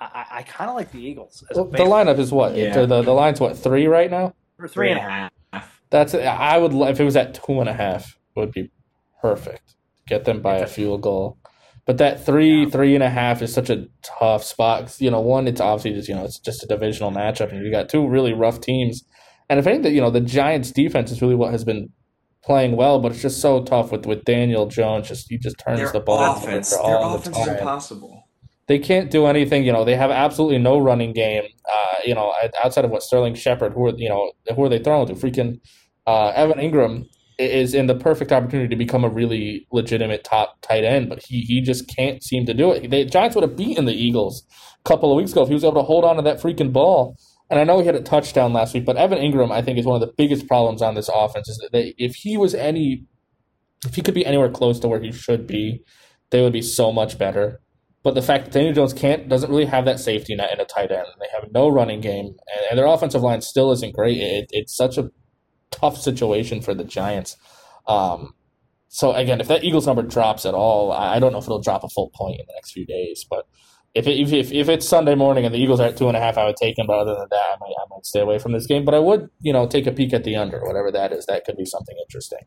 I, 0.00 0.04
I, 0.04 0.38
I 0.38 0.42
kind 0.44 0.70
of 0.70 0.76
like 0.76 0.90
the 0.92 1.00
Eagles 1.00 1.44
as 1.50 1.56
Well, 1.56 1.66
the 1.66 1.78
lineup 1.78 2.18
is 2.18 2.32
what? 2.32 2.56
Yeah. 2.56 2.72
The, 2.72 2.86
the, 2.86 3.02
the 3.02 3.12
line's 3.12 3.38
what, 3.38 3.58
three 3.58 3.86
right 3.86 4.10
now? 4.10 4.34
For 4.62 4.68
three 4.68 4.90
and 4.90 4.98
a 4.98 5.02
half. 5.02 5.30
half. 5.52 5.82
That's 5.90 6.14
I 6.14 6.58
would 6.58 6.72
if 6.88 7.00
it 7.00 7.04
was 7.04 7.16
at 7.16 7.34
two 7.34 7.60
and 7.60 7.68
a 7.68 7.72
half 7.72 8.16
would 8.36 8.52
be 8.52 8.70
perfect. 9.20 9.74
Get 10.06 10.24
them 10.24 10.40
by 10.40 10.56
a 10.56 10.66
field 10.66 11.02
goal, 11.02 11.38
but 11.86 11.98
that 11.98 12.24
three 12.24 12.62
Yeah. 12.62 12.68
three 12.70 12.94
and 12.94 13.04
a 13.04 13.10
half 13.10 13.42
is 13.42 13.52
such 13.52 13.70
a 13.70 13.86
tough 14.02 14.42
spot. 14.44 14.96
You 15.00 15.10
know, 15.10 15.20
one 15.20 15.46
it's 15.48 15.60
obviously 15.60 15.92
just 15.98 16.08
you 16.08 16.14
know 16.14 16.24
it's 16.24 16.38
just 16.38 16.62
a 16.64 16.66
divisional 16.66 17.10
matchup, 17.10 17.52
and 17.52 17.64
you 17.64 17.70
got 17.70 17.88
two 17.88 18.06
really 18.06 18.32
rough 18.32 18.60
teams. 18.60 19.02
And 19.50 19.58
if 19.58 19.66
anything, 19.66 19.94
you 19.94 20.00
know 20.00 20.10
the 20.10 20.20
Giants' 20.20 20.70
defense 20.70 21.10
is 21.10 21.20
really 21.22 21.34
what 21.34 21.52
has 21.52 21.64
been 21.64 21.90
playing 22.44 22.74
well, 22.76 22.98
but 22.98 23.12
it's 23.12 23.22
just 23.22 23.40
so 23.40 23.62
tough 23.62 23.92
with 23.92 24.06
with 24.06 24.24
Daniel 24.24 24.66
Jones. 24.66 25.08
Just 25.08 25.28
he 25.28 25.38
just 25.38 25.56
turns 25.58 25.80
Their 25.80 25.92
the 25.92 26.00
ball 26.00 26.36
offense, 26.36 26.72
over 26.72 26.82
their 26.88 26.96
all 26.98 27.10
the 27.12 27.18
offense 27.18 27.38
is 27.38 27.46
impossible. 27.48 28.28
They 28.68 28.78
can't 28.78 29.10
do 29.10 29.26
anything. 29.26 29.64
You 29.64 29.72
know, 29.72 29.84
they 29.84 29.96
have 29.96 30.10
absolutely 30.10 30.58
no 30.58 30.78
running 30.78 31.12
game. 31.12 31.44
Uh, 31.68 31.96
you 32.04 32.14
know, 32.14 32.32
outside 32.62 32.84
of 32.84 32.90
what 32.90 33.02
Sterling 33.02 33.34
Shepard, 33.34 33.72
who 33.72 33.86
are 33.86 33.96
you 33.96 34.08
know 34.08 34.32
who 34.54 34.64
are 34.64 34.68
they 34.68 34.78
throwing 34.78 35.08
to? 35.08 35.14
Freaking 35.14 35.60
uh, 36.06 36.28
Evan 36.28 36.58
Engram 36.58 37.04
is 37.38 37.74
in 37.74 37.86
the 37.86 37.94
perfect 37.94 38.30
opportunity 38.30 38.68
to 38.68 38.76
become 38.76 39.04
a 39.04 39.08
really 39.08 39.66
legitimate 39.72 40.24
top 40.24 40.60
tight 40.62 40.84
end, 40.84 41.08
but 41.08 41.22
he 41.22 41.40
he 41.42 41.60
just 41.60 41.88
can't 41.94 42.22
seem 42.22 42.46
to 42.46 42.54
do 42.54 42.72
it. 42.72 42.90
The 42.90 43.04
Giants 43.04 43.34
would 43.34 43.42
have 43.42 43.56
beaten 43.56 43.84
the 43.84 43.94
Eagles 43.94 44.44
a 44.84 44.88
couple 44.88 45.10
of 45.10 45.16
weeks 45.16 45.32
ago 45.32 45.42
if 45.42 45.48
he 45.48 45.54
was 45.54 45.64
able 45.64 45.74
to 45.74 45.82
hold 45.82 46.04
on 46.04 46.16
to 46.16 46.22
that 46.22 46.40
freaking 46.40 46.72
ball. 46.72 47.16
And 47.50 47.60
I 47.60 47.64
know 47.64 47.80
he 47.80 47.86
had 47.86 47.94
a 47.94 48.00
touchdown 48.00 48.52
last 48.52 48.72
week, 48.72 48.86
but 48.86 48.96
Evan 48.96 49.18
Engram, 49.18 49.52
I 49.52 49.60
think, 49.60 49.78
is 49.78 49.84
one 49.84 50.00
of 50.00 50.06
the 50.08 50.14
biggest 50.16 50.48
problems 50.48 50.80
on 50.80 50.94
this 50.94 51.10
offense. 51.12 51.48
Is 51.48 51.58
that 51.58 51.70
they, 51.72 51.94
if 51.98 52.14
he 52.14 52.36
was 52.36 52.54
any, 52.54 53.04
if 53.84 53.94
he 53.94 54.02
could 54.02 54.14
be 54.14 54.24
anywhere 54.24 54.50
close 54.50 54.80
to 54.80 54.88
where 54.88 55.00
he 55.00 55.12
should 55.12 55.46
be, 55.46 55.82
they 56.30 56.40
would 56.40 56.52
be 56.52 56.62
so 56.62 56.92
much 56.92 57.18
better. 57.18 57.60
But 58.02 58.14
the 58.14 58.22
fact 58.22 58.46
that 58.46 58.52
Daniel 58.52 58.74
Jones 58.74 58.92
can't 58.92 59.28
doesn't 59.28 59.50
really 59.50 59.66
have 59.66 59.84
that 59.84 60.00
safety 60.00 60.34
net 60.34 60.52
in 60.52 60.60
a 60.60 60.64
tight 60.64 60.90
end. 60.90 61.06
They 61.20 61.28
have 61.32 61.52
no 61.52 61.68
running 61.68 62.00
game, 62.00 62.26
and, 62.26 62.66
and 62.70 62.78
their 62.78 62.86
offensive 62.86 63.22
line 63.22 63.40
still 63.42 63.70
isn't 63.72 63.94
great. 63.94 64.18
It, 64.18 64.46
it's 64.50 64.76
such 64.76 64.98
a 64.98 65.10
tough 65.70 65.96
situation 65.96 66.60
for 66.60 66.74
the 66.74 66.84
Giants. 66.84 67.36
Um, 67.86 68.34
so 68.88 69.12
again, 69.12 69.40
if 69.40 69.48
that 69.48 69.64
Eagles 69.64 69.86
number 69.86 70.02
drops 70.02 70.44
at 70.44 70.54
all, 70.54 70.92
I 70.92 71.16
I 71.16 71.18
don't 71.20 71.32
know 71.32 71.38
if 71.38 71.44
it'll 71.44 71.62
drop 71.62 71.84
a 71.84 71.88
full 71.88 72.10
point 72.14 72.40
in 72.40 72.46
the 72.46 72.54
next 72.54 72.72
few 72.72 72.84
days. 72.84 73.24
But 73.28 73.46
if 73.94 74.06
it, 74.06 74.18
if, 74.18 74.32
if 74.32 74.52
if 74.52 74.68
it's 74.68 74.88
Sunday 74.88 75.14
morning 75.14 75.44
and 75.44 75.54
the 75.54 75.58
Eagles 75.58 75.78
are 75.80 75.88
at 75.88 75.96
two 75.96 76.08
and 76.08 76.16
a 76.16 76.20
half, 76.20 76.36
I 76.36 76.44
would 76.44 76.56
take 76.56 76.76
them. 76.76 76.86
But 76.88 76.98
other 76.98 77.14
than 77.14 77.28
that, 77.30 77.36
I 77.36 77.56
might 77.60 77.72
I 77.78 77.84
might 77.88 78.04
stay 78.04 78.20
away 78.20 78.38
from 78.38 78.52
this 78.52 78.66
game. 78.66 78.84
But 78.84 78.94
I 78.94 78.98
would 78.98 79.30
you 79.40 79.52
know 79.52 79.66
take 79.66 79.86
a 79.86 79.92
peek 79.92 80.12
at 80.12 80.24
the 80.24 80.36
under, 80.36 80.60
whatever 80.64 80.90
that 80.90 81.12
is. 81.12 81.26
That 81.26 81.44
could 81.44 81.56
be 81.56 81.64
something 81.64 81.96
interesting. 82.04 82.40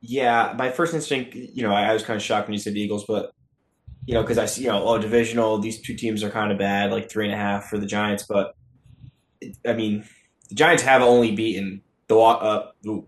Yeah, 0.00 0.54
my 0.58 0.70
first 0.70 0.92
instinct, 0.92 1.34
you 1.34 1.62
know, 1.62 1.72
I, 1.72 1.84
I 1.84 1.92
was 1.94 2.02
kind 2.02 2.16
of 2.16 2.22
shocked 2.22 2.46
when 2.46 2.52
you 2.52 2.60
said 2.60 2.74
the 2.74 2.80
Eagles, 2.80 3.06
but 3.08 3.32
you 4.06 4.14
know, 4.14 4.22
because 4.22 4.38
I 4.38 4.46
see, 4.46 4.62
you 4.62 4.68
know, 4.68 4.86
oh, 4.86 4.98
divisional, 4.98 5.58
these 5.58 5.80
two 5.80 5.94
teams 5.94 6.22
are 6.22 6.30
kind 6.30 6.52
of 6.52 6.58
bad, 6.58 6.90
like 6.90 7.10
three 7.10 7.24
and 7.24 7.34
a 7.34 7.38
half 7.38 7.68
for 7.68 7.78
the 7.78 7.86
Giants, 7.86 8.24
but 8.28 8.54
I 9.66 9.72
mean, 9.72 10.04
the 10.48 10.54
Giants 10.54 10.82
have 10.82 11.02
only 11.02 11.34
beaten 11.34 11.82
the 12.08 12.18
uh, 12.18 12.70
the, 12.82 13.04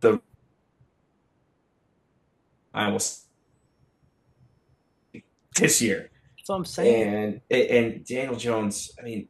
the 0.00 0.20
I 2.74 2.84
almost 2.86 3.24
this 5.58 5.80
year, 5.80 6.10
That's 6.36 6.48
what 6.48 6.56
I'm 6.56 6.64
saying. 6.66 7.40
and 7.50 7.60
and 7.60 8.04
Daniel 8.04 8.36
Jones, 8.36 8.90
I 9.00 9.02
mean, 9.02 9.28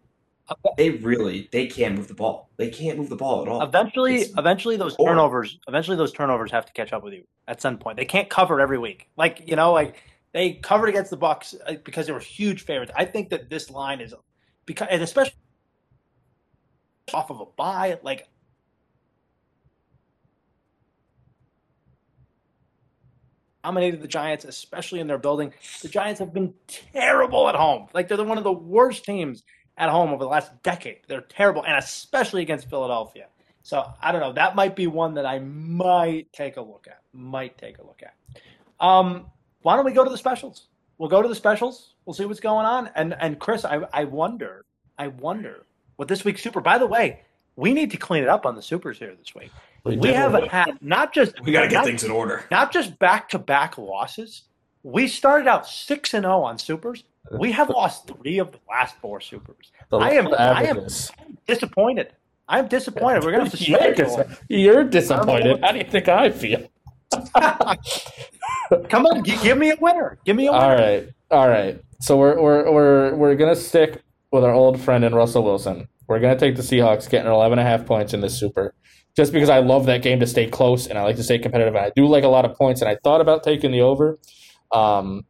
they 0.76 0.90
really 0.90 1.48
they 1.50 1.66
can't 1.66 1.96
move 1.96 2.08
the 2.08 2.14
ball. 2.14 2.50
They 2.56 2.70
can't 2.70 2.98
move 2.98 3.08
the 3.08 3.16
ball 3.16 3.42
at 3.42 3.48
all. 3.48 3.62
Eventually, 3.62 4.16
It's 4.16 4.38
eventually 4.38 4.76
those 4.76 4.96
turnovers, 4.96 5.58
eventually 5.66 5.96
those 5.96 6.12
turnovers 6.12 6.50
have 6.52 6.66
to 6.66 6.72
catch 6.72 6.92
up 6.92 7.02
with 7.02 7.14
you 7.14 7.24
at 7.48 7.60
some 7.60 7.78
point. 7.78 7.96
They 7.96 8.04
can't 8.04 8.28
cover 8.28 8.60
every 8.60 8.78
week. 8.78 9.08
Like 9.16 9.42
you 9.46 9.56
know, 9.56 9.72
like 9.72 10.02
they 10.32 10.54
covered 10.54 10.88
against 10.88 11.10
the 11.10 11.16
Bucks 11.16 11.54
uh, 11.66 11.74
because 11.84 12.06
they 12.06 12.12
were 12.12 12.20
huge 12.20 12.62
favorites. 12.62 12.92
I 12.94 13.04
think 13.04 13.30
that 13.30 13.50
this 13.50 13.70
line 13.70 14.00
is 14.00 14.14
because, 14.66 14.88
and 14.90 15.02
especially 15.02 15.34
off 17.12 17.30
of 17.30 17.40
a 17.40 17.46
buy, 17.56 17.98
like 18.02 18.28
dominated 23.64 24.00
the 24.00 24.08
Giants, 24.08 24.44
especially 24.44 25.00
in 25.00 25.08
their 25.08 25.18
building. 25.18 25.52
The 25.82 25.88
Giants 25.88 26.20
have 26.20 26.32
been 26.32 26.54
terrible 26.68 27.48
at 27.48 27.56
home. 27.56 27.88
Like 27.92 28.06
they're 28.06 28.22
one 28.22 28.38
of 28.38 28.44
the 28.44 28.52
worst 28.52 29.04
teams 29.04 29.42
at 29.78 29.88
home 29.90 30.10
over 30.10 30.24
the 30.24 30.28
last 30.30 30.50
decade. 30.62 30.98
They're 31.08 31.20
terrible, 31.20 31.64
and 31.64 31.76
especially 31.76 32.42
against 32.42 32.68
Philadelphia. 32.70 33.26
So 33.62 33.84
I 34.00 34.12
don't 34.12 34.20
know. 34.20 34.32
That 34.32 34.54
might 34.54 34.76
be 34.76 34.86
one 34.86 35.14
that 35.14 35.26
I 35.26 35.38
might 35.40 36.32
take 36.32 36.56
a 36.56 36.62
look 36.62 36.86
at. 36.88 37.00
Might 37.12 37.58
take 37.58 37.78
a 37.78 37.82
look 37.82 38.00
at. 38.02 38.14
Um, 38.80 39.26
why 39.62 39.76
don't 39.76 39.84
we 39.84 39.92
go 39.92 40.04
to 40.04 40.10
the 40.10 40.18
specials? 40.18 40.68
We'll 40.98 41.08
go 41.08 41.20
to 41.22 41.28
the 41.28 41.34
specials. 41.34 41.94
We'll 42.04 42.14
see 42.14 42.24
what's 42.24 42.40
going 42.40 42.64
on. 42.66 42.90
And 42.94 43.14
and 43.20 43.38
Chris, 43.38 43.64
I 43.64 43.80
I 43.92 44.04
wonder, 44.04 44.64
I 44.98 45.08
wonder 45.08 45.66
what 45.96 46.08
this 46.08 46.24
week's 46.24 46.42
super. 46.42 46.60
By 46.60 46.78
the 46.78 46.86
way, 46.86 47.22
we 47.56 47.72
need 47.74 47.90
to 47.90 47.96
clean 47.96 48.22
it 48.22 48.28
up 48.28 48.46
on 48.46 48.54
the 48.54 48.62
supers 48.62 48.98
here 48.98 49.14
this 49.18 49.34
week. 49.34 49.50
We 49.84 49.96
We 49.96 50.08
do. 50.08 50.14
have 50.14 50.32
had 50.44 50.78
not 50.80 51.12
just 51.12 51.40
We 51.42 51.52
got 51.52 51.62
to 51.62 51.68
get 51.68 51.74
not- 51.76 51.84
things 51.86 52.04
in 52.04 52.10
order. 52.10 52.44
not 52.50 52.72
just 52.72 52.98
back 52.98 53.28
to 53.30 53.38
back 53.38 53.76
losses. 53.78 54.42
We 54.82 55.08
started 55.08 55.48
out 55.48 55.66
six 55.66 56.14
and 56.14 56.22
zero 56.24 56.42
on 56.42 56.58
supers. 56.58 57.02
We 57.32 57.52
have 57.52 57.68
lost 57.70 58.06
three 58.08 58.38
of 58.38 58.52
the 58.52 58.58
last 58.68 58.96
four 59.00 59.20
supers. 59.20 59.72
The 59.90 59.98
I 59.98 60.10
am- 60.10 60.26
left 60.26 60.40
I 60.40 60.64
am- 60.64 60.86
Disappointed. 61.46 62.12
I'm 62.48 62.68
disappointed. 62.68 63.24
We're 63.24 63.32
gonna 63.32 63.44
have 63.44 63.58
to 63.58 63.64
You're, 63.64 63.78
schedule. 63.94 64.24
you're 64.48 64.84
disappointed. 64.84 65.60
How 65.62 65.72
do 65.72 65.78
you 65.78 65.84
think 65.84 66.08
I 66.08 66.30
feel? 66.30 66.68
Come 68.88 69.06
on, 69.06 69.24
gi- 69.24 69.36
give 69.42 69.58
me 69.58 69.70
a 69.70 69.76
winner. 69.80 70.18
Give 70.24 70.36
me 70.36 70.46
a 70.48 70.52
winner. 70.52 70.64
All 70.64 70.74
right, 70.74 71.08
all 71.30 71.48
right. 71.48 71.80
So 72.00 72.16
we're 72.16 72.40
we're 72.40 72.70
we're 72.72 73.14
we're 73.14 73.34
gonna 73.36 73.56
stick 73.56 74.02
with 74.32 74.44
our 74.44 74.52
old 74.52 74.80
friend 74.80 75.04
in 75.04 75.14
Russell 75.14 75.42
Wilson. 75.44 75.88
We're 76.08 76.20
gonna 76.20 76.38
take 76.38 76.56
the 76.56 76.62
Seahawks, 76.62 77.08
getting 77.08 77.30
11 77.30 77.58
and 77.58 77.66
a 77.66 77.70
half 77.70 77.86
points 77.86 78.12
in 78.14 78.20
this 78.20 78.38
super, 78.38 78.74
just 79.16 79.32
because 79.32 79.48
I 79.48 79.58
love 79.60 79.86
that 79.86 80.02
game 80.02 80.20
to 80.20 80.26
stay 80.26 80.46
close 80.48 80.86
and 80.86 80.98
I 80.98 81.02
like 81.02 81.16
to 81.16 81.22
stay 81.24 81.38
competitive. 81.38 81.74
I 81.76 81.90
do 81.96 82.06
like 82.06 82.24
a 82.24 82.28
lot 82.28 82.44
of 82.44 82.54
points, 82.56 82.80
and 82.80 82.88
I 82.88 82.96
thought 83.02 83.20
about 83.20 83.42
taking 83.42 83.70
the 83.72 83.80
over, 83.80 84.18
um, 84.72 85.24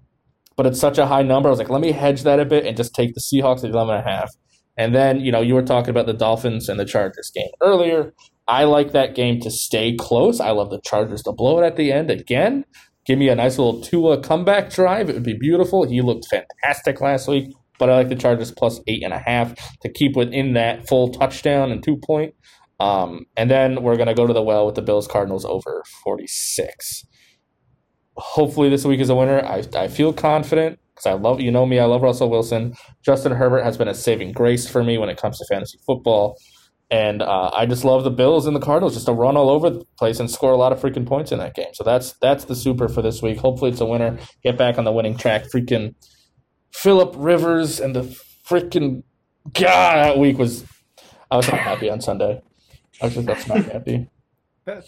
but 0.57 0.67
it's 0.67 0.81
such 0.81 0.99
a 0.99 1.07
high 1.07 1.23
number. 1.23 1.49
I 1.49 1.51
was 1.51 1.59
like, 1.59 1.71
let 1.71 1.81
me 1.81 1.93
hedge 1.93 2.23
that 2.23 2.41
a 2.41 2.45
bit 2.45 2.65
and 2.65 2.77
just 2.77 2.95
take 2.95 3.15
the 3.15 3.21
Seahawks 3.21 3.65
at 3.65 3.71
11 3.71 3.95
and 3.95 4.07
a 4.07 4.11
half. 4.11 4.31
And 4.77 4.95
then 4.95 5.21
you 5.21 5.33
know 5.33 5.41
you 5.41 5.55
were 5.55 5.63
talking 5.63 5.91
about 5.91 6.07
the 6.07 6.13
Dolphins 6.13 6.69
and 6.69 6.79
the 6.79 6.85
Chargers 6.85 7.31
game 7.35 7.49
earlier. 7.63 8.13
I 8.49 8.65
like 8.65 8.93
that 8.93 9.15
game 9.15 9.41
to 9.41 9.51
stay 9.51 9.97
close. 9.97 10.39
I 10.39 10.51
love 10.51 10.71
the 10.71 10.81
Chargers 10.81 11.23
to 11.23 11.33
blow 11.33 11.59
it 11.59 11.67
at 11.67 11.77
the 11.77 11.93
end 11.93 12.11
again. 12.11 12.65
Give 13.05 13.19
me 13.19 13.29
a 13.29 13.35
nice 13.35 13.59
little 13.59 13.81
Tua 13.81 14.21
comeback 14.21 14.71
drive. 14.71 15.09
It 15.09 15.15
would 15.15 15.23
be 15.23 15.37
beautiful. 15.39 15.85
He 15.85 16.01
looked 16.01 16.27
fantastic 16.27 17.01
last 17.01 17.29
week, 17.29 17.53
but 17.79 17.89
I 17.89 17.97
like 17.97 18.09
the 18.09 18.17
Chargers 18.17 18.53
plus 18.53 18.81
eight 18.87 19.03
and 19.03 19.13
a 19.13 19.19
half 19.19 19.55
to 19.81 19.89
keep 19.89 20.17
within 20.17 20.55
that 20.55 20.89
full 20.89 21.11
touchdown 21.11 21.73
and 21.73 21.83
two 21.83 21.97
point. 21.97 22.35
Um, 22.79 23.25
and 23.37 23.51
then 23.51 23.83
we're 23.83 23.97
gonna 23.97 24.15
go 24.15 24.27
to 24.27 24.35
the 24.35 24.43
well 24.43 24.67
with 24.67 24.75
the 24.75 24.83
Bills 24.83 25.09
Cardinals 25.09 25.45
over 25.45 25.83
forty 26.05 26.27
six. 26.27 27.05
Hopefully 28.17 28.69
this 28.69 28.85
week 28.85 29.01
is 29.01 29.11
a 29.11 29.15
winner. 29.15 29.45
I 29.45 29.65
I 29.75 29.89
feel 29.89 30.13
confident 30.13 30.79
because 30.95 31.07
I 31.07 31.13
love 31.13 31.41
you 31.41 31.51
know 31.51 31.67
me. 31.67 31.79
I 31.79 31.85
love 31.85 32.03
Russell 32.03 32.31
Wilson. 32.31 32.75
Justin 33.03 33.33
Herbert 33.33 33.63
has 33.63 33.77
been 33.77 33.89
a 33.89 33.95
saving 33.95 34.33
grace 34.33 34.69
for 34.69 34.83
me 34.83 34.99
when 34.99 35.09
it 35.09 35.21
comes 35.21 35.39
to 35.39 35.45
fantasy 35.47 35.79
football. 35.87 36.37
And 36.91 37.21
uh, 37.21 37.51
I 37.53 37.67
just 37.67 37.85
love 37.85 38.05
the 38.05 38.11
Bills 38.11 38.47
and 38.47 38.55
the 38.55 38.61
Cardinals 38.61 38.95
just 38.95 39.07
to 39.07 39.13
run 39.13 39.37
all 39.37 39.51
over 39.51 39.71
the 39.71 39.85
place 39.99 40.21
and 40.21 40.31
score 40.31 40.53
a 40.53 40.57
lot 40.57 40.73
of 40.73 40.81
freaking 40.81 41.05
points 41.07 41.33
in 41.33 41.39
that 41.41 41.55
game. 41.55 41.75
So 41.75 41.83
that's 41.83 42.13
that's 42.23 42.45
the 42.45 42.55
super 42.55 42.89
for 42.89 43.03
this 43.03 43.21
week. 43.23 43.39
Hopefully 43.39 43.73
it's 43.73 43.81
a 43.81 43.87
winner. 43.87 44.19
Get 44.43 44.57
back 44.57 44.79
on 44.79 44.85
the 44.85 44.93
winning 44.93 45.17
track. 45.17 45.45
Freaking 45.53 45.95
Philip 46.73 47.15
Rivers 47.17 47.81
and 47.81 47.97
the 47.97 48.03
freaking 48.49 49.03
God 49.53 49.97
that 49.97 50.19
week 50.19 50.39
was 50.39 50.65
I 51.31 51.37
was 51.37 51.49
not 51.49 51.59
happy 51.59 51.91
on 51.91 52.01
Sunday. 52.01 52.41
I 53.03 53.07
was 53.07 53.15
just 53.15 53.49
not 53.49 53.65
happy. 53.65 54.09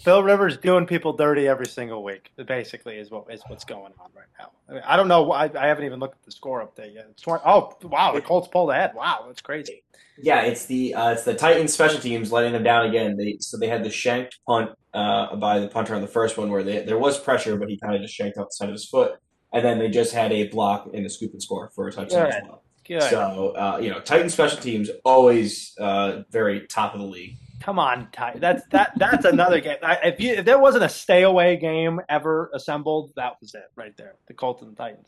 Phil 0.01 0.23
Rivers 0.23 0.57
doing 0.57 0.85
people 0.85 1.13
dirty 1.13 1.47
every 1.47 1.65
single 1.65 2.03
week. 2.03 2.31
Basically, 2.45 2.97
is 2.97 3.09
what 3.11 3.31
is 3.31 3.41
what's 3.47 3.63
going 3.63 3.93
on 3.99 4.09
right 4.13 4.25
now. 4.37 4.51
I, 4.67 4.73
mean, 4.73 4.81
I 4.85 4.97
don't 4.97 5.07
know. 5.07 5.31
I, 5.31 5.45
I 5.45 5.67
haven't 5.67 5.85
even 5.85 5.99
looked 5.99 6.15
at 6.15 6.25
the 6.25 6.31
score 6.31 6.61
update 6.61 6.95
yet. 6.95 7.07
It's 7.11 7.21
20, 7.21 7.43
oh 7.45 7.73
wow, 7.83 8.13
the 8.13 8.21
Colts 8.21 8.49
pulled 8.49 8.71
ahead. 8.71 8.91
Wow, 8.93 9.23
that's 9.27 9.41
crazy. 9.41 9.83
Yeah, 10.21 10.41
it's 10.41 10.65
the 10.65 10.93
uh, 10.95 11.11
it's 11.11 11.23
the 11.23 11.33
Titans 11.33 11.73
special 11.73 12.01
teams 12.01 12.29
letting 12.29 12.51
them 12.51 12.63
down 12.63 12.87
again. 12.87 13.15
They 13.15 13.37
so 13.39 13.57
they 13.57 13.67
had 13.67 13.85
the 13.85 13.89
shanked 13.89 14.39
punt 14.45 14.71
uh, 14.93 15.37
by 15.37 15.59
the 15.59 15.69
punter 15.69 15.95
on 15.95 16.01
the 16.01 16.07
first 16.07 16.37
one 16.37 16.51
where 16.51 16.63
they, 16.63 16.83
there 16.83 16.99
was 16.99 17.17
pressure, 17.17 17.55
but 17.55 17.69
he 17.69 17.77
kind 17.77 17.95
of 17.95 18.01
just 18.01 18.13
shanked 18.13 18.37
off 18.37 18.47
the 18.47 18.53
side 18.53 18.67
of 18.67 18.73
his 18.73 18.85
foot, 18.85 19.13
and 19.53 19.63
then 19.63 19.79
they 19.79 19.89
just 19.89 20.13
had 20.13 20.33
a 20.33 20.47
block 20.49 20.89
in 20.93 21.03
the 21.03 21.09
scoop 21.09 21.31
and 21.31 21.41
score 21.41 21.71
for 21.73 21.87
a 21.87 21.91
touchdown 21.91 22.27
as 22.27 22.43
well. 22.43 22.63
Good. 22.85 23.03
So 23.03 23.53
uh, 23.55 23.79
you 23.81 23.91
know, 23.91 24.01
Titans 24.01 24.33
special 24.33 24.57
teams 24.57 24.89
always 25.05 25.73
uh, 25.79 26.23
very 26.31 26.67
top 26.67 26.93
of 26.93 26.99
the 26.99 27.07
league. 27.07 27.37
Come 27.59 27.77
on, 27.79 28.07
Ty. 28.11 28.35
That's 28.37 28.65
that. 28.67 28.93
That's 28.95 29.25
another 29.25 29.59
game. 29.59 29.77
I, 29.83 29.95
if 30.03 30.19
you 30.19 30.33
if 30.33 30.45
there 30.45 30.59
wasn't 30.59 30.85
a 30.85 30.89
stay 30.89 31.23
away 31.23 31.57
game 31.57 31.99
ever 32.07 32.49
assembled, 32.53 33.11
that 33.15 33.33
was 33.41 33.53
it 33.53 33.65
right 33.75 33.95
there. 33.97 34.15
The 34.27 34.33
Colts 34.33 34.61
and 34.61 34.71
the 34.71 34.75
Titans. 34.75 35.07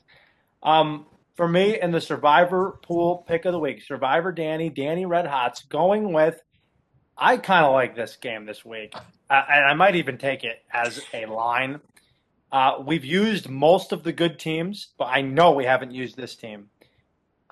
Um, 0.62 1.06
for 1.36 1.48
me 1.48 1.80
in 1.80 1.92
the 1.92 2.02
Survivor 2.02 2.80
pool 2.84 3.24
pick 3.28 3.46
of 3.46 3.54
the 3.54 3.60
week, 3.60 3.82
Survivor 3.84 4.32
Danny, 4.32 4.70
Danny 4.70 5.06
Red 5.06 5.26
Hots, 5.26 5.64
going 5.64 6.14
with. 6.14 6.42
I 7.18 7.38
kind 7.38 7.66
of 7.66 7.74
like 7.74 7.96
this 7.96 8.16
game 8.16 8.46
this 8.46 8.66
week, 8.66 8.94
uh, 9.30 9.44
and 9.50 9.66
I 9.66 9.74
might 9.74 9.96
even 9.96 10.18
take 10.18 10.44
it 10.44 10.64
as 10.74 11.02
a 11.14 11.28
line. 11.28 11.80
Uh, 12.52 12.84
we've 12.86 13.06
used 13.06 13.48
most 13.48 13.92
of 13.92 14.04
the 14.04 14.12
good 14.12 14.40
teams, 14.40 14.90
but 14.98 15.06
I 15.06 15.22
know 15.22 15.52
we 15.52 15.66
haven't 15.66 15.92
used 15.92 16.18
this 16.18 16.36
team. 16.36 16.70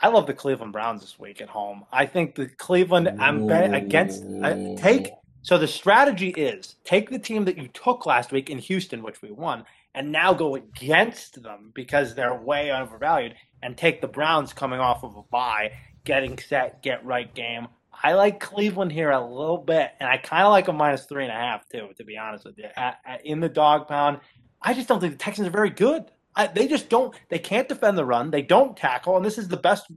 I 0.02 0.08
love 0.08 0.28
the 0.28 0.34
Cleveland 0.34 0.72
Browns 0.72 1.02
this 1.02 1.20
week 1.20 1.42
at 1.42 1.50
home. 1.50 1.86
I 1.92 2.06
think 2.06 2.36
the 2.36 2.48
Cleveland. 2.48 3.10
I'm 3.20 3.48
betting 3.48 3.74
against. 3.74 4.24
I, 4.44 4.76
take 4.78 5.12
so 5.42 5.58
the 5.58 5.68
strategy 5.68 6.30
is 6.30 6.76
take 6.84 7.10
the 7.10 7.20
team 7.20 7.46
that 7.46 7.58
you 7.58 7.68
took 7.70 8.06
last 8.06 8.32
week 8.32 8.50
in 8.50 8.58
Houston, 8.60 9.04
which 9.04 9.22
we 9.22 9.32
won, 9.32 9.66
and 9.96 10.12
now 10.12 10.34
go 10.34 10.56
against 10.56 11.42
them 11.42 11.72
because 11.74 12.16
they're 12.16 12.36
way 12.36 12.72
overvalued, 12.72 13.36
and 13.62 13.78
take 13.78 14.02
the 14.02 14.08
Browns 14.08 14.54
coming 14.54 14.80
off 14.80 15.04
of 15.04 15.16
a 15.16 15.24
bye, 15.24 15.72
getting 16.04 16.38
set, 16.38 16.82
get 16.82 17.06
right 17.06 17.34
game. 17.34 17.68
I 18.02 18.14
like 18.14 18.40
Cleveland 18.40 18.92
here 18.92 19.12
a 19.12 19.26
little 19.26 19.58
bit, 19.58 19.92
and 20.00 20.10
I 20.10 20.18
kind 20.18 20.44
of 20.44 20.52
like 20.52 20.68
a 20.68 20.74
minus 20.74 21.06
three 21.06 21.24
and 21.24 21.32
a 21.32 21.36
half 21.36 21.68
too. 21.68 21.90
To 21.98 22.04
be 22.04 22.18
honest 22.18 22.46
with 22.46 22.58
you, 22.58 22.68
at, 22.76 23.00
at, 23.06 23.26
in 23.26 23.40
the 23.40 23.50
dog 23.50 23.88
pound, 23.88 24.20
I 24.62 24.74
just 24.74 24.88
don't 24.88 25.00
think 25.00 25.14
the 25.14 25.20
Texans 25.20 25.48
are 25.48 25.52
very 25.52 25.70
good. 25.70 26.06
I, 26.36 26.48
they 26.48 26.68
just 26.68 26.90
don't. 26.90 27.14
They 27.30 27.40
can't 27.40 27.68
defend 27.68 27.98
the 27.98 28.06
run. 28.06 28.32
They 28.32 28.42
don't 28.42 28.78
tackle, 28.78 29.18
and 29.18 29.26
this 29.26 29.38
is 29.38 29.48
the 29.48 29.58
best, 29.58 29.88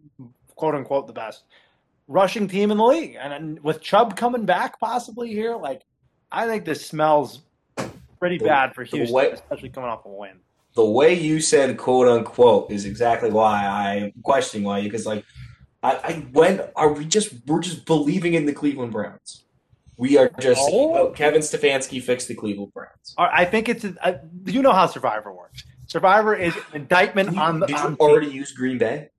quote 0.57 0.75
unquote, 0.75 1.07
the 1.07 1.13
best 1.13 1.45
rushing 2.09 2.49
team 2.49 2.71
in 2.71 2.79
the 2.79 2.85
league. 2.85 3.17
And, 3.21 3.33
and 3.33 3.61
with 3.63 3.81
Chubb 3.81 4.17
coming 4.17 4.45
back 4.45 4.81
possibly 4.81 5.29
here, 5.29 5.57
like 5.57 5.83
I 6.31 6.47
think 6.47 6.65
this 6.65 6.85
smells 6.87 7.41
pretty 8.19 8.39
The- 8.39 8.45
bad 8.47 8.75
for 8.75 8.85
Houston, 8.85 9.15
way- 9.15 9.31
especially 9.31 9.69
coming 9.69 9.91
off 9.91 10.05
a 10.05 10.09
win. 10.09 10.41
the 10.75 10.85
way 10.85 11.13
you 11.15 11.41
said 11.41 11.77
"quote 11.77 12.09
unquote" 12.09 12.71
is 12.71 12.87
exactly 12.87 13.31
why 13.31 13.67
I'm 13.67 14.13
questioning 14.23 14.67
why 14.67 14.79
you 14.79 14.85
because 14.85 15.07
like 15.07 15.25
I, 15.83 15.91
I 15.97 16.13
when 16.33 16.63
are 16.77 16.93
we 16.93 17.05
just 17.05 17.35
we're 17.47 17.61
just 17.61 17.85
believing 17.85 18.35
in 18.35 18.47
the 18.47 18.53
Cleveland 18.53 18.93
Browns. 18.93 19.45
We 19.99 20.17
are 20.17 20.31
just 20.41 20.61
Oh. 20.65 20.95
oh, 20.97 21.11
Kevin 21.11 21.43
Stefanski 21.43 22.03
fixed 22.03 22.27
the 22.27 22.35
Cleveland 22.35 22.73
Browns. 22.73 23.15
I 23.19 23.45
think 23.45 23.69
it's. 23.69 23.85
A, 23.85 24.21
you 24.47 24.63
know 24.63 24.73
how 24.73 24.87
Survivor 24.87 25.33
works. 25.33 25.63
Survivor 25.97 26.35
is 26.35 26.57
an 26.57 26.63
indictment 26.73 27.37
on 27.37 27.61
the. 27.61 27.67
Did 27.67 27.77
on 27.77 27.91
you 27.93 27.97
already 27.99 28.29
use 28.29 28.51
Green 28.53 28.79
Bay? 28.79 29.11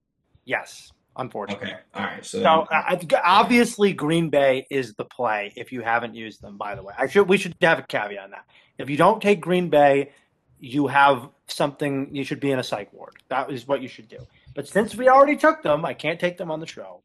Yes, 0.43 0.91
unfortunately. 1.15 1.67
Okay, 1.67 1.77
all 1.93 2.03
right. 2.03 2.25
So, 2.25 2.39
So 2.41 2.45
uh, 2.45 2.65
I- 2.71 2.99
obviously, 3.23 3.93
Green 3.93 4.31
Bay 4.31 4.65
is 4.71 4.95
the 4.95 5.05
play 5.05 5.53
if 5.55 5.71
you 5.71 5.81
haven't 5.81 6.15
used 6.15 6.41
them. 6.41 6.57
By 6.57 6.73
the 6.73 6.81
way, 6.81 6.95
I 6.97 7.05
should 7.05 7.29
we 7.29 7.38
should 7.38 7.53
have 7.62 7.77
a 7.77 7.83
caveat 7.83 8.23
on 8.23 8.31
that. 8.31 8.45
If 8.79 8.89
you 8.89 8.97
don't 8.97 9.21
take 9.21 9.39
Green 9.39 9.69
Bay, 9.69 10.13
you 10.59 10.88
have 10.88 11.29
something. 11.45 12.09
You 12.12 12.23
should 12.23 12.39
be 12.39 12.49
in 12.49 12.57
a 12.57 12.63
psych 12.63 12.91
ward. 12.91 13.17
That 13.29 13.51
is 13.51 13.67
what 13.67 13.83
you 13.83 13.88
should 13.88 14.07
do. 14.07 14.17
But 14.55 14.67
since 14.67 14.95
we 14.95 15.07
already 15.09 15.36
took 15.38 15.62
them, 15.62 15.86
I 15.86 15.93
can't 15.93 16.19
take 16.19 16.38
them 16.39 16.49
on 16.49 16.59
the 16.59 16.65
show. 16.65 17.01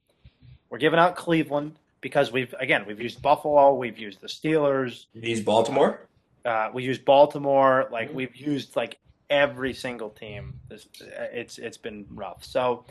We're 0.70 0.78
giving 0.78 0.98
out 0.98 1.14
Cleveland 1.14 1.76
because 2.00 2.32
we've 2.32 2.54
again 2.58 2.84
we've 2.86 3.02
used 3.02 3.20
Buffalo, 3.20 3.74
we've 3.74 3.98
used 3.98 4.22
the 4.22 4.28
Steelers, 4.28 5.04
these 5.14 5.42
Baltimore. 5.42 6.06
uh, 6.46 6.70
we 6.72 6.84
used 6.84 7.04
Baltimore. 7.04 7.86
Like 7.92 8.14
we've 8.14 8.34
used 8.34 8.74
like 8.74 8.96
every 9.30 9.74
single 9.74 10.10
team. 10.10 10.60
This 10.68 10.86
it's 11.00 11.58
it's 11.58 11.76
been 11.76 12.06
rough. 12.10 12.44
So 12.44 12.84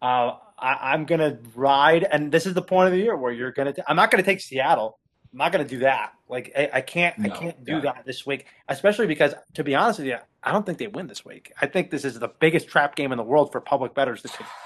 uh, 0.00 0.36
I, 0.58 0.92
I'm 0.92 1.04
gonna 1.04 1.38
ride, 1.54 2.04
and 2.04 2.30
this 2.30 2.46
is 2.46 2.54
the 2.54 2.62
point 2.62 2.86
of 2.86 2.92
the 2.92 2.98
year 2.98 3.16
where 3.16 3.32
you're 3.32 3.52
gonna. 3.52 3.72
T- 3.72 3.82
I'm 3.86 3.96
not 3.96 4.10
gonna 4.10 4.22
take 4.22 4.40
Seattle. 4.40 4.98
I'm 5.32 5.38
not 5.38 5.52
gonna 5.52 5.64
do 5.64 5.80
that. 5.80 6.12
Like 6.28 6.52
I, 6.56 6.70
I 6.74 6.80
can't. 6.80 7.14
I 7.24 7.28
can't 7.28 7.64
do 7.64 7.80
that 7.82 8.04
this 8.06 8.26
week, 8.26 8.46
especially 8.68 9.06
because 9.06 9.34
to 9.54 9.64
be 9.64 9.74
honest 9.74 9.98
with 9.98 10.08
you, 10.08 10.18
I 10.42 10.52
don't 10.52 10.64
think 10.64 10.78
they 10.78 10.86
win 10.86 11.06
this 11.06 11.24
week. 11.24 11.52
I 11.60 11.66
think 11.66 11.90
this 11.90 12.04
is 12.04 12.18
the 12.18 12.28
biggest 12.28 12.68
trap 12.68 12.94
game 12.94 13.12
in 13.12 13.18
the 13.18 13.24
world 13.24 13.52
for 13.52 13.60
public 13.60 13.94
bettors 13.94 14.22
to 14.22 14.28
take. 14.28 14.46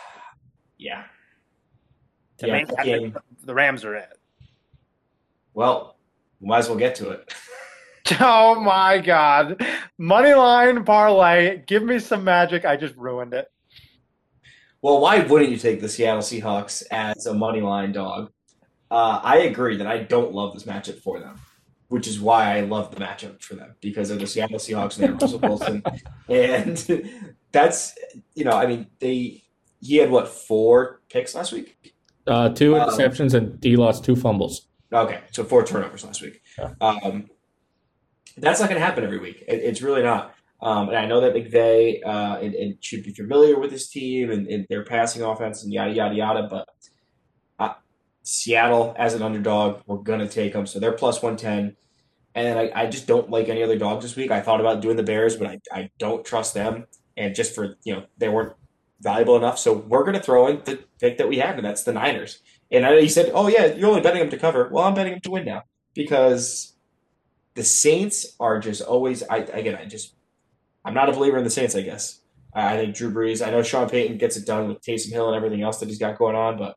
Yeah. 0.79 1.05
To 2.39 2.49
Yeah, 2.49 2.65
make 2.65 3.15
the 3.45 3.55
Rams 3.55 3.85
are 3.85 3.95
it. 3.95 4.09
Well, 5.55 5.97
we 6.41 6.49
might 6.49 6.59
as 6.59 6.69
well 6.69 6.79
get 6.79 6.97
to 6.97 7.11
it. 7.11 7.33
Oh 8.21 8.61
my 8.61 8.99
God! 8.99 9.65
Money 9.99 10.35
line 10.35 10.85
parlay. 10.85 11.63
Give 11.67 11.83
me 11.83 11.99
some 11.99 12.25
magic. 12.25 12.65
I 12.65 12.77
just 12.77 12.95
ruined 12.97 13.35
it. 13.35 13.47
Well, 14.81 15.01
why 15.01 15.21
wouldn't 15.21 15.51
you 15.51 15.57
take 15.59 15.81
the 15.81 15.89
Seattle 15.89 16.23
Seahawks 16.23 16.83
as 16.91 17.27
a 17.27 17.35
money 17.35 17.61
line 17.61 17.93
dog? 17.93 18.33
Uh, 18.91 19.21
I 19.23 19.39
agree 19.39 19.77
that 19.77 19.87
I 19.87 19.99
don't 19.99 20.33
love 20.35 20.55
this 20.55 20.65
matchup 20.65 21.01
for 21.01 21.19
them. 21.21 21.39
which 21.89 22.09
is 22.09 22.19
why 22.21 22.57
I 22.57 22.61
love 22.63 22.91
the 22.95 23.01
matchup 23.01 23.43
for 23.43 23.55
them 23.55 23.75
because 23.81 24.11
of 24.11 24.19
the 24.19 24.27
Seattle 24.27 24.59
Seahawks 24.59 24.99
and 24.99 25.21
Russell 25.21 25.39
Wilson, 25.43 25.83
and 26.29 27.35
that's 27.53 27.95
you 28.35 28.45
know 28.45 28.53
I 28.53 28.67
mean 28.67 28.87
they 28.99 29.43
he 29.81 29.97
had 29.97 30.11
what 30.11 30.29
four 30.29 31.01
picks 31.11 31.35
last 31.35 31.53
week. 31.53 31.95
Uh, 32.27 32.49
two 32.49 32.77
Um, 32.77 32.89
interceptions 32.89 33.35
and 33.35 33.63
he 33.63 33.77
lost 33.77 34.05
two 34.05 34.17
fumbles. 34.17 34.69
Okay, 34.93 35.21
so 35.33 35.43
four 35.45 35.65
turnovers 35.65 36.05
last 36.05 36.23
week. 36.23 36.41
Yeah. 36.59 36.73
Um, 36.81 37.29
that's 38.37 38.61
not 38.61 38.69
going 38.69 38.81
to 38.81 38.85
happen 38.85 39.05
every 39.05 39.19
week. 39.19 39.45
It, 39.47 39.61
it's 39.61 39.83
really 39.83 40.03
not. 40.03 40.35
Um, 40.61 40.89
and 40.89 40.97
I 40.97 41.07
know 41.07 41.21
that 41.21 41.35
McVay 41.35 42.01
uh, 42.07 42.39
and, 42.41 42.55
and 42.55 42.77
should 42.81 43.03
be 43.03 43.13
familiar 43.13 43.59
with 43.59 43.73
his 43.73 43.89
team 43.89 44.31
and, 44.31 44.47
and 44.47 44.65
their 44.69 44.85
passing 44.85 45.23
offense 45.23 45.65
and 45.65 45.73
yada 45.73 45.93
yada 45.93 46.15
yada. 46.15 46.47
But 46.49 46.69
uh, 47.59 47.75
Seattle 48.23 48.95
as 48.97 49.15
an 49.15 49.23
underdog, 49.23 49.83
we're 49.87 49.97
gonna 49.97 50.29
take 50.29 50.53
them. 50.53 50.67
So 50.67 50.79
they're 50.79 50.93
plus 50.93 51.21
one 51.21 51.37
ten. 51.37 51.77
And 52.35 52.59
I, 52.59 52.71
I 52.75 52.87
just 52.87 53.07
don't 53.07 53.29
like 53.29 53.49
any 53.49 53.63
other 53.63 53.77
dogs 53.77 54.05
this 54.05 54.17
week. 54.17 54.31
I 54.31 54.41
thought 54.41 54.61
about 54.61 54.81
doing 54.81 54.97
the 54.97 55.03
Bears, 55.03 55.37
but 55.37 55.49
I, 55.49 55.61
I 55.73 55.91
don't 55.99 56.25
trust 56.25 56.55
them. 56.55 56.87
And 57.17 57.35
just 57.35 57.55
for 57.55 57.77
you 57.85 57.95
know, 57.95 58.05
they 58.19 58.29
weren't 58.29 58.55
valuable 59.01 59.37
enough. 59.37 59.59
So 59.59 59.73
we're 59.75 60.05
gonna 60.05 60.23
throw 60.23 60.47
in 60.47 60.63
the 60.65 60.79
pick 61.01 61.19
that 61.19 61.29
we 61.29 61.39
have, 61.39 61.57
and 61.57 61.67
that's 61.67 61.83
the 61.83 61.93
Niners. 61.93 62.39
And 62.71 62.87
I, 62.87 63.01
he 63.01 63.09
said, 63.09 63.33
"Oh 63.35 63.49
yeah, 63.49 63.67
you're 63.67 63.89
only 63.89 64.01
betting 64.01 64.21
them 64.21 64.31
to 64.31 64.39
cover." 64.39 64.69
Well, 64.73 64.85
I'm 64.85 64.95
betting 64.95 65.15
them 65.15 65.21
to 65.23 65.31
win 65.33 65.45
now 65.45 65.65
because 65.93 66.72
the 67.55 67.65
Saints 67.65 68.37
are 68.41 68.59
just 68.59 68.83
always. 68.83 69.23
I 69.23 69.39
again, 69.39 69.77
I 69.77 69.85
just 69.85 70.15
I'm 70.85 70.95
not 70.95 71.09
a 71.09 71.13
believer 71.13 71.39
in 71.39 71.45
the 71.45 71.51
Saints. 71.51 71.75
I 71.75 71.83
guess 71.83 72.21
I, 72.55 72.75
I 72.75 72.77
think 72.77 72.95
Drew 72.95 73.13
Brees. 73.13 73.47
I 73.47 73.51
know 73.51 73.63
Sean 73.63 73.89
Payton 73.89 74.19
gets 74.19 74.37
it 74.37 74.47
done 74.47 74.69
with 74.69 74.81
Taysom 74.81 75.11
Hill 75.11 75.29
and 75.29 75.37
everything 75.37 75.63
else 75.63 75.79
that 75.79 75.89
he's 75.89 75.99
got 75.99 76.19
going 76.19 76.37
on, 76.37 76.59
but 76.59 76.77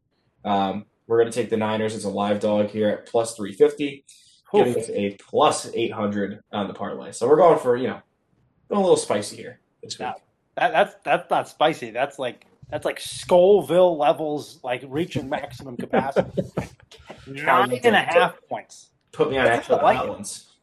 um, 0.50 0.86
we're 1.08 1.20
going 1.20 1.32
to 1.32 1.38
take 1.38 1.50
the 1.50 1.58
Niners 1.58 1.96
as 1.96 2.06
a 2.06 2.10
live 2.10 2.40
dog 2.40 2.70
here 2.70 2.90
at 2.90 3.06
plus 3.06 3.36
three 3.36 3.54
fifty, 3.54 4.06
giving 4.54 4.76
us 4.78 4.90
a 4.90 5.12
plus 5.12 5.70
eight 5.74 5.94
hundred 5.94 6.42
on 6.52 6.68
the 6.68 6.74
parlay. 6.74 7.12
So 7.12 7.28
we're 7.28 7.38
going 7.38 7.60
for 7.60 7.76
you 7.76 7.88
know 7.88 8.02
going 8.70 8.80
a 8.80 8.84
little 8.84 8.98
spicy 8.98 9.38
here 9.38 9.60
this 9.84 9.98
week. 10.00 10.10
That, 10.56 10.72
that's 10.72 10.96
that's 11.04 11.30
not 11.30 11.50
spicy. 11.50 11.92
That's 11.92 12.20
like 12.20 12.46
that's 12.70 12.86
like 12.86 13.00
Scoville 13.00 13.98
levels, 13.98 14.60
like 14.64 14.84
reaching 14.88 15.30
maximum 15.30 15.78
capacity. 15.78 16.44
Nine 17.28 17.80
and 17.84 17.96
a 17.96 18.02
half 18.02 18.36
points. 18.50 18.90
Put 19.12 19.32
me 19.32 19.38
on 19.38 19.48
I 19.48 19.52
actual 19.52 19.78
like 19.78 20.08
ones. 20.08 20.55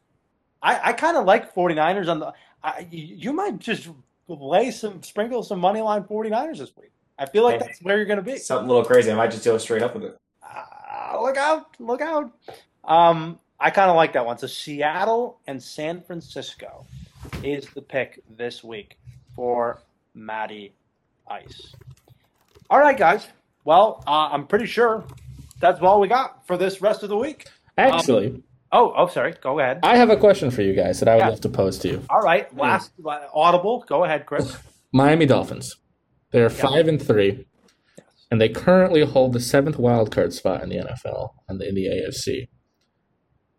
I, 0.63 0.89
I 0.89 0.93
kind 0.93 1.17
of 1.17 1.25
like 1.25 1.53
49ers 1.53 2.07
on 2.09 2.19
the. 2.19 2.33
I, 2.63 2.87
you 2.89 3.15
you 3.17 3.33
might 3.33 3.59
just 3.59 3.89
lay 4.27 4.71
some, 4.71 5.03
sprinkle 5.03 5.43
some 5.43 5.59
money 5.59 5.81
line 5.81 6.03
49ers 6.03 6.57
this 6.59 6.71
week. 6.79 6.91
I 7.19 7.25
feel 7.27 7.43
like 7.43 7.59
Hey. 7.59 7.67
that's 7.67 7.81
where 7.83 7.97
you're 7.97 8.05
going 8.05 8.17
to 8.17 8.23
be. 8.23 8.37
Something 8.37 8.65
a 8.65 8.71
little 8.73 8.85
crazy. 8.85 9.11
I 9.11 9.15
might 9.15 9.31
just 9.31 9.43
go 9.45 9.57
straight 9.57 9.81
up 9.83 9.93
with 9.93 10.05
it. 10.05 10.17
Uh, 10.41 11.21
look 11.21 11.37
out! 11.37 11.75
Look 11.79 12.01
out! 12.01 12.31
Um, 12.85 13.39
I 13.59 13.69
kind 13.69 13.89
of 13.89 13.95
like 13.97 14.13
that 14.13 14.25
one. 14.25 14.37
So 14.37 14.47
Seattle 14.47 15.39
and 15.47 15.61
San 15.61 16.01
Francisco 16.01 16.85
is 17.43 17.67
the 17.75 17.81
pick 17.81 18.21
this 18.37 18.63
week 18.63 18.97
for 19.35 19.81
Matty 20.15 20.73
Ice. 21.29 21.75
All 22.69 22.79
right, 22.79 22.97
guys. 22.97 23.27
Well, 23.65 24.03
uh, 24.07 24.29
I'm 24.31 24.47
pretty 24.47 24.65
sure 24.65 25.03
that's 25.59 25.79
all 25.81 25.99
we 25.99 26.07
got 26.07 26.47
for 26.47 26.57
this 26.57 26.81
rest 26.81 27.03
of 27.03 27.09
the 27.09 27.17
week. 27.17 27.47
Actually, 27.77 28.41
Oh, 28.75 28.91
oh, 28.97 29.07
sorry. 29.07 29.35
Go 29.39 29.59
ahead. 29.59 29.81
I 29.83 29.95
have 29.97 30.09
a 30.09 30.17
question 30.17 30.49
for 30.49 30.63
you 30.63 30.73
guys 30.73 30.99
that 30.99 31.07
I 31.07 31.13
would 31.15 31.19
Yeah. 31.21 31.29
love 31.29 31.41
to 31.41 31.49
pose 31.49 31.77
to 31.79 31.87
you. 31.89 32.01
All 32.09 32.21
right. 32.21 32.53
Last 32.57 32.91
uh, 33.05 33.19
audible. 33.33 33.85
Go 33.87 34.03
ahead, 34.03 34.25
Chris. 34.25 34.57
Miami 34.91 35.27
Dolphins. 35.27 35.77
They're 36.31 36.49
five 36.49 36.87
and 36.87 36.99
three, 36.99 37.45
and 38.31 38.41
they 38.41 38.49
currently 38.49 39.05
hold 39.05 39.33
the 39.33 39.39
seventh 39.39 39.77
wild 39.77 40.11
card 40.11 40.33
spot 40.33 40.63
in 40.63 40.69
the 40.69 40.77
NFL 40.77 41.29
and 41.47 41.61
in 41.61 41.75
the 41.75 41.85
AFC. 41.85 42.47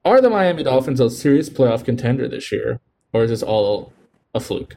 Are 0.04 0.20
the 0.20 0.28
Miami 0.28 0.64
Dolphins 0.64 0.98
a 0.98 1.08
serious 1.08 1.48
playoff 1.48 1.84
contender 1.84 2.26
this 2.28 2.50
year, 2.50 2.80
or 3.12 3.22
is 3.22 3.30
this 3.30 3.42
all 3.44 3.92
a 4.34 4.40
fluke? 4.40 4.74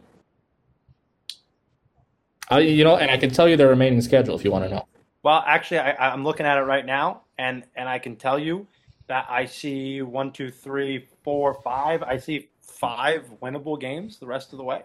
I, 2.49 2.59
you 2.59 2.83
know, 2.83 2.95
and 2.95 3.09
I 3.11 3.17
can 3.17 3.31
tell 3.31 3.49
you 3.49 3.57
their 3.57 3.67
remaining 3.69 4.01
schedule 4.01 4.35
if 4.35 4.45
you 4.45 4.51
want 4.51 4.65
to 4.65 4.69
know. 4.69 4.87
Well, 5.23 5.43
actually, 5.45 5.79
I, 5.79 6.11
I'm 6.13 6.23
looking 6.23 6.45
at 6.45 6.57
it 6.59 6.61
right 6.61 6.85
now, 6.85 7.23
and 7.37 7.63
and 7.75 7.89
I 7.89 7.97
can 7.99 8.15
tell 8.15 8.37
you 8.39 8.67
that 9.07 9.25
I 9.29 9.45
see 9.45 10.01
one, 10.01 10.31
two, 10.31 10.51
three, 10.51 11.07
four, 11.23 11.55
five. 11.63 12.03
I 12.03 12.17
see 12.17 12.49
five 12.61 13.29
winnable 13.41 13.79
games 13.79 14.19
the 14.19 14.27
rest 14.27 14.51
of 14.51 14.57
the 14.57 14.63
way. 14.63 14.83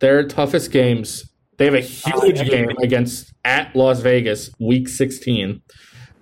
Their 0.00 0.26
toughest 0.26 0.72
games, 0.72 1.30
they 1.58 1.66
have 1.66 1.74
a 1.74 1.86
oh, 2.14 2.20
huge 2.20 2.38
yeah. 2.38 2.44
game 2.44 2.68
against 2.82 3.32
at 3.44 3.74
Las 3.76 4.00
Vegas, 4.00 4.50
week 4.58 4.88
16, 4.88 5.60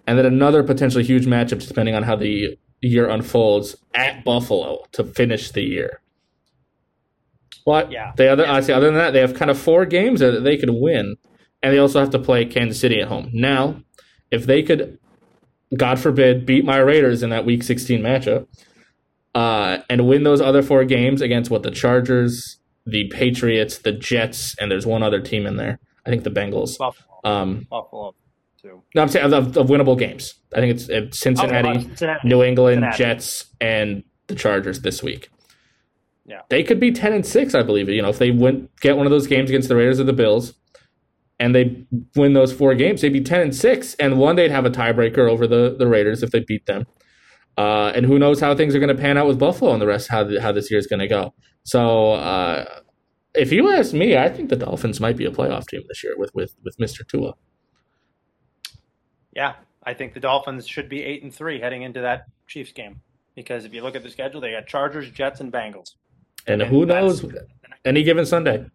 and 0.07 0.19
then 0.19 0.27
another 0.27 0.63
potentially 0.63 1.05
huge 1.05 1.27
matchup, 1.27 1.67
depending 1.67 1.95
on 1.95 2.03
how 2.03 2.17
the 2.17 2.59
year 2.81 3.09
unfolds, 3.09 3.77
at 3.95 4.25
Buffalo 4.25 4.85
to 4.93 5.05
finish 5.05 5.53
the 5.53 5.63
year. 5.63 6.01
But 7.65 7.93
Yeah. 7.93 8.13
they 8.17 8.29
other 8.29 8.45
Yeah. 8.45 8.55
I 8.55 8.61
say 8.61 8.73
other 8.73 8.87
than 8.87 8.95
that, 8.95 9.13
they 9.13 9.21
have 9.21 9.35
kind 9.35 9.51
of 9.51 9.59
four 9.59 9.85
games 9.85 10.21
that 10.21 10.43
they 10.43 10.57
could 10.57 10.71
win, 10.71 11.17
and 11.63 11.73
they 11.73 11.79
also 11.79 12.01
have 12.01 12.11
to 12.11 12.19
play 12.19 12.45
Kansas 12.45 12.81
City 12.81 13.01
at 13.01 13.09
home. 13.09 13.31
Now, 13.33 13.83
if 14.31 14.47
they 14.47 14.63
could, 14.63 14.99
God 15.77 15.99
forbid, 15.99 16.47
beat 16.47 16.65
my 16.65 16.79
Raiders 16.79 17.23
in 17.23 17.31
that 17.31 17.45
Week 17.45 17.63
16 17.63 18.01
matchup, 18.01 18.47
uh, 19.35 19.79
and 19.91 20.07
win 20.09 20.23
those 20.23 20.41
other 20.41 20.63
four 20.63 20.85
games 20.85 21.21
against 21.21 21.51
what 21.51 21.63
the 21.63 21.71
Chargers, 21.71 22.59
the 22.87 23.09
Patriots, 23.09 23.79
the 23.79 23.93
Jets, 23.93 24.55
and 24.59 24.71
there's 24.71 24.87
one 24.87 25.03
other 25.03 25.21
team 25.21 25.47
in 25.47 25.57
there. 25.57 25.79
I 26.07 26.11
think 26.11 26.25
the 26.25 26.31
Bengals. 26.31 26.79
Buffalo, 26.79 27.21
Um, 27.25 27.67
Buffalo, 27.71 28.15
too. 28.63 28.83
no, 28.95 29.03
I'm 29.03 29.09
saying 29.09 29.27
of, 29.27 29.33
of, 29.49 29.57
of 29.59 29.67
winnable 29.69 29.99
games. 29.99 30.35
I 30.55 30.61
think 30.61 30.75
it's, 30.75 30.89
it's 30.89 31.19
Cincinnati, 31.21 31.69
Oh, 31.69 31.81
Cincinnati. 31.83 32.27
New 32.29 32.43
England, 32.43 32.77
Cincinnati. 32.77 32.97
Jets, 32.99 33.47
and 33.61 34.03
the 34.29 34.35
Chargers 34.35 34.81
this 34.81 35.03
week. 35.03 35.31
Yeah. 36.25 36.41
They 36.51 36.63
could 36.63 36.79
be 36.81 36.93
ten 36.93 37.13
and 37.13 37.25
six, 37.25 37.55
I 37.55 37.63
believe. 37.63 37.89
You 37.89 38.03
know, 38.03 38.11
if 38.11 38.19
they 38.19 38.31
win, 38.31 38.69
get 38.81 38.97
one 38.97 39.07
of 39.07 39.11
those 39.11 39.27
games 39.27 39.49
against 39.51 39.69
the 39.69 39.77
Raiders 39.77 39.99
or 40.01 40.05
the 40.05 40.13
Bills, 40.13 40.53
and 41.41 41.55
they 41.55 41.87
win 42.17 42.33
those 42.33 42.53
four 42.53 42.75
games, 42.75 43.01
they'd 43.01 43.11
be 43.11 43.21
ten 43.21 43.41
and 43.41 43.55
six, 43.55 43.95
and 43.95 44.19
one 44.19 44.37
they'd 44.37 44.51
have 44.51 44.65
a 44.65 44.71
tiebreaker 44.71 45.29
over 45.31 45.47
the 45.47 45.75
the 45.79 45.87
Raiders 45.87 46.23
if 46.23 46.31
they 46.31 46.41
beat 46.41 46.67
them. 46.67 46.87
Uh, 47.57 47.93
and 47.95 48.07
who 48.07 48.19
knows 48.19 48.39
how 48.39 48.55
things 48.55 48.75
are 48.75 48.79
going 48.79 48.95
to 48.95 49.01
pan 49.01 49.19
out 49.19 49.27
with 49.27 49.39
Buffalo 49.39 49.73
and 49.73 49.83
the 49.83 49.87
rest 49.87 50.09
how 50.09 50.23
the, 50.23 50.41
how 50.41 50.53
this 50.53 50.71
year 50.71 50.79
is 50.79 50.87
going 50.87 51.01
to 51.01 51.09
go. 51.09 51.35
So, 51.65 52.13
uh, 52.13 52.65
if 53.35 53.53
you 53.53 53.73
ask 53.73 53.93
me, 53.93 54.17
I 54.17 54.29
think 54.29 54.49
the 54.49 54.57
Dolphins 54.57 55.01
might 55.01 55.17
be 55.17 55.25
a 55.25 55.31
playoff 55.31 55.67
team 55.67 55.83
this 55.89 56.05
year 56.05 56.15
with 56.17 56.33
with 56.35 56.55
with 56.65 56.77
Mr. 56.79 57.07
Tua. 57.07 57.35
Yeah, 59.35 59.55
I 59.85 59.95
think 59.95 60.15
the 60.15 60.21
Dolphins 60.21 60.67
should 60.67 60.89
be 60.89 61.03
eight 61.03 61.23
and 61.23 61.35
three 61.35 61.61
heading 61.61 61.83
into 61.83 62.01
that 62.01 62.27
Chiefs 62.47 62.73
game 62.73 63.01
because 63.35 63.65
if 63.65 63.73
you 63.73 63.83
look 63.83 63.95
at 63.95 64.03
the 64.03 64.11
schedule, 64.11 64.41
they 64.41 64.53
got 64.53 64.67
Chargers, 64.67 65.11
Jets, 65.11 65.41
and 65.41 65.53
Bengals. 65.53 65.95
And 66.47 66.61
And 66.61 66.71
who 66.71 66.87
knows? 66.87 67.25
Any 67.85 68.03
given 68.03 68.27
Sunday. 68.27 68.67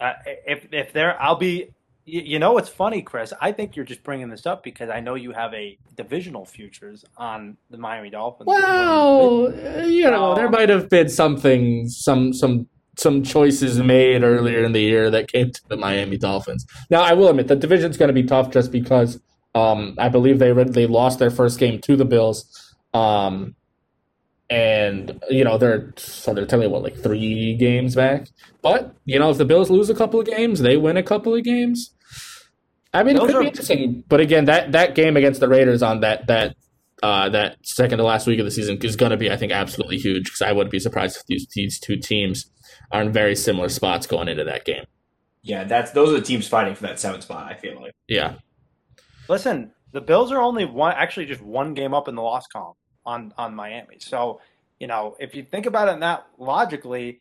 Uh, 0.00 0.12
if 0.46 0.66
if 0.72 0.92
there, 0.92 1.20
I'll 1.20 1.36
be. 1.36 1.70
You, 2.08 2.38
know 2.38 2.52
what's 2.52 2.68
funny, 2.68 3.02
Chris? 3.02 3.32
I 3.40 3.50
think 3.50 3.74
you're 3.74 3.84
just 3.84 4.04
bringing 4.04 4.28
this 4.28 4.46
up 4.46 4.62
because 4.62 4.90
I 4.90 5.00
know 5.00 5.16
you 5.16 5.32
have 5.32 5.52
a 5.52 5.76
divisional 5.96 6.44
futures 6.44 7.04
on 7.16 7.56
the 7.68 7.78
Miami 7.78 8.10
Dolphins. 8.10 8.46
Well, 8.46 9.52
you 9.88 10.08
know, 10.08 10.36
there 10.36 10.48
might 10.48 10.68
have 10.68 10.88
been 10.88 11.08
something, 11.08 11.88
some, 11.88 12.32
some, 12.32 12.68
some 12.96 13.24
choices 13.24 13.80
made 13.80 14.22
earlier 14.22 14.62
in 14.62 14.70
the 14.70 14.82
year 14.82 15.10
that 15.10 15.32
came 15.32 15.50
to 15.50 15.60
the 15.66 15.76
Miami 15.76 16.16
Dolphins. 16.16 16.64
Now, 16.90 17.02
I 17.02 17.12
will 17.14 17.26
admit 17.26 17.48
the 17.48 17.56
division's 17.56 17.96
going 17.96 18.06
to 18.06 18.14
be 18.14 18.22
tough 18.22 18.50
just 18.50 18.70
because 18.70 19.18
um, 19.56 19.94
I 19.98 20.08
believe 20.08 20.38
they 20.38 20.52
they 20.52 20.86
lost 20.86 21.18
their 21.18 21.30
first 21.30 21.58
game 21.58 21.80
to 21.80 21.96
the 21.96 22.04
Bills, 22.04 22.74
um, 22.92 23.56
and 24.48 25.20
you 25.28 25.42
know 25.44 25.58
they're 25.58 25.92
so 25.96 26.32
they're 26.34 26.46
telling 26.46 26.66
you 26.68 26.70
what 26.70 26.82
like 26.82 26.96
three 26.96 27.54
games 27.56 27.94
back. 27.94 28.28
But 28.62 28.94
you 29.04 29.18
know, 29.18 29.30
if 29.30 29.38
the 29.38 29.44
Bills 29.44 29.70
lose 29.70 29.90
a 29.90 29.94
couple 29.94 30.20
of 30.20 30.26
games, 30.26 30.60
they 30.60 30.76
win 30.76 30.96
a 30.96 31.02
couple 31.02 31.34
of 31.34 31.42
games. 31.44 31.92
I 32.94 33.02
mean, 33.02 33.16
it 33.16 33.20
Those 33.20 33.26
could 33.28 33.36
are- 33.36 33.42
be 33.42 33.48
interesting. 33.48 34.04
But 34.08 34.20
again, 34.20 34.44
that 34.46 34.72
that 34.72 34.94
game 34.94 35.16
against 35.16 35.40
the 35.40 35.48
Raiders 35.48 35.82
on 35.82 36.00
that 36.00 36.26
that 36.28 36.56
uh, 37.02 37.28
that 37.30 37.58
second 37.62 37.98
to 37.98 38.04
last 38.04 38.26
week 38.26 38.38
of 38.38 38.44
the 38.46 38.50
season 38.50 38.78
is 38.82 38.96
going 38.96 39.10
to 39.10 39.16
be, 39.18 39.30
I 39.30 39.36
think, 39.36 39.52
absolutely 39.52 39.98
huge 39.98 40.24
because 40.24 40.40
I 40.42 40.52
wouldn't 40.52 40.70
be 40.70 40.78
surprised 40.80 41.16
if 41.16 41.26
these 41.26 41.46
these 41.54 41.78
two 41.78 41.96
teams 41.96 42.46
are 42.92 43.02
in 43.02 43.12
very 43.12 43.34
similar 43.36 43.68
spots 43.68 44.06
going 44.06 44.28
into 44.28 44.44
that 44.44 44.64
game. 44.64 44.84
Yeah, 45.42 45.64
that's 45.64 45.90
those 45.90 46.10
are 46.10 46.14
the 46.14 46.22
teams 46.22 46.48
fighting 46.48 46.74
for 46.74 46.82
that 46.84 46.98
seventh 46.98 47.24
spot. 47.24 47.50
I 47.50 47.54
feel 47.54 47.80
like. 47.80 47.92
Yeah, 48.08 48.36
Listen, 49.28 49.72
the 49.92 50.00
Bills 50.00 50.30
are 50.32 50.40
only 50.40 50.64
one, 50.64 50.94
actually 50.96 51.26
just 51.26 51.42
one 51.42 51.74
game 51.74 51.92
up 51.94 52.08
in 52.08 52.14
the 52.14 52.22
loss 52.22 52.46
column 52.46 52.74
on 53.06 53.32
on 53.38 53.54
Miami. 53.54 53.96
So, 54.00 54.40
you 54.78 54.86
know, 54.86 55.16
if 55.18 55.34
you 55.34 55.42
think 55.42 55.66
about 55.66 55.88
it 55.88 56.00
that 56.00 56.26
logically, 56.38 57.20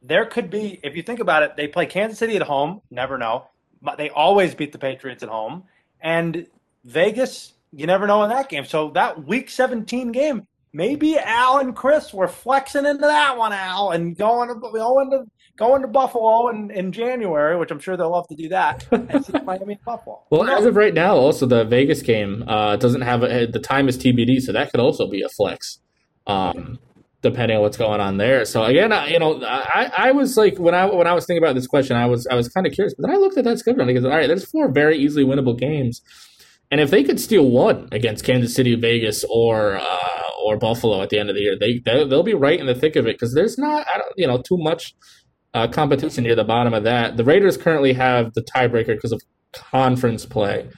there 0.00 0.24
could 0.26 0.50
be. 0.50 0.80
If 0.82 0.96
you 0.96 1.02
think 1.02 1.20
about 1.20 1.42
it, 1.42 1.56
they 1.56 1.68
play 1.68 1.86
Kansas 1.86 2.18
City 2.18 2.36
at 2.36 2.42
home. 2.42 2.80
Never 2.90 3.18
know, 3.18 3.48
but 3.82 3.98
they 3.98 4.10
always 4.10 4.54
beat 4.54 4.72
the 4.72 4.78
Patriots 4.78 5.22
at 5.22 5.28
home, 5.28 5.64
and 6.00 6.46
Vegas. 6.84 7.52
You 7.72 7.86
never 7.86 8.06
know 8.06 8.22
in 8.22 8.30
that 8.30 8.48
game. 8.48 8.64
So 8.66 8.90
that 8.90 9.24
Week 9.26 9.50
17 9.50 10.12
game, 10.12 10.46
maybe 10.72 11.18
Al 11.18 11.58
and 11.58 11.74
Chris 11.74 12.14
were 12.14 12.28
flexing 12.28 12.86
into 12.86 13.00
that 13.00 13.36
one, 13.36 13.52
Al, 13.52 13.90
and 13.90 14.16
going 14.16 14.48
going 14.60 15.10
to 15.10 15.24
going 15.56 15.82
to 15.82 15.88
Buffalo 15.88 16.48
in, 16.48 16.70
in 16.70 16.92
January, 16.92 17.56
which 17.56 17.70
I'm 17.70 17.78
sure 17.78 17.96
they'll 17.96 18.10
love 18.10 18.26
to 18.28 18.34
do 18.34 18.48
that. 18.48 18.86
And 18.90 19.24
see 19.24 19.32
Miami 19.44 19.74
and 19.74 19.84
Buffalo. 19.84 20.22
Well, 20.30 20.44
Who 20.44 20.50
as 20.50 20.64
of 20.64 20.76
right 20.76 20.94
now, 20.94 21.16
also 21.16 21.46
the 21.46 21.64
Vegas 21.64 22.02
game 22.02 22.44
uh, 22.46 22.76
doesn't 22.76 23.02
have 23.02 23.22
a, 23.22 23.46
the 23.46 23.60
time 23.60 23.88
is 23.88 23.96
TBD, 23.98 24.40
so 24.40 24.52
that 24.52 24.70
could 24.70 24.80
also 24.80 25.08
be 25.08 25.22
a 25.22 25.28
flex. 25.28 25.78
Um, 26.26 26.78
depending 27.24 27.56
on 27.56 27.62
what's 27.62 27.78
going 27.78 28.00
on 28.00 28.18
there. 28.18 28.44
So 28.44 28.62
again, 28.64 28.92
I, 28.92 29.08
you 29.08 29.18
know, 29.18 29.42
I, 29.42 29.90
I 29.96 30.12
was 30.12 30.36
like 30.36 30.58
when 30.58 30.74
I 30.74 30.84
when 30.86 31.06
I 31.06 31.14
was 31.14 31.26
thinking 31.26 31.42
about 31.42 31.54
this 31.54 31.66
question, 31.66 31.96
I 31.96 32.06
was 32.06 32.26
I 32.26 32.34
was 32.34 32.48
kind 32.48 32.66
of 32.66 32.72
curious, 32.72 32.94
but 32.94 33.06
then 33.06 33.16
I 33.16 33.18
looked 33.18 33.36
at 33.36 33.44
that 33.44 33.58
schedule 33.58 33.80
and 33.80 33.90
I 33.90 33.94
go, 33.94 34.10
all 34.10 34.16
right, 34.16 34.26
there's 34.26 34.44
four 34.44 34.70
very 34.70 34.98
easily 34.98 35.24
winnable 35.24 35.58
games, 35.58 36.02
and 36.70 36.80
if 36.80 36.90
they 36.90 37.02
could 37.02 37.18
steal 37.18 37.50
one 37.50 37.88
against 37.92 38.24
Kansas 38.24 38.54
City, 38.54 38.74
Vegas, 38.74 39.24
or 39.30 39.76
uh, 39.76 40.22
or 40.44 40.58
Buffalo 40.58 41.02
at 41.02 41.08
the 41.08 41.18
end 41.18 41.30
of 41.30 41.34
the 41.34 41.40
year, 41.40 41.56
they 41.58 41.78
they'll 41.84 42.22
be 42.22 42.34
right 42.34 42.60
in 42.60 42.66
the 42.66 42.74
thick 42.74 42.94
of 42.94 43.06
it 43.06 43.16
because 43.16 43.34
there's 43.34 43.58
not 43.58 43.86
I 43.92 43.98
don't 43.98 44.12
you 44.16 44.26
know 44.26 44.38
too 44.38 44.58
much 44.58 44.94
uh, 45.54 45.68
competition 45.68 46.24
near 46.24 46.34
the 46.34 46.44
bottom 46.44 46.74
of 46.74 46.84
that. 46.84 47.16
The 47.16 47.24
Raiders 47.24 47.56
currently 47.56 47.92
have 47.94 48.34
the 48.34 48.42
tiebreaker 48.42 48.94
because 48.94 49.12
of 49.12 49.22
conference 49.52 50.26
play 50.26 50.68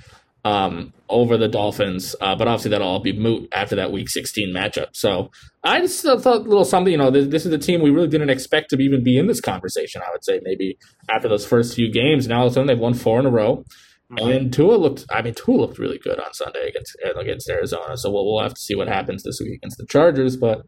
um, 0.45 0.93
over 1.09 1.37
the 1.37 1.49
Dolphins, 1.49 2.15
uh, 2.21 2.37
but 2.37 2.47
obviously 2.47 2.71
that'll 2.71 2.87
all 2.87 3.03
be 3.03 3.19
moot 3.19 3.49
after 3.53 3.75
that 3.77 3.91
Week 3.91 4.09
16 4.09 4.55
matchup. 4.55 4.89
So 4.93 5.31
I 5.65 5.81
just 5.81 6.03
thought 6.03 6.25
a 6.25 6.39
little 6.39 6.65
something. 6.65 6.93
You 6.93 6.99
know, 6.99 7.11
this, 7.11 7.27
this, 7.29 7.47
is 7.47 7.53
a 7.53 7.59
team 7.59 7.83
we 7.83 7.91
really 7.91 8.09
didn't 8.09 8.31
expect 8.31 8.71
to 8.71 8.77
even 8.77 9.03
be 9.03 9.19
in 9.19 9.27
this 9.27 9.41
conversation. 9.41 10.03
I 10.07 10.11
would 10.13 10.25
say 10.25 10.41
maybe 10.45 10.79
after 11.11 11.29
those 11.29 11.47
first 11.47 11.75
few 11.75 11.91
games. 11.91 12.29
Now 12.29 12.41
all 12.41 12.47
of 12.47 12.53
a 12.53 12.55
sudden 12.55 12.69
they've 12.69 12.79
won 12.79 12.95
four 12.95 13.19
in 13.19 13.27
a 13.27 13.31
row. 13.31 13.65
Mm-hmm. 14.13 14.31
And 14.31 14.53
Tua 14.53 14.77
looked, 14.77 15.05
I 15.11 15.21
mean, 15.23 15.35
Tua 15.35 15.57
looked 15.57 15.79
really 15.79 15.99
good 15.99 16.21
on 16.21 16.33
Sunday 16.33 16.69
against 16.69 16.97
against 17.19 17.51
Arizona. 17.51 17.97
So 17.97 18.13
we'll, 18.13 18.25
we'll 18.25 18.43
have 18.43 18.55
to 18.55 18.61
see 18.61 18.77
what 18.77 18.87
happens 18.87 19.25
this 19.25 19.41
week 19.41 19.55
against 19.55 19.79
the 19.79 19.87
Chargers. 19.87 20.37
But 20.37 20.63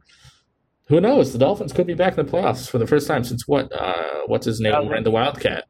who 0.88 1.00
knows? 1.00 1.32
The 1.32 1.38
Dolphins 1.38 1.72
could 1.72 1.86
be 1.86 1.94
back 1.94 2.16
in 2.18 2.24
the 2.26 2.30
playoffs 2.30 2.68
for 2.68 2.78
the 2.78 2.86
first 2.86 3.06
time 3.06 3.24
since 3.24 3.46
what? 3.46 3.70
Uh, 3.72 4.22
what's 4.26 4.46
his 4.46 4.60
name? 4.60 4.88
Ran 4.88 5.04
the 5.04 5.10
Wildcat. 5.10 5.64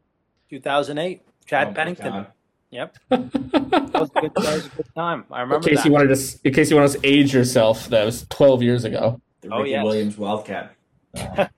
2008. 0.50 1.22
Chad 1.46 1.68
Oh, 1.68 1.72
Pennington. 1.72 2.26
Yep. 2.70 2.96
That 3.10 4.00
was, 4.02 4.10
a 4.14 4.20
good, 4.20 4.34
that 4.34 4.54
was 4.54 4.66
a 4.66 4.68
good 4.68 4.86
time. 4.94 5.24
I 5.32 5.40
remember. 5.40 5.56
in 5.56 5.60
remember 5.64 5.68
case 5.68 5.78
that. 5.78 5.86
you 5.86 5.92
wanted 5.92 6.14
to, 6.16 6.38
in 6.44 6.54
case 6.54 6.70
you 6.70 6.76
want 6.76 6.92
to 6.92 7.00
age 7.02 7.34
yourself, 7.34 7.88
that 7.88 8.04
was 8.04 8.26
12 8.28 8.62
years 8.62 8.84
ago. 8.84 9.20
The 9.40 9.48
Oh, 9.52 9.58
Ricky 9.58 9.70
yes. 9.70 9.84
Williams 9.84 10.18
Wildcat. 10.18 10.74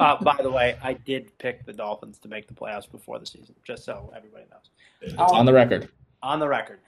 Uh, 0.00 0.16
by 0.22 0.36
the 0.40 0.48
way, 0.50 0.76
I 0.80 0.92
did 0.92 1.36
pick 1.38 1.66
the 1.66 1.72
Dolphins 1.72 2.18
to 2.20 2.28
make 2.28 2.46
the 2.46 2.54
playoffs 2.54 2.88
before 2.88 3.18
the 3.18 3.26
season, 3.26 3.56
just 3.66 3.84
so 3.84 4.12
everybody 4.16 4.44
knows. 4.48 4.70
It's 5.00 5.14
on 5.20 5.44
the 5.44 5.52
record. 5.52 5.88
On 6.22 6.38
the 6.38 6.46
record. 6.46 6.78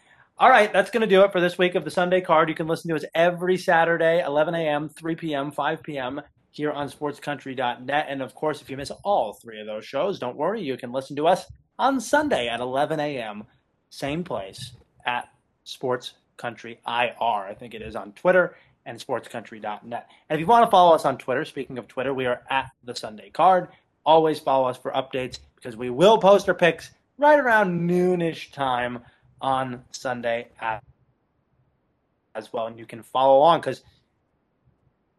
All 0.41 0.49
right, 0.49 0.73
that's 0.73 0.91
going 0.91 1.03
to 1.03 1.07
do 1.07 1.23
it 1.23 1.33
for 1.33 1.41
this 1.43 1.59
week 1.59 1.75
of 1.75 1.85
the 1.85 1.91
Sunday 1.91 2.23
card. 2.23 2.49
You 2.49 2.55
can 2.55 2.67
listen 2.67 2.89
to 2.89 2.97
us 2.97 3.05
every 3.15 3.59
Saturday, 3.59 4.23
11 4.25 4.55
a.m., 4.55 4.89
3 4.89 5.15
p.m., 5.15 5.51
5 5.51 5.83
p.m. 5.83 6.23
here 6.51 6.73
on 6.73 6.89
sportscountry.net. 6.89 8.07
And 8.09 8.23
of 8.23 8.35
course, 8.35 8.63
if 8.63 8.71
you 8.71 8.79
miss 8.79 8.91
all 9.05 9.35
three 9.35 9.61
of 9.61 9.67
those 9.67 9.85
shows, 9.85 10.19
don't 10.19 10.39
worry. 10.39 10.63
You 10.63 10.79
can 10.79 10.93
listen 10.93 11.15
to 11.17 11.27
us 11.27 11.45
on 11.79 12.01
Sunday 12.01 12.49
at 12.49 12.61
11 12.61 12.99
a.m., 13.01 13.45
same 13.91 14.25
place 14.25 14.73
at 15.05 15.29
Sports 15.65 16.15
Country 16.39 16.81
IR. 16.87 17.21
I 17.21 17.55
think 17.55 17.75
it 17.75 17.83
is 17.83 17.95
on 17.95 18.13
Twitter 18.13 18.57
and 18.87 18.99
sportscountry.net. 18.99 20.09
And 20.31 20.35
if 20.35 20.41
you 20.41 20.47
want 20.47 20.65
to 20.65 20.71
follow 20.71 20.95
us 20.95 21.05
on 21.05 21.19
Twitter, 21.19 21.45
speaking 21.45 21.77
of 21.77 21.87
Twitter, 21.87 22.15
we 22.15 22.25
are 22.25 22.41
at 22.49 22.71
the 22.83 22.95
Sunday 22.95 23.29
card. 23.29 23.69
Always 24.07 24.39
follow 24.39 24.69
us 24.69 24.79
for 24.79 24.91
updates 24.93 25.39
because 25.57 25.77
we 25.77 25.91
will 25.91 26.17
post 26.17 26.49
our 26.49 26.55
picks 26.55 26.93
right 27.19 27.39
around 27.39 27.87
noonish 27.87 28.51
time 28.53 29.01
on 29.41 29.85
Sunday 29.91 30.49
as 32.35 32.53
well. 32.53 32.67
And 32.67 32.79
you 32.79 32.87
can 32.87 33.03
follow 33.03 33.39
along 33.39 33.61
because 33.61 33.83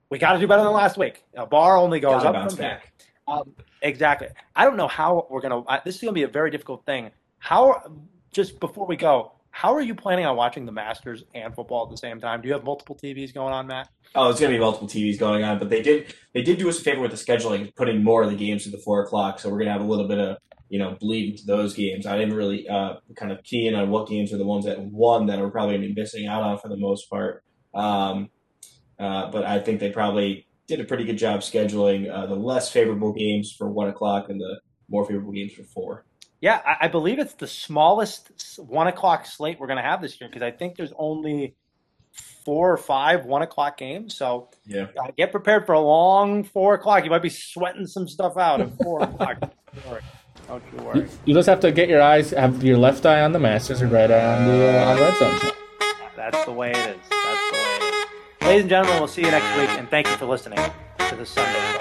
we 0.10 0.20
got 0.20 0.34
to 0.34 0.40
do 0.40 0.48
better 0.48 0.64
than 0.64 0.74
last 0.74 0.98
week. 0.98 1.24
A 1.36 1.46
bar 1.46 1.78
only 1.78 2.00
goes 2.00 2.24
up 2.24 2.50
from 2.50 2.58
here. 2.58 2.82
Um, 3.28 3.54
exactly. 3.82 4.28
I 4.56 4.66
don't 4.66 4.78
know 4.78 4.88
how 4.88 5.28
we're 5.30 5.42
gonna. 5.42 5.60
Uh, 5.62 5.80
this 5.86 5.96
is 5.96 6.02
gonna 6.02 6.14
be 6.14 6.24
a 6.24 6.28
very 6.28 6.52
difficult 6.52 6.86
thing. 6.86 7.12
How? 7.40 7.82
Just 8.34 8.60
before 8.60 8.86
we 8.88 8.96
go, 8.96 9.34
how 9.52 9.74
are 9.74 9.82
you 9.82 9.94
planning 9.94 10.26
on 10.26 10.36
watching 10.36 10.66
the 10.66 10.72
Masters 10.72 11.24
and 11.36 11.54
football 11.54 11.84
at 11.84 11.92
the 11.92 11.98
same 11.98 12.20
time? 12.20 12.42
Do 12.42 12.48
you 12.48 12.54
have 12.54 12.64
multiple 12.64 12.96
TVs 12.96 13.34
going 13.34 13.54
on, 13.54 13.68
Matt? 13.68 13.90
Oh, 14.16 14.30
it's 14.30 14.40
gonna 14.40 14.54
be 14.54 14.60
multiple 14.60 14.88
TVs 14.88 15.20
going 15.20 15.44
on, 15.44 15.60
but 15.60 15.70
they 15.70 15.82
did 15.82 16.14
they 16.34 16.42
did 16.42 16.58
do 16.58 16.68
us 16.68 16.80
a 16.80 16.82
favor 16.82 17.02
with 17.02 17.12
the 17.12 17.18
scheduling, 17.18 17.74
putting 17.76 18.04
more 18.04 18.24
of 18.24 18.30
the 18.30 18.36
games 18.36 18.64
to 18.64 18.70
the 18.70 18.78
four 18.78 19.04
o'clock. 19.04 19.40
So 19.40 19.50
we're 19.50 19.60
gonna 19.60 19.72
have 19.72 19.82
a 19.82 19.86
little 19.86 20.08
bit 20.08 20.20
of 20.20 20.38
you 20.72 20.80
know 20.80 20.96
bleed 21.02 21.32
into 21.32 21.46
those 21.46 21.74
games. 21.74 22.06
I 22.06 22.18
didn't 22.18 22.34
really 22.34 22.68
uh, 22.68 22.94
kind 23.18 23.32
of 23.34 23.44
key 23.44 23.68
in 23.68 23.76
on 23.76 23.90
what 23.90 24.08
games 24.08 24.32
are 24.32 24.38
the 24.38 24.46
ones 24.46 24.64
that 24.66 24.80
won 24.80 25.26
that 25.28 25.38
we're 25.38 25.52
probably 25.52 25.78
be 25.78 25.94
missing 25.94 26.28
out 26.28 26.44
on 26.44 26.58
for 26.60 26.70
the 26.70 26.78
most 26.78 27.10
part. 27.10 27.44
Um, 27.74 28.30
uh, 28.98 29.30
but 29.32 29.44
I 29.46 29.60
think 29.60 29.82
they 29.82 29.92
probably 29.92 30.48
did 30.68 30.80
a 30.80 30.86
pretty 30.86 31.04
good 31.04 31.18
job 31.18 31.42
scheduling 31.42 32.10
uh, 32.10 32.26
the 32.26 32.36
less 32.36 32.72
favorable 32.72 33.12
games 33.12 33.54
for 33.58 33.70
one 33.70 33.90
o'clock 33.90 34.30
and 34.30 34.40
the 34.40 34.62
more 34.88 35.06
favorable 35.06 35.34
games 35.34 35.52
for 35.54 35.64
four. 35.64 36.06
Yeah, 36.40 36.62
I, 36.66 36.86
I 36.86 36.88
believe 36.88 37.20
it's 37.20 37.34
the 37.34 37.48
smallest 37.48 38.32
one 38.58 38.88
o'clock 38.88 39.26
slate 39.26 39.60
we're 39.60 39.68
gonna 39.68 39.82
have 39.82 40.02
this 40.02 40.22
year 40.22 40.30
because 40.30 40.42
I 40.42 40.52
think 40.52 40.78
there's 40.78 40.94
only 40.98 41.56
four 42.46 42.72
or 42.72 42.78
five 42.78 43.26
one 43.26 43.42
o'clock 43.42 43.78
games. 43.78 44.16
So 44.16 44.50
Yeah. 44.66 44.88
uh, 44.98 45.12
get 45.18 45.32
prepared 45.32 45.66
for 45.66 45.74
a 45.74 45.82
long 45.82 46.46
four 46.46 46.76
o'clock. 46.76 47.04
You 47.04 47.10
might 47.10 47.22
be 47.22 47.30
sweating 47.30 47.88
some 47.88 48.08
stuff 48.08 48.38
out 48.38 48.62
at 48.62 48.70
four 48.82 49.04
o'clock. 49.04 49.38
Don't 50.52 50.64
you 50.74 50.84
worry. 50.84 51.00
You. 51.00 51.10
You 51.24 51.34
just 51.34 51.48
have 51.48 51.62
to 51.62 51.72
get 51.72 51.88
your 51.88 52.02
eyes, 52.02 52.32
have 52.32 52.62
your 52.62 52.78
left 52.78 53.06
eye 53.06 53.22
on 53.22 53.32
the 53.32 53.40
Masters 53.40 53.82
and 53.82 53.90
right 53.90 54.12
eye 54.12 54.36
on 54.36 54.48
the 54.48 54.82
uh, 54.82 54.92
on 54.92 55.00
Red 55.00 55.18
Zone. 55.18 55.52
That's 56.18 56.44
the 56.44 56.52
way 56.52 56.72
it 56.72 56.76
is. 56.76 56.98
That's 57.10 57.52
the 57.52 57.54
way 57.54 57.78
it 57.78 57.94
is. 57.94 58.48
Ladies 58.48 58.62
and 58.64 58.70
gentlemen, 58.70 59.00
we'll 59.00 59.08
see 59.08 59.22
you 59.22 59.32
next 59.32 59.58
week, 59.58 59.70
and 59.80 59.90
thank 59.90 60.08
you 60.08 60.18
for 60.18 60.26
listening 60.26 60.60
to 60.60 61.16
the 61.16 61.26
Sunday 61.26 61.78
Club. 61.78 61.81